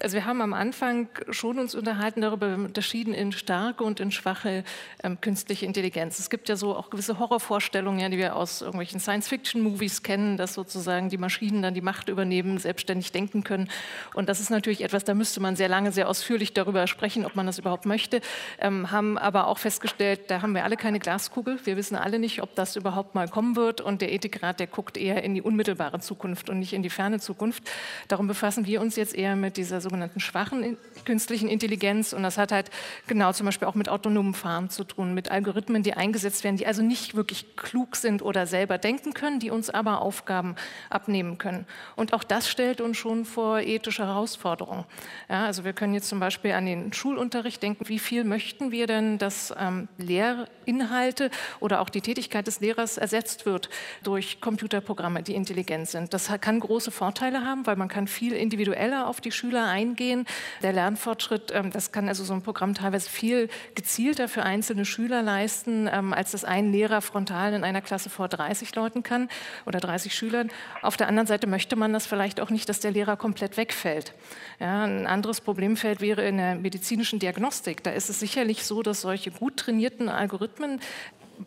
Also 0.00 0.14
wir 0.14 0.24
haben 0.24 0.40
am 0.40 0.54
Anfang 0.54 1.08
schon 1.30 1.58
uns 1.58 1.74
unterhalten 1.74 2.20
darüber, 2.20 2.54
unterschieden 2.54 3.12
in 3.12 3.32
starke 3.32 3.84
und 3.84 4.00
in 4.00 4.10
schwache 4.10 4.64
ähm, 5.02 5.20
künstliche 5.20 5.66
Intelligenz. 5.66 6.18
Es 6.18 6.30
gibt 6.30 6.48
ja 6.48 6.56
so 6.56 6.74
auch 6.74 6.88
gewisse 6.88 7.18
Horrorvorstellungen, 7.18 8.00
ja, 8.00 8.08
die 8.08 8.18
wir 8.18 8.36
aus 8.36 8.62
irgendwelchen 8.62 9.00
Science-Fiction-Movies 9.00 10.02
kennen, 10.02 10.38
dass 10.38 10.54
sozusagen 10.54 11.10
die 11.10 11.18
Maschinen 11.18 11.62
dann 11.62 11.74
die 11.74 11.82
Macht 11.82 12.08
übernehmen, 12.08 12.58
selbstständig 12.58 13.12
denken 13.12 13.44
können. 13.44 13.68
Und 14.14 14.28
das 14.30 14.40
ist 14.40 14.50
natürlich 14.50 14.82
etwas, 14.82 15.04
da 15.04 15.14
müsste 15.14 15.40
man 15.40 15.56
sehr 15.56 15.68
lange, 15.68 15.92
sehr 15.92 16.08
ausführlich 16.08 16.54
darüber 16.54 16.86
sprechen, 16.86 17.26
ob 17.26 17.36
man 17.36 17.46
das 17.46 17.58
überhaupt 17.58 17.84
möchte 17.84 18.21
ähm, 18.60 18.90
haben 18.90 19.18
aber 19.18 19.46
auch 19.46 19.58
festgestellt, 19.58 20.30
da 20.30 20.42
haben 20.42 20.54
wir 20.54 20.64
alle 20.64 20.76
keine 20.76 20.98
Glaskugel. 20.98 21.58
Wir 21.64 21.76
wissen 21.76 21.96
alle 21.96 22.18
nicht, 22.18 22.42
ob 22.42 22.54
das 22.54 22.76
überhaupt 22.76 23.14
mal 23.14 23.28
kommen 23.28 23.56
wird. 23.56 23.80
Und 23.80 24.00
der 24.00 24.12
Ethikrat, 24.12 24.60
der 24.60 24.66
guckt 24.66 24.96
eher 24.96 25.22
in 25.22 25.34
die 25.34 25.42
unmittelbare 25.42 26.00
Zukunft 26.00 26.50
und 26.50 26.58
nicht 26.58 26.72
in 26.72 26.82
die 26.82 26.90
ferne 26.90 27.20
Zukunft. 27.20 27.62
Darum 28.08 28.26
befassen 28.26 28.66
wir 28.66 28.80
uns 28.80 28.96
jetzt 28.96 29.14
eher 29.14 29.36
mit 29.36 29.56
dieser 29.56 29.80
sogenannten 29.80 30.20
schwachen 30.20 30.76
künstlichen 31.04 31.48
Intelligenz. 31.48 32.12
Und 32.12 32.22
das 32.22 32.38
hat 32.38 32.52
halt 32.52 32.70
genau 33.06 33.32
zum 33.32 33.46
Beispiel 33.46 33.68
auch 33.68 33.74
mit 33.74 33.88
autonomen 33.88 34.34
Fahren 34.34 34.70
zu 34.70 34.84
tun, 34.84 35.14
mit 35.14 35.30
Algorithmen, 35.30 35.82
die 35.82 35.94
eingesetzt 35.94 36.44
werden, 36.44 36.56
die 36.56 36.66
also 36.66 36.82
nicht 36.82 37.14
wirklich 37.14 37.56
klug 37.56 37.96
sind 37.96 38.22
oder 38.22 38.46
selber 38.46 38.78
denken 38.78 39.14
können, 39.14 39.40
die 39.40 39.50
uns 39.50 39.70
aber 39.70 40.00
Aufgaben 40.00 40.56
abnehmen 40.90 41.38
können. 41.38 41.66
Und 41.96 42.12
auch 42.12 42.24
das 42.24 42.48
stellt 42.48 42.80
uns 42.80 42.96
schon 42.96 43.24
vor 43.24 43.60
ethische 43.60 44.06
Herausforderungen. 44.06 44.84
Ja, 45.28 45.46
also 45.46 45.64
wir 45.64 45.72
können 45.72 45.94
jetzt 45.94 46.08
zum 46.08 46.20
Beispiel 46.20 46.52
an 46.52 46.66
den 46.66 46.92
Schulunterricht 46.92 47.62
denken, 47.62 47.88
wie 47.88 47.98
viel 48.02 48.24
möchten 48.24 48.70
wir 48.70 48.86
denn, 48.86 49.16
dass 49.16 49.54
ähm, 49.58 49.88
Lehrinhalte 49.96 51.30
oder 51.60 51.80
auch 51.80 51.88
die 51.88 52.00
Tätigkeit 52.00 52.46
des 52.46 52.60
Lehrers 52.60 52.98
ersetzt 52.98 53.46
wird 53.46 53.70
durch 54.02 54.40
Computerprogramme, 54.40 55.22
die 55.22 55.34
intelligent 55.34 55.88
sind? 55.88 56.12
Das 56.12 56.30
kann 56.40 56.60
große 56.60 56.90
Vorteile 56.90 57.44
haben, 57.44 57.66
weil 57.66 57.76
man 57.76 57.88
kann 57.88 58.06
viel 58.06 58.32
individueller 58.32 59.06
auf 59.06 59.20
die 59.20 59.32
Schüler 59.32 59.66
eingehen. 59.68 60.26
Der 60.62 60.72
Lernfortschritt, 60.72 61.52
ähm, 61.54 61.70
das 61.70 61.92
kann 61.92 62.08
also 62.08 62.24
so 62.24 62.34
ein 62.34 62.42
Programm 62.42 62.74
teilweise 62.74 63.08
viel 63.08 63.48
gezielter 63.74 64.28
für 64.28 64.42
einzelne 64.42 64.84
Schüler 64.84 65.22
leisten, 65.22 65.88
ähm, 65.90 66.12
als 66.12 66.32
das 66.32 66.44
ein 66.44 66.72
Lehrer 66.72 67.00
frontal 67.00 67.54
in 67.54 67.64
einer 67.64 67.80
Klasse 67.80 68.10
vor 68.10 68.28
30 68.28 68.74
Leuten 68.74 69.02
kann 69.02 69.28
oder 69.66 69.80
30 69.80 70.14
Schülern. 70.14 70.50
Auf 70.82 70.96
der 70.96 71.08
anderen 71.08 71.26
Seite 71.26 71.46
möchte 71.46 71.76
man 71.76 71.92
das 71.92 72.06
vielleicht 72.06 72.40
auch 72.40 72.50
nicht, 72.50 72.68
dass 72.68 72.80
der 72.80 72.90
Lehrer 72.90 73.16
komplett 73.16 73.56
wegfällt. 73.56 74.14
Ja, 74.58 74.84
ein 74.84 75.06
anderes 75.06 75.40
Problemfeld 75.40 76.00
wäre 76.00 76.22
in 76.26 76.38
der 76.38 76.56
medizinischen 76.56 77.18
Diagnostik. 77.18 77.82
Da 77.82 77.90
ist 77.94 78.10
es 78.10 78.20
sicherlich 78.20 78.64
so, 78.64 78.82
dass 78.82 79.00
solche 79.00 79.30
gut 79.30 79.56
trainierten 79.56 80.08
Algorithmen 80.08 80.80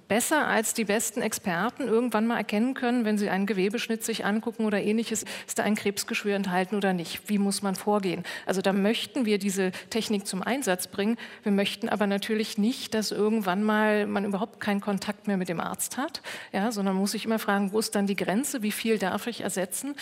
besser 0.08 0.48
als 0.48 0.74
die 0.74 0.86
besten 0.86 1.22
Experten 1.22 1.84
irgendwann 1.84 2.28
mal 2.28 2.38
erkennen 2.38 2.74
können, 2.74 3.06
wenn 3.06 3.18
sie 3.18 3.30
einen 3.30 3.46
Gewebeschnitt 3.46 4.04
sich 4.04 4.26
angucken 4.26 4.66
oder 4.66 4.82
ähnliches, 4.82 5.26
ist 5.48 5.60
da 5.60 5.64
ein 5.64 5.76
Krebsgeschwür 5.76 6.36
enthalten 6.36 6.76
oder 6.76 6.94
nicht. 6.94 7.30
Wie 7.30 7.38
muss 7.38 7.62
man 7.62 7.76
vorgehen? 7.76 8.24
Also 8.46 8.62
da 8.62 8.74
möchten 8.74 9.26
wir 9.26 9.38
diese 9.38 9.72
Technik 9.90 10.28
zum 10.28 10.42
Einsatz 10.42 10.88
bringen. 10.88 11.18
Wir 11.44 11.52
möchten 11.52 11.90
aber 11.90 12.08
natürlich 12.08 12.58
nicht, 12.58 12.94
dass 12.94 13.12
irgendwann 13.12 13.64
mal 13.64 14.08
man 14.08 14.26
überhaupt 14.26 14.60
keinen 14.60 14.82
Kontakt 14.82 15.28
mehr 15.28 15.38
mit 15.38 15.50
dem 15.50 15.60
Arzt 15.60 15.98
hat, 15.98 16.22
ja, 16.52 16.72
sondern 16.72 16.96
muss 16.96 17.12
sich 17.12 17.26
immer 17.26 17.40
fragen, 17.40 17.72
wo 17.72 17.80
ist 17.80 17.96
dann 17.96 18.08
die 18.08 18.16
Grenze? 18.16 18.62
Wie 18.62 18.72
viel 18.72 18.98
darf 18.98 19.28
ich 19.28 19.42
ersetzen? 19.42 19.96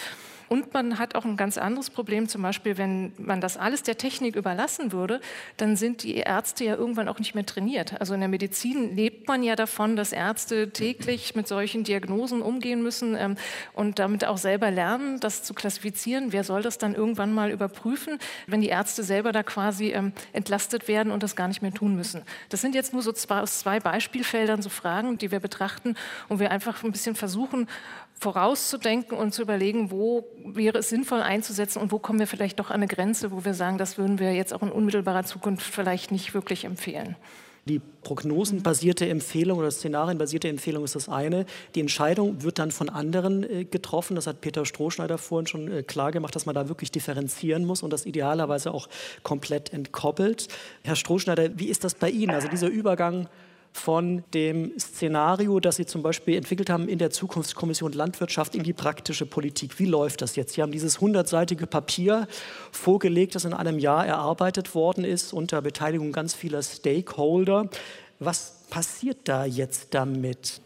Und 0.53 0.71
man 0.71 0.99
hat 0.99 1.15
auch 1.15 1.25
ein 1.25 1.35
ganz 1.35 1.57
anderes 1.57 1.89
Problem, 1.89 2.29
zum 2.29 2.43
Beispiel, 2.43 2.77
wenn 2.77 3.11
man 3.17 3.41
das 3.41 3.57
alles 3.57 3.81
der 3.81 3.97
Technik 3.97 4.35
überlassen 4.35 4.91
würde, 4.91 5.19
dann 5.57 5.75
sind 5.75 6.03
die 6.03 6.17
Ärzte 6.17 6.63
ja 6.63 6.75
irgendwann 6.75 7.07
auch 7.07 7.17
nicht 7.17 7.33
mehr 7.33 7.43
trainiert. 7.43 7.99
Also 7.99 8.13
in 8.13 8.19
der 8.19 8.29
Medizin 8.29 8.95
lebt 8.95 9.27
man 9.27 9.41
ja 9.41 9.55
davon, 9.55 9.95
dass 9.95 10.11
Ärzte 10.11 10.69
täglich 10.69 11.33
mit 11.33 11.47
solchen 11.47 11.83
Diagnosen 11.83 12.43
umgehen 12.43 12.83
müssen 12.83 13.15
ähm, 13.15 13.35
und 13.73 13.97
damit 13.97 14.25
auch 14.25 14.37
selber 14.37 14.69
lernen, 14.69 15.19
das 15.19 15.41
zu 15.41 15.55
klassifizieren. 15.55 16.31
Wer 16.31 16.43
soll 16.43 16.61
das 16.61 16.77
dann 16.77 16.93
irgendwann 16.93 17.33
mal 17.33 17.49
überprüfen, 17.49 18.19
wenn 18.45 18.61
die 18.61 18.69
Ärzte 18.69 19.01
selber 19.01 19.31
da 19.31 19.41
quasi 19.41 19.87
ähm, 19.87 20.13
entlastet 20.33 20.87
werden 20.87 21.11
und 21.11 21.23
das 21.23 21.35
gar 21.35 21.47
nicht 21.47 21.63
mehr 21.63 21.73
tun 21.73 21.95
müssen? 21.95 22.21
Das 22.49 22.61
sind 22.61 22.75
jetzt 22.75 22.93
nur 22.93 23.01
so 23.01 23.11
zwei, 23.11 23.39
aus 23.39 23.57
zwei 23.57 23.79
Beispielfeldern 23.79 24.61
so 24.61 24.69
Fragen, 24.69 25.17
die 25.17 25.31
wir 25.31 25.39
betrachten 25.39 25.95
und 26.29 26.37
wir 26.37 26.51
einfach 26.51 26.83
ein 26.83 26.91
bisschen 26.91 27.15
versuchen, 27.15 27.67
vorauszudenken 28.24 29.17
und 29.17 29.34
zu 29.34 29.41
überlegen, 29.41 29.91
wo 29.91 30.26
wäre 30.45 30.80
es 30.80 30.89
sinnvoll 30.89 31.21
einzusetzen 31.21 31.82
und 31.82 31.91
wo 31.91 31.99
kommen 31.99 32.19
wir 32.19 32.28
vielleicht 32.28 32.59
doch 32.59 32.69
an 32.69 32.78
eine 32.78 32.88
Grenze, 32.88 33.32
wo 33.32 33.43
wir 33.43 33.53
sagen, 33.53 33.78
das 33.78 33.97
würden 33.97 34.17
wir 34.17 34.34
jetzt 34.34 34.53
auch 34.53 34.61
in 34.61 34.71
unmittelbarer 34.71 35.26
Zukunft 35.26 35.63
vielleicht 35.63 36.09
nicht 36.11 36.34
wirklich 36.34 36.63
empfehlen. 36.63 37.17
Die 37.65 37.80
prognosenbasierte 37.80 39.07
Empfehlung 39.07 39.59
oder 39.59 39.71
szenarienbasierte 39.71 40.49
Empfehlung 40.49 40.84
ist 40.84 40.95
das 40.95 41.07
eine. 41.07 41.45
Die 41.76 41.80
Entscheidung 41.80 42.43
wird 42.43 42.59
dann 42.59 42.71
von 42.71 42.89
anderen 42.89 43.43
äh, 43.43 43.63
getroffen. 43.63 44.15
Das 44.15 44.28
hat 44.28 44.41
Peter 44.41 44.65
Strohschneider 44.65 45.17
vorhin 45.17 45.47
schon 45.47 45.71
äh, 45.71 45.84
klar 45.84 46.11
gemacht, 46.11 46.36
dass 46.36 46.45
man 46.45 46.55
da 46.55 46.67
wirklich 46.67 46.91
differenzieren 46.91 47.63
muss 47.63 47.82
und 47.82 47.93
das 47.93 48.05
idealerweise 48.05 48.74
auch 48.74 48.89
komplett 49.24 49.71
entkoppelt. 49.71 50.49
Herr 50.84 50.97
Strohschneider, 50.97 51.57
wie 51.57 51.67
ist 51.67 51.86
das 51.86 51.95
bei 51.95 52.09
Ihnen? 52.09 52.32
Also 52.32 52.49
dieser 52.49 52.67
Übergang 52.67 53.30
von 53.74 54.24
dem 54.34 54.71
Szenario, 54.80 55.59
das 55.59 55.76
Sie 55.76 55.86
zum 55.86 56.03
Beispiel 56.03 56.38
entwickelt 56.38 56.69
haben 56.69 56.88
in 56.88 56.99
der 56.99 57.09
Zukunftskommission 57.09 57.91
Landwirtschaft 57.91 58.55
in 58.55 58.63
die 58.63 58.71
praktische 58.71 59.26
Politik. 59.26 59.80
Wie 59.80 59.86
läuft 59.86 60.21
das 60.21 60.36
jetzt? 60.36 60.53
Sie 60.53 60.61
haben 60.61 60.71
dieses 60.71 61.01
hundertseitige 61.01 61.67
Papier 61.67 62.28
vorgelegt, 62.71 63.36
das 63.36 63.45
in 63.45 63.53
einem 63.53 63.80
Jahr 63.80 64.05
erarbeitet 64.05 64.76
worden 64.76 65.03
ist 65.03 65.34
unter 65.34 65.61
Beteiligung 65.61 66.11
ganz 66.11 66.34
vieler 66.34 66.61
Stakeholder. 66.61 67.67
Was 68.19 68.63
passiert 68.69 69.17
da 69.26 69.45
jetzt 69.45 69.93
damit? 69.93 70.61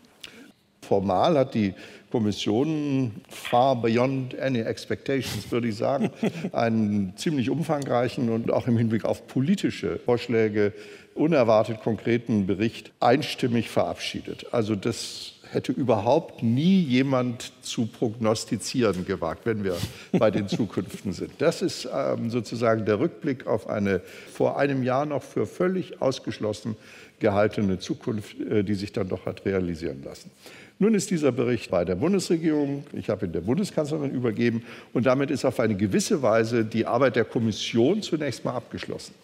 Formal 0.81 1.37
hat 1.37 1.53
die 1.53 1.73
Kommission 2.11 3.11
far 3.29 3.81
beyond 3.81 4.39
any 4.39 4.59
expectations, 4.59 5.51
würde 5.51 5.67
ich 5.67 5.75
sagen, 5.75 6.11
einen 6.53 7.13
ziemlich 7.17 7.49
umfangreichen 7.49 8.29
und 8.29 8.51
auch 8.51 8.67
im 8.67 8.77
Hinblick 8.77 9.03
auf 9.03 9.27
politische 9.27 9.99
Vorschläge 9.99 10.73
unerwartet 11.17 11.81
konkreten 11.81 12.47
Bericht 12.47 12.91
einstimmig 12.99 13.69
verabschiedet. 13.69 14.47
Also 14.53 14.75
das 14.75 15.33
hätte 15.51 15.71
überhaupt 15.71 16.43
nie 16.43 16.81
jemand 16.81 17.51
zu 17.61 17.85
prognostizieren 17.87 19.05
gewagt, 19.05 19.45
wenn 19.45 19.63
wir 19.63 19.77
bei 20.11 20.31
den 20.31 20.47
Zukünften 20.47 21.13
sind. 21.13 21.31
Das 21.39 21.61
ist 21.61 21.87
ähm, 21.93 22.29
sozusagen 22.29 22.85
der 22.85 22.99
Rückblick 22.99 23.47
auf 23.47 23.69
eine 23.69 24.01
vor 24.31 24.57
einem 24.57 24.83
Jahr 24.83 25.05
noch 25.05 25.23
für 25.23 25.45
völlig 25.45 26.01
ausgeschlossen 26.01 26.75
gehaltene 27.19 27.79
Zukunft, 27.79 28.39
äh, 28.39 28.63
die 28.63 28.75
sich 28.75 28.91
dann 28.91 29.09
doch 29.09 29.25
hat 29.25 29.45
realisieren 29.45 30.03
lassen. 30.03 30.31
Nun 30.79 30.93
ist 30.93 31.09
dieser 31.09 31.31
Bericht 31.31 31.71
bei 31.71 31.85
der 31.85 31.95
Bundesregierung, 31.95 32.83
ich 32.93 33.09
habe 33.09 33.25
ihn 33.25 33.31
der 33.31 33.41
Bundeskanzlerin 33.41 34.11
übergeben 34.11 34.63
und 34.93 35.07
damit 35.07 35.31
ist 35.31 35.43
auf 35.43 35.59
eine 35.59 35.75
gewisse 35.75 36.21
Weise 36.21 36.63
die 36.63 36.85
Arbeit 36.85 37.15
der 37.15 37.25
Kommission 37.25 38.03
zunächst 38.03 38.45
mal 38.45 38.53
abgeschlossen. 38.53 39.15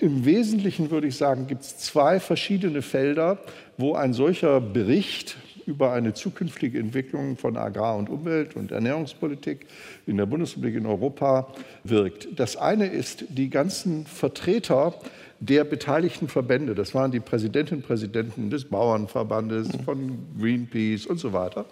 Im 0.00 0.24
Wesentlichen 0.24 0.92
würde 0.92 1.08
ich 1.08 1.16
sagen, 1.16 1.48
gibt 1.48 1.62
es 1.62 1.76
zwei 1.76 2.20
verschiedene 2.20 2.82
Felder, 2.82 3.38
wo 3.78 3.94
ein 3.94 4.12
solcher 4.12 4.60
Bericht 4.60 5.36
über 5.66 5.92
eine 5.92 6.14
zukünftige 6.14 6.78
Entwicklung 6.78 7.36
von 7.36 7.56
Agrar- 7.56 7.96
und 7.96 8.08
Umwelt- 8.08 8.54
und 8.54 8.70
Ernährungspolitik 8.70 9.66
in 10.06 10.16
der 10.16 10.26
Bundesrepublik 10.26 10.76
in 10.76 10.86
Europa 10.86 11.52
wirkt. 11.82 12.28
Das 12.36 12.56
eine 12.56 12.86
ist 12.86 13.24
die 13.28 13.50
ganzen 13.50 14.06
Vertreter 14.06 14.94
der 15.40 15.64
beteiligten 15.64 16.28
Verbände. 16.28 16.76
Das 16.76 16.94
waren 16.94 17.10
die 17.10 17.20
Präsidentinnen 17.20 17.82
und 17.82 17.86
Präsidenten 17.86 18.50
des 18.50 18.66
Bauernverbandes, 18.66 19.68
von 19.84 20.16
Greenpeace 20.38 21.06
und 21.06 21.18
so 21.18 21.32
weiter 21.32 21.66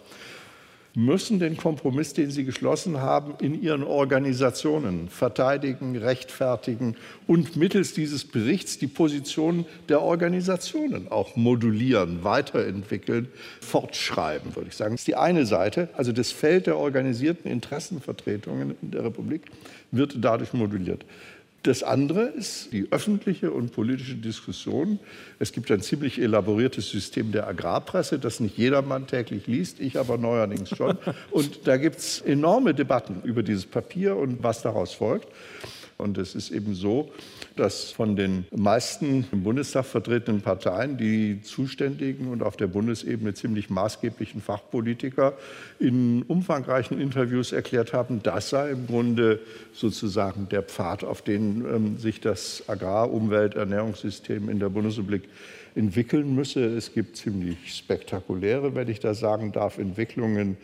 müssen 0.97 1.39
den 1.39 1.59
Kompromiss, 1.59 2.15
den 2.15 2.31
sie 2.31 2.45
geschlossen 2.45 3.03
haben, 3.03 3.35
in 3.43 3.61
ihren 3.63 3.83
Organisationen 3.83 5.11
verteidigen, 5.11 5.95
rechtfertigen 5.95 6.97
und 7.27 7.55
mittels 7.55 7.93
dieses 7.93 8.25
Berichts 8.25 8.79
die 8.79 8.87
Position 8.87 9.67
der 9.91 10.01
Organisationen 10.01 11.09
auch 11.13 11.37
modulieren, 11.37 12.25
weiterentwickeln, 12.25 13.29
fortschreiben, 13.61 14.57
würde 14.57 14.71
ich 14.71 14.77
sagen. 14.77 14.95
Das 14.95 15.03
ist 15.03 15.09
die 15.09 15.17
eine 15.17 15.45
Seite. 15.45 15.91
Also 15.93 16.13
das 16.13 16.33
Feld 16.33 16.67
der 16.67 16.79
organisierten 16.79 17.51
Interessenvertretungen 17.51 18.75
in 18.81 18.91
der 18.91 19.05
Republik 19.05 19.43
wird 19.91 20.17
dadurch 20.19 20.55
moduliert. 20.55 21.05
Das 21.67 21.83
andere 21.83 22.27
ist 22.27 22.73
die 22.73 22.87
öffentliche 22.93 23.51
und 23.51 23.73
politische 23.73 24.15
Diskussion. 24.15 25.01
Es 25.41 25.51
gibt 25.51 25.69
ein 25.73 25.81
ziemlich 25.81 26.21
elaboriertes 26.21 26.89
System 26.89 27.33
der 27.33 27.49
Agrarpresse, 27.49 28.21
das 28.21 28.39
nicht 28.39 28.57
jedermann 28.57 29.09
täglich 29.09 29.49
liest, 29.49 29.81
ich 29.81 29.99
aber 29.99 30.17
neuerdings 30.17 30.69
schon. 30.69 30.97
Und 31.33 31.67
da 31.67 31.77
gibt 31.77 31.99
es 31.99 32.21
enorme 32.21 32.73
Debatten 32.73 33.21
über 33.25 33.43
dieses 33.43 33.67
Papier 33.67 34.15
und 34.15 34.45
was 34.45 34.63
daraus 34.63 34.93
folgt. 34.93 35.27
Und 35.99 36.19
es 36.19 36.37
ist 36.37 36.53
eben 36.53 36.77
so, 36.77 37.11
dass 37.57 37.91
von 37.91 38.17
den 38.17 38.47
meisten 38.55 39.27
im 39.33 39.43
Bundestag 39.43 39.87
vertretenen 39.87 40.43
Parteien 40.43 40.97
die 40.97 41.41
zuständigen 41.43 42.29
und 42.29 42.43
auf 42.43 42.57
der 42.57 42.67
Bundesebene 42.67 43.35
ziemlich 43.35 43.71
maßgeblichen 43.71 44.41
Fachpolitiker 44.41 45.35
in 45.79 46.23
umfangreichen 46.23 47.01
Interviews 47.01 47.53
erklärt 47.53 47.93
haben, 47.93 48.23
das 48.23 48.51
sei 48.51 48.71
im 48.71 48.87
Grunde 48.87 49.41
sozusagen 49.73 50.49
der 50.49 50.63
Pfad, 50.63 51.05
auf 51.05 51.23
den 51.23 51.65
ähm, 51.65 51.99
sich 51.99 52.21
das 52.21 52.65
Agrar-, 52.69 53.13
Umwelt-, 53.13 53.55
Ernährungssystem 53.55 54.49
in 54.49 54.59
der 54.59 54.69
Bundesrepublik 54.69 55.25
entwickeln 55.75 56.35
müsse. 56.35 56.65
Es 56.65 56.93
gibt 56.93 57.17
ziemlich 57.17 57.75
spektakuläre, 57.75 58.75
wenn 58.75 58.89
ich 58.89 59.01
das 59.01 59.21
sagen 59.21 59.53
darf, 59.53 59.79
Entwicklungen 59.79 60.57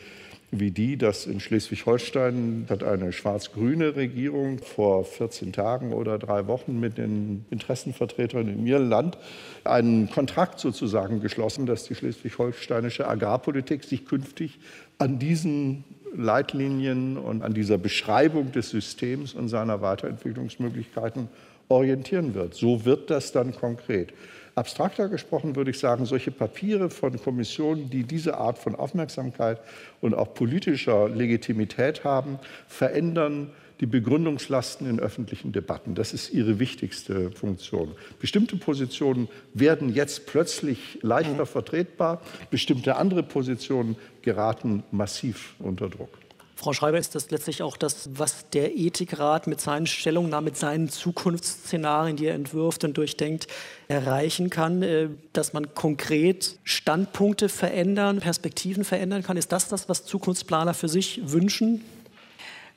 wie 0.54 0.70
die, 0.70 0.98
dass 0.98 1.26
in 1.26 1.40
Schleswig-Holstein 1.40 2.66
hat 2.68 2.84
eine 2.84 3.10
schwarz-grüne 3.10 3.96
Regierung 3.96 4.58
vor 4.58 5.04
14 5.04 5.50
Tagen 5.54 5.94
oder 5.94 6.18
drei 6.18 6.46
Wochen 6.46 6.78
mit 6.78 6.98
den 6.98 7.46
Interessenvertretern 7.50 8.46
in 8.48 8.66
ihrem 8.66 8.90
Land 8.90 9.16
einen 9.64 10.10
Kontrakt 10.10 10.60
sozusagen 10.60 11.20
geschlossen, 11.20 11.64
dass 11.64 11.84
die 11.84 11.94
schleswig-holsteinische 11.94 13.08
Agrarpolitik 13.08 13.82
sich 13.82 14.04
künftig 14.04 14.58
an 14.98 15.18
diesen 15.18 15.84
Leitlinien 16.14 17.16
und 17.16 17.42
an 17.42 17.54
dieser 17.54 17.78
Beschreibung 17.78 18.52
des 18.52 18.68
Systems 18.68 19.32
und 19.32 19.48
seiner 19.48 19.80
Weiterentwicklungsmöglichkeiten 19.80 21.28
orientieren 21.68 22.34
wird. 22.34 22.52
So 22.54 22.84
wird 22.84 23.08
das 23.08 23.32
dann 23.32 23.54
konkret. 23.54 24.12
Abstrakter 24.54 25.08
gesprochen 25.08 25.56
würde 25.56 25.70
ich 25.70 25.78
sagen, 25.78 26.04
solche 26.04 26.30
Papiere 26.30 26.90
von 26.90 27.18
Kommissionen, 27.20 27.88
die 27.88 28.04
diese 28.04 28.36
Art 28.36 28.58
von 28.58 28.74
Aufmerksamkeit 28.74 29.60
und 30.00 30.14
auch 30.14 30.34
politischer 30.34 31.08
Legitimität 31.08 32.04
haben, 32.04 32.38
verändern 32.68 33.50
die 33.80 33.86
Begründungslasten 33.86 34.88
in 34.88 35.00
öffentlichen 35.00 35.50
Debatten. 35.50 35.96
Das 35.96 36.12
ist 36.14 36.32
ihre 36.32 36.60
wichtigste 36.60 37.32
Funktion. 37.32 37.96
Bestimmte 38.20 38.56
Positionen 38.56 39.28
werden 39.54 39.92
jetzt 39.92 40.26
plötzlich 40.26 41.00
leichter 41.02 41.46
vertretbar, 41.46 42.22
bestimmte 42.50 42.94
andere 42.96 43.24
Positionen 43.24 43.96
geraten 44.22 44.84
massiv 44.92 45.54
unter 45.58 45.88
Druck. 45.88 46.21
Frau 46.62 46.72
Schreiber, 46.72 46.96
ist 46.98 47.16
das 47.16 47.28
letztlich 47.32 47.60
auch 47.62 47.76
das, 47.76 48.08
was 48.14 48.48
der 48.50 48.76
Ethikrat 48.76 49.48
mit 49.48 49.60
seinen 49.60 49.88
Stellungnahmen, 49.88 50.44
mit 50.44 50.56
seinen 50.56 50.88
Zukunftsszenarien, 50.88 52.16
die 52.16 52.26
er 52.26 52.34
entwirft 52.34 52.84
und 52.84 52.96
durchdenkt, 52.96 53.48
erreichen 53.88 54.48
kann, 54.48 54.80
äh, 54.84 55.08
dass 55.32 55.54
man 55.54 55.74
konkret 55.74 56.60
Standpunkte 56.62 57.48
verändern, 57.48 58.20
Perspektiven 58.20 58.84
verändern 58.84 59.24
kann? 59.24 59.36
Ist 59.36 59.50
das 59.50 59.66
das, 59.66 59.88
was 59.88 60.04
Zukunftsplaner 60.04 60.72
für 60.72 60.88
sich 60.88 61.20
wünschen? 61.24 61.82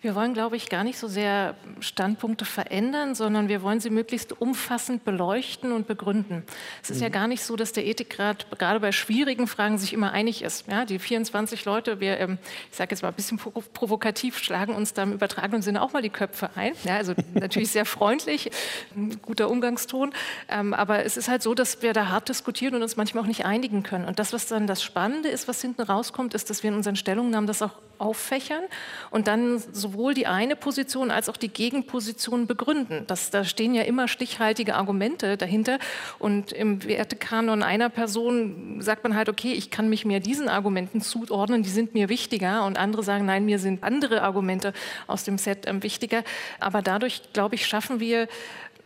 Wir 0.02 0.14
wollen, 0.14 0.34
glaube 0.34 0.56
ich, 0.56 0.70
gar 0.70 0.84
nicht 0.84 1.00
so 1.00 1.08
sehr 1.08 1.56
Standpunkte 1.80 2.46
verändern, 2.46 3.16
sondern 3.16 3.48
wir 3.48 3.64
wollen 3.64 3.80
sie 3.80 3.90
möglichst 3.90 4.40
umfassend 4.40 5.04
beleuchten 5.04 5.72
und 5.72 5.88
begründen. 5.88 6.44
Es 6.84 6.92
ist 6.92 6.98
mhm. 6.98 7.04
ja 7.04 7.10
gar 7.10 7.28
nicht 7.28 7.44
so, 7.44 7.56
dass 7.56 7.72
der 7.72 7.88
Ethikrat 7.88 8.48
gerade 8.60 8.80
bei 8.80 8.92
schwierigen 8.92 9.48
Fragen 9.48 9.78
sich 9.78 9.94
immer 9.94 10.12
einig 10.12 10.44
ist. 10.44 10.68
Ja, 10.68 10.86
die 10.86 11.00
24 11.00 11.66
Leute, 11.66 12.00
wir, 12.00 12.20
ähm, 12.20 12.38
ich 12.70 12.78
sage 12.78 12.92
jetzt 12.92 13.02
mal 13.02 13.10
ein 13.10 13.16
bisschen 13.16 13.38
provokativ, 13.38 14.38
schlagen 14.38 14.76
uns 14.76 14.94
da 14.94 15.04
im 15.04 15.14
übertragenen 15.14 15.62
Sinne 15.62 15.82
auch 15.82 15.94
mal 15.94 16.02
die 16.02 16.10
Köpfe 16.10 16.52
ein. 16.56 16.74
Ja, 16.84 16.98
also 16.98 17.14
natürlich 17.34 17.72
sehr 17.72 17.86
freundlich, 17.86 18.52
ein 18.96 19.20
guter 19.22 19.50
Umgangston. 19.50 20.14
Ähm, 20.50 20.74
aber 20.74 21.04
es 21.04 21.18
ist 21.18 21.30
halt 21.30 21.42
so, 21.42 21.56
dass 21.56 21.82
wir 21.82 21.94
da 21.94 22.10
hart 22.10 22.30
diskutieren 22.30 22.76
und 22.76 22.84
uns 22.84 22.96
manchmal 22.96 23.24
auch 23.24 23.28
nicht 23.28 23.46
einigen 23.46 23.82
können. 23.82 24.06
Und 24.06 24.20
das, 24.20 24.34
was 24.34 24.46
dann 24.46 24.68
das 24.68 24.84
Spannende 24.84 25.30
ist, 25.30 25.48
was 25.48 25.62
hinten 25.62 25.82
rauskommt, 25.82 26.34
ist, 26.34 26.50
dass 26.50 26.62
wir 26.62 26.70
in 26.70 26.76
unseren 26.76 26.96
Stellungnahmen 26.96 27.48
das 27.48 27.62
auch 27.62 27.72
auffächern 27.98 28.64
und 29.10 29.28
dann 29.28 29.60
sowohl 29.72 29.95
die 30.14 30.28
eine 30.28 30.56
Position 30.56 31.12
als 31.12 31.30
auch 31.30 31.38
die 31.38 31.48
Gegenposition 31.48 32.48
begründen. 32.48 33.06
Das, 33.08 33.30
da 33.30 33.44
stehen 33.44 33.74
ja 33.74 33.84
immer 33.84 34.08
stichhaltige 34.08 34.76
Argumente 34.76 35.38
dahinter 35.38 35.80
und 36.20 36.52
im 36.52 36.84
Wertekanon 36.84 37.64
einer 37.64 37.90
Person 37.90 38.82
sagt 38.82 39.04
man 39.04 39.16
halt, 39.16 39.30
okay, 39.30 39.54
ich 39.54 39.72
kann 39.72 39.90
mich 39.90 40.06
mehr 40.06 40.20
diesen 40.20 40.50
Argumenten 40.50 41.02
zuordnen, 41.02 41.64
die 41.64 41.70
sind 41.70 41.94
mir 41.94 42.10
wichtiger 42.10 42.66
und 42.66 42.78
andere 42.78 43.04
sagen, 43.04 43.26
nein, 43.26 43.46
mir 43.46 43.60
sind 43.60 43.84
andere 43.84 44.22
Argumente 44.22 44.74
aus 45.08 45.24
dem 45.24 45.38
Set 45.38 45.68
ähm, 45.68 45.84
wichtiger. 45.84 46.24
Aber 46.60 46.82
dadurch, 46.82 47.22
glaube 47.34 47.56
ich, 47.56 47.66
schaffen 47.66 48.00
wir 48.00 48.28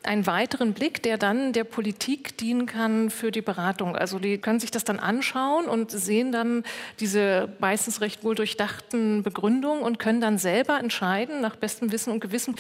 einen 0.04 0.26
weiteren 0.28 0.74
Blick, 0.74 1.04
der 1.04 1.18
dann 1.18 1.52
der 1.54 1.64
Politik 1.66 2.38
dienen 2.38 2.66
kann 2.66 3.10
für 3.10 3.32
die 3.32 3.42
Beratung. 3.42 3.96
Also 3.96 4.20
die 4.20 4.38
können 4.38 4.60
sich 4.60 4.72
das 4.72 4.84
dann 4.84 5.00
anschauen 5.00 5.66
und 5.66 5.92
sehen 5.92 6.32
dann 6.32 6.64
diese 7.00 7.50
meistens 7.60 8.02
recht 8.02 8.24
wohl 8.24 8.36
durchdachten 8.36 9.24
Begründungen 9.24 9.84
und 9.84 10.00
können 10.00 10.22
dann 10.22 10.38
selber 10.38 10.80
entscheiden, 10.80 11.42
nach 11.42 11.56
bestem 11.56 11.92
Wissen 11.92 12.14
und 12.14 12.22
Gewissen, 12.22 12.56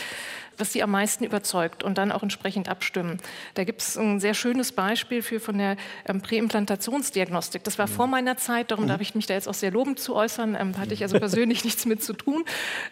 was 0.59 0.73
sie 0.73 0.83
am 0.83 0.91
meisten 0.91 1.23
überzeugt 1.23 1.83
und 1.83 1.97
dann 1.97 2.11
auch 2.11 2.23
entsprechend 2.23 2.69
abstimmen. 2.69 3.17
Da 3.53 3.63
gibt 3.63 3.81
es 3.81 3.97
ein 3.97 4.19
sehr 4.19 4.33
schönes 4.33 4.71
Beispiel 4.71 5.21
für 5.21 5.39
von 5.39 5.57
der 5.57 5.77
ähm, 6.05 6.21
Präimplantationsdiagnostik. 6.21 7.63
Das 7.63 7.79
war 7.79 7.87
mhm. 7.87 7.91
vor 7.91 8.07
meiner 8.07 8.37
Zeit, 8.37 8.71
darum 8.71 8.85
mhm. 8.85 8.89
darf 8.89 9.01
ich 9.01 9.15
mich 9.15 9.25
da 9.25 9.33
jetzt 9.33 9.47
auch 9.47 9.53
sehr 9.53 9.71
lobend 9.71 9.99
zu 9.99 10.15
äußern. 10.15 10.55
Ähm, 10.59 10.77
hatte 10.77 10.93
ich 10.93 11.01
also 11.01 11.17
persönlich 11.17 11.63
nichts 11.63 11.85
mit 11.85 12.03
zu 12.03 12.13
tun. 12.13 12.43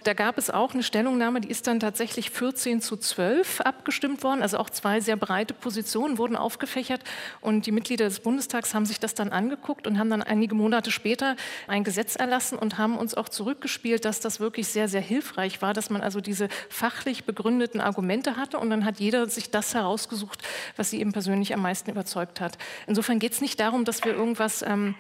Da 0.03 0.13
gab 0.13 0.38
es 0.38 0.49
auch 0.49 0.74
eine 0.74 0.84
Stellungnahme, 0.84 1.41
die 1.41 1.49
ist 1.49 1.68
dann 1.68 1.80
tatsächlich 1.80 2.32
14 2.32 2.82
zu 2.82 2.97
12 2.97 3.61
abgestimmt 3.61 4.24
worden. 4.24 4.41
Also 4.41 4.57
auch 4.57 4.70
zwei 4.70 4.99
sehr 4.99 5.18
breite 5.18 5.53
Positionen 5.53 6.18
wurden 6.18 6.36
aufgefächert 6.36 7.01
und 7.41 7.65
die 7.65 7.72
Mitglieder 7.72 8.05
des 8.05 8.22
Bundestags 8.22 8.74
haben 8.74 8.86
sich 8.86 8.99
das 8.99 9.13
dann 9.13 9.30
angeguckt 9.30 9.88
und 9.88 9.99
haben 9.99 10.09
dann 10.09 10.24
einige 10.24 10.55
Monate 10.55 10.91
später 10.91 11.36
ein 11.68 11.84
Gesetz 11.84 12.15
erlassen 12.15 12.57
und 12.57 12.78
haben 12.78 12.97
uns 12.97 13.13
auch 13.13 13.30
zurückgespielt, 13.30 14.05
dass 14.05 14.20
das 14.20 14.39
wirklich 14.39 14.68
sehr, 14.68 14.88
sehr 14.88 15.01
hilfreich 15.01 15.61
war, 15.61 15.74
dass 15.74 15.89
man 15.89 16.01
also 16.01 16.22
diese 16.22 16.47
fachlich 16.70 17.26
begründete 17.26 17.57
begründeten 17.58 17.82
Argumente 17.82 18.38
hatte 18.38 18.60
und 18.60 18.70
dann 18.70 18.86
hat 18.86 18.99
jeder 18.99 19.28
sich 19.28 19.49
das 19.49 19.74
herausgesucht, 19.74 20.43
was 20.76 20.91
sie 20.91 20.99
eben 20.99 21.12
persönlich 21.12 21.53
am 21.53 21.62
meisten 21.62 21.89
überzeugt 21.89 22.39
hat. 22.39 22.58
Insofern 22.86 23.18
geht 23.20 23.32
es 23.34 23.41
nicht 23.41 23.60
darum, 23.60 23.84
dass 23.84 24.03
wir 24.03 24.14
irgendwas 24.14 24.62
ähm, 24.62 24.93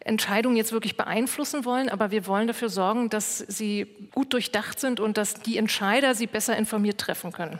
Entscheidungen 0.00 0.56
jetzt 0.56 0.72
wirklich 0.72 0.96
beeinflussen 0.96 1.66
wollen, 1.66 1.90
aber 1.90 2.10
wir 2.10 2.26
wollen 2.26 2.46
dafür 2.46 2.70
sorgen, 2.70 3.10
dass 3.10 3.38
sie 3.38 3.86
gut 4.12 4.32
durchdacht 4.32 4.80
sind 4.80 5.00
und 5.00 5.18
dass 5.18 5.34
die 5.34 5.58
Entscheider 5.58 6.14
sie 6.14 6.26
besser 6.26 6.56
informiert 6.56 6.98
treffen 6.98 7.30
können. 7.30 7.58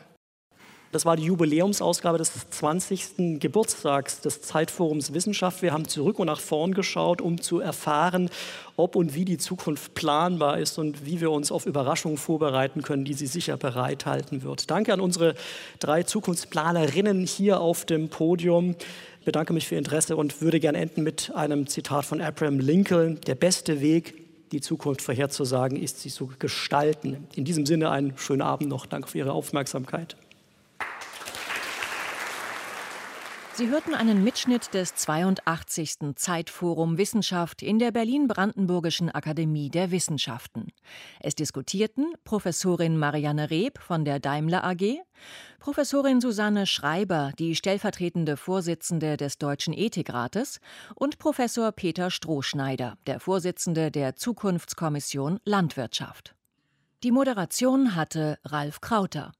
Das 0.91 1.05
war 1.05 1.16
die 1.16 1.24
Jubiläumsausgabe 1.24 2.16
des 2.16 2.32
20. 2.49 3.41
Geburtstags 3.41 4.22
des 4.22 4.41
Zeitforums 4.41 5.12
Wissenschaft. 5.12 5.61
Wir 5.61 5.74
haben 5.74 5.86
zurück 5.86 6.18
und 6.18 6.28
nach 6.28 6.41
vorn 6.41 6.72
geschaut, 6.72 7.20
um 7.20 7.43
zu 7.43 7.61
erfahren, 7.61 8.30
ob 8.76 8.97
und 8.97 9.14
wie 9.14 9.26
die 9.26 9.36
Zukunft 9.36 9.93
planbar 9.93 10.59
ist 10.59 10.78
und 10.78 11.05
wie 11.05 11.20
wir 11.20 11.30
uns 11.30 11.53
auf 11.53 11.66
Überraschungen 11.66 12.16
vorbereiten 12.16 12.80
können, 12.80 13.05
die 13.05 13.12
sie 13.12 13.26
sicher 13.26 13.59
bereithalten 13.59 14.43
wird. 14.43 14.70
Danke 14.70 14.95
an 14.95 15.01
unsere 15.01 15.34
drei 15.78 16.05
Zukunftsplanerinnen 16.05 17.26
hier 17.26 17.61
auf 17.61 17.84
dem 17.84 18.09
Podium. 18.09 18.74
Ich 19.20 19.26
bedanke 19.26 19.53
mich 19.53 19.68
für 19.68 19.74
Ihr 19.74 19.80
Interesse 19.80 20.16
und 20.16 20.41
würde 20.41 20.59
gerne 20.59 20.78
enden 20.78 21.03
mit 21.03 21.32
einem 21.34 21.66
Zitat 21.66 22.07
von 22.07 22.22
Abraham 22.22 22.61
Lincoln. 22.61 23.20
Der 23.26 23.34
beste 23.34 23.82
Weg, 23.82 24.14
die 24.53 24.62
Zukunft 24.62 25.03
vorherzusagen, 25.03 25.76
ist 25.76 26.01
sie 26.01 26.09
zu 26.09 26.30
gestalten. 26.39 27.26
In 27.34 27.45
diesem 27.45 27.66
Sinne 27.66 27.91
einen 27.91 28.16
schönen 28.16 28.41
Abend 28.41 28.70
noch. 28.70 28.86
Danke 28.86 29.09
für 29.09 29.18
Ihre 29.18 29.32
Aufmerksamkeit. 29.32 30.16
Sie 33.59 33.71
hörten 33.71 33.93
einen 33.93 34.23
Mitschnitt 34.23 34.73
des 34.73 34.95
82. 34.95 36.15
Zeitforum 36.15 36.97
Wissenschaft 36.97 37.61
in 37.61 37.81
der 37.81 37.91
Berlin-Brandenburgischen 37.91 39.11
Akademie 39.11 39.69
der 39.69 39.91
Wissenschaften. 39.91 40.69
Es 41.19 41.35
diskutierten 41.35 42.13
Professorin 42.23 42.97
Marianne 42.97 43.51
Reb 43.51 43.81
von 43.81 44.05
der 44.05 44.21
Daimler 44.21 44.63
AG, 44.63 45.01
Professorin 45.59 46.21
Susanne 46.21 46.67
Schreiber, 46.67 47.33
die 47.37 47.57
stellvertretende 47.57 48.37
Vorsitzende 48.37 49.17
des 49.17 49.39
Deutschen 49.39 49.75
Ethikrates, 49.75 50.61
und 50.95 51.19
Professor 51.19 51.73
Peter 51.73 52.13
Strohschneider, 52.13 52.97
der 53.09 53.19
Vorsitzende 53.19 53.91
der 53.91 54.15
Zukunftskommission 54.15 55.41
Landwirtschaft. 55.45 56.37
Die 57.03 57.11
Moderation 57.11 57.97
hatte 57.97 58.39
Ralf 58.45 58.81
Krauter. 58.81 59.33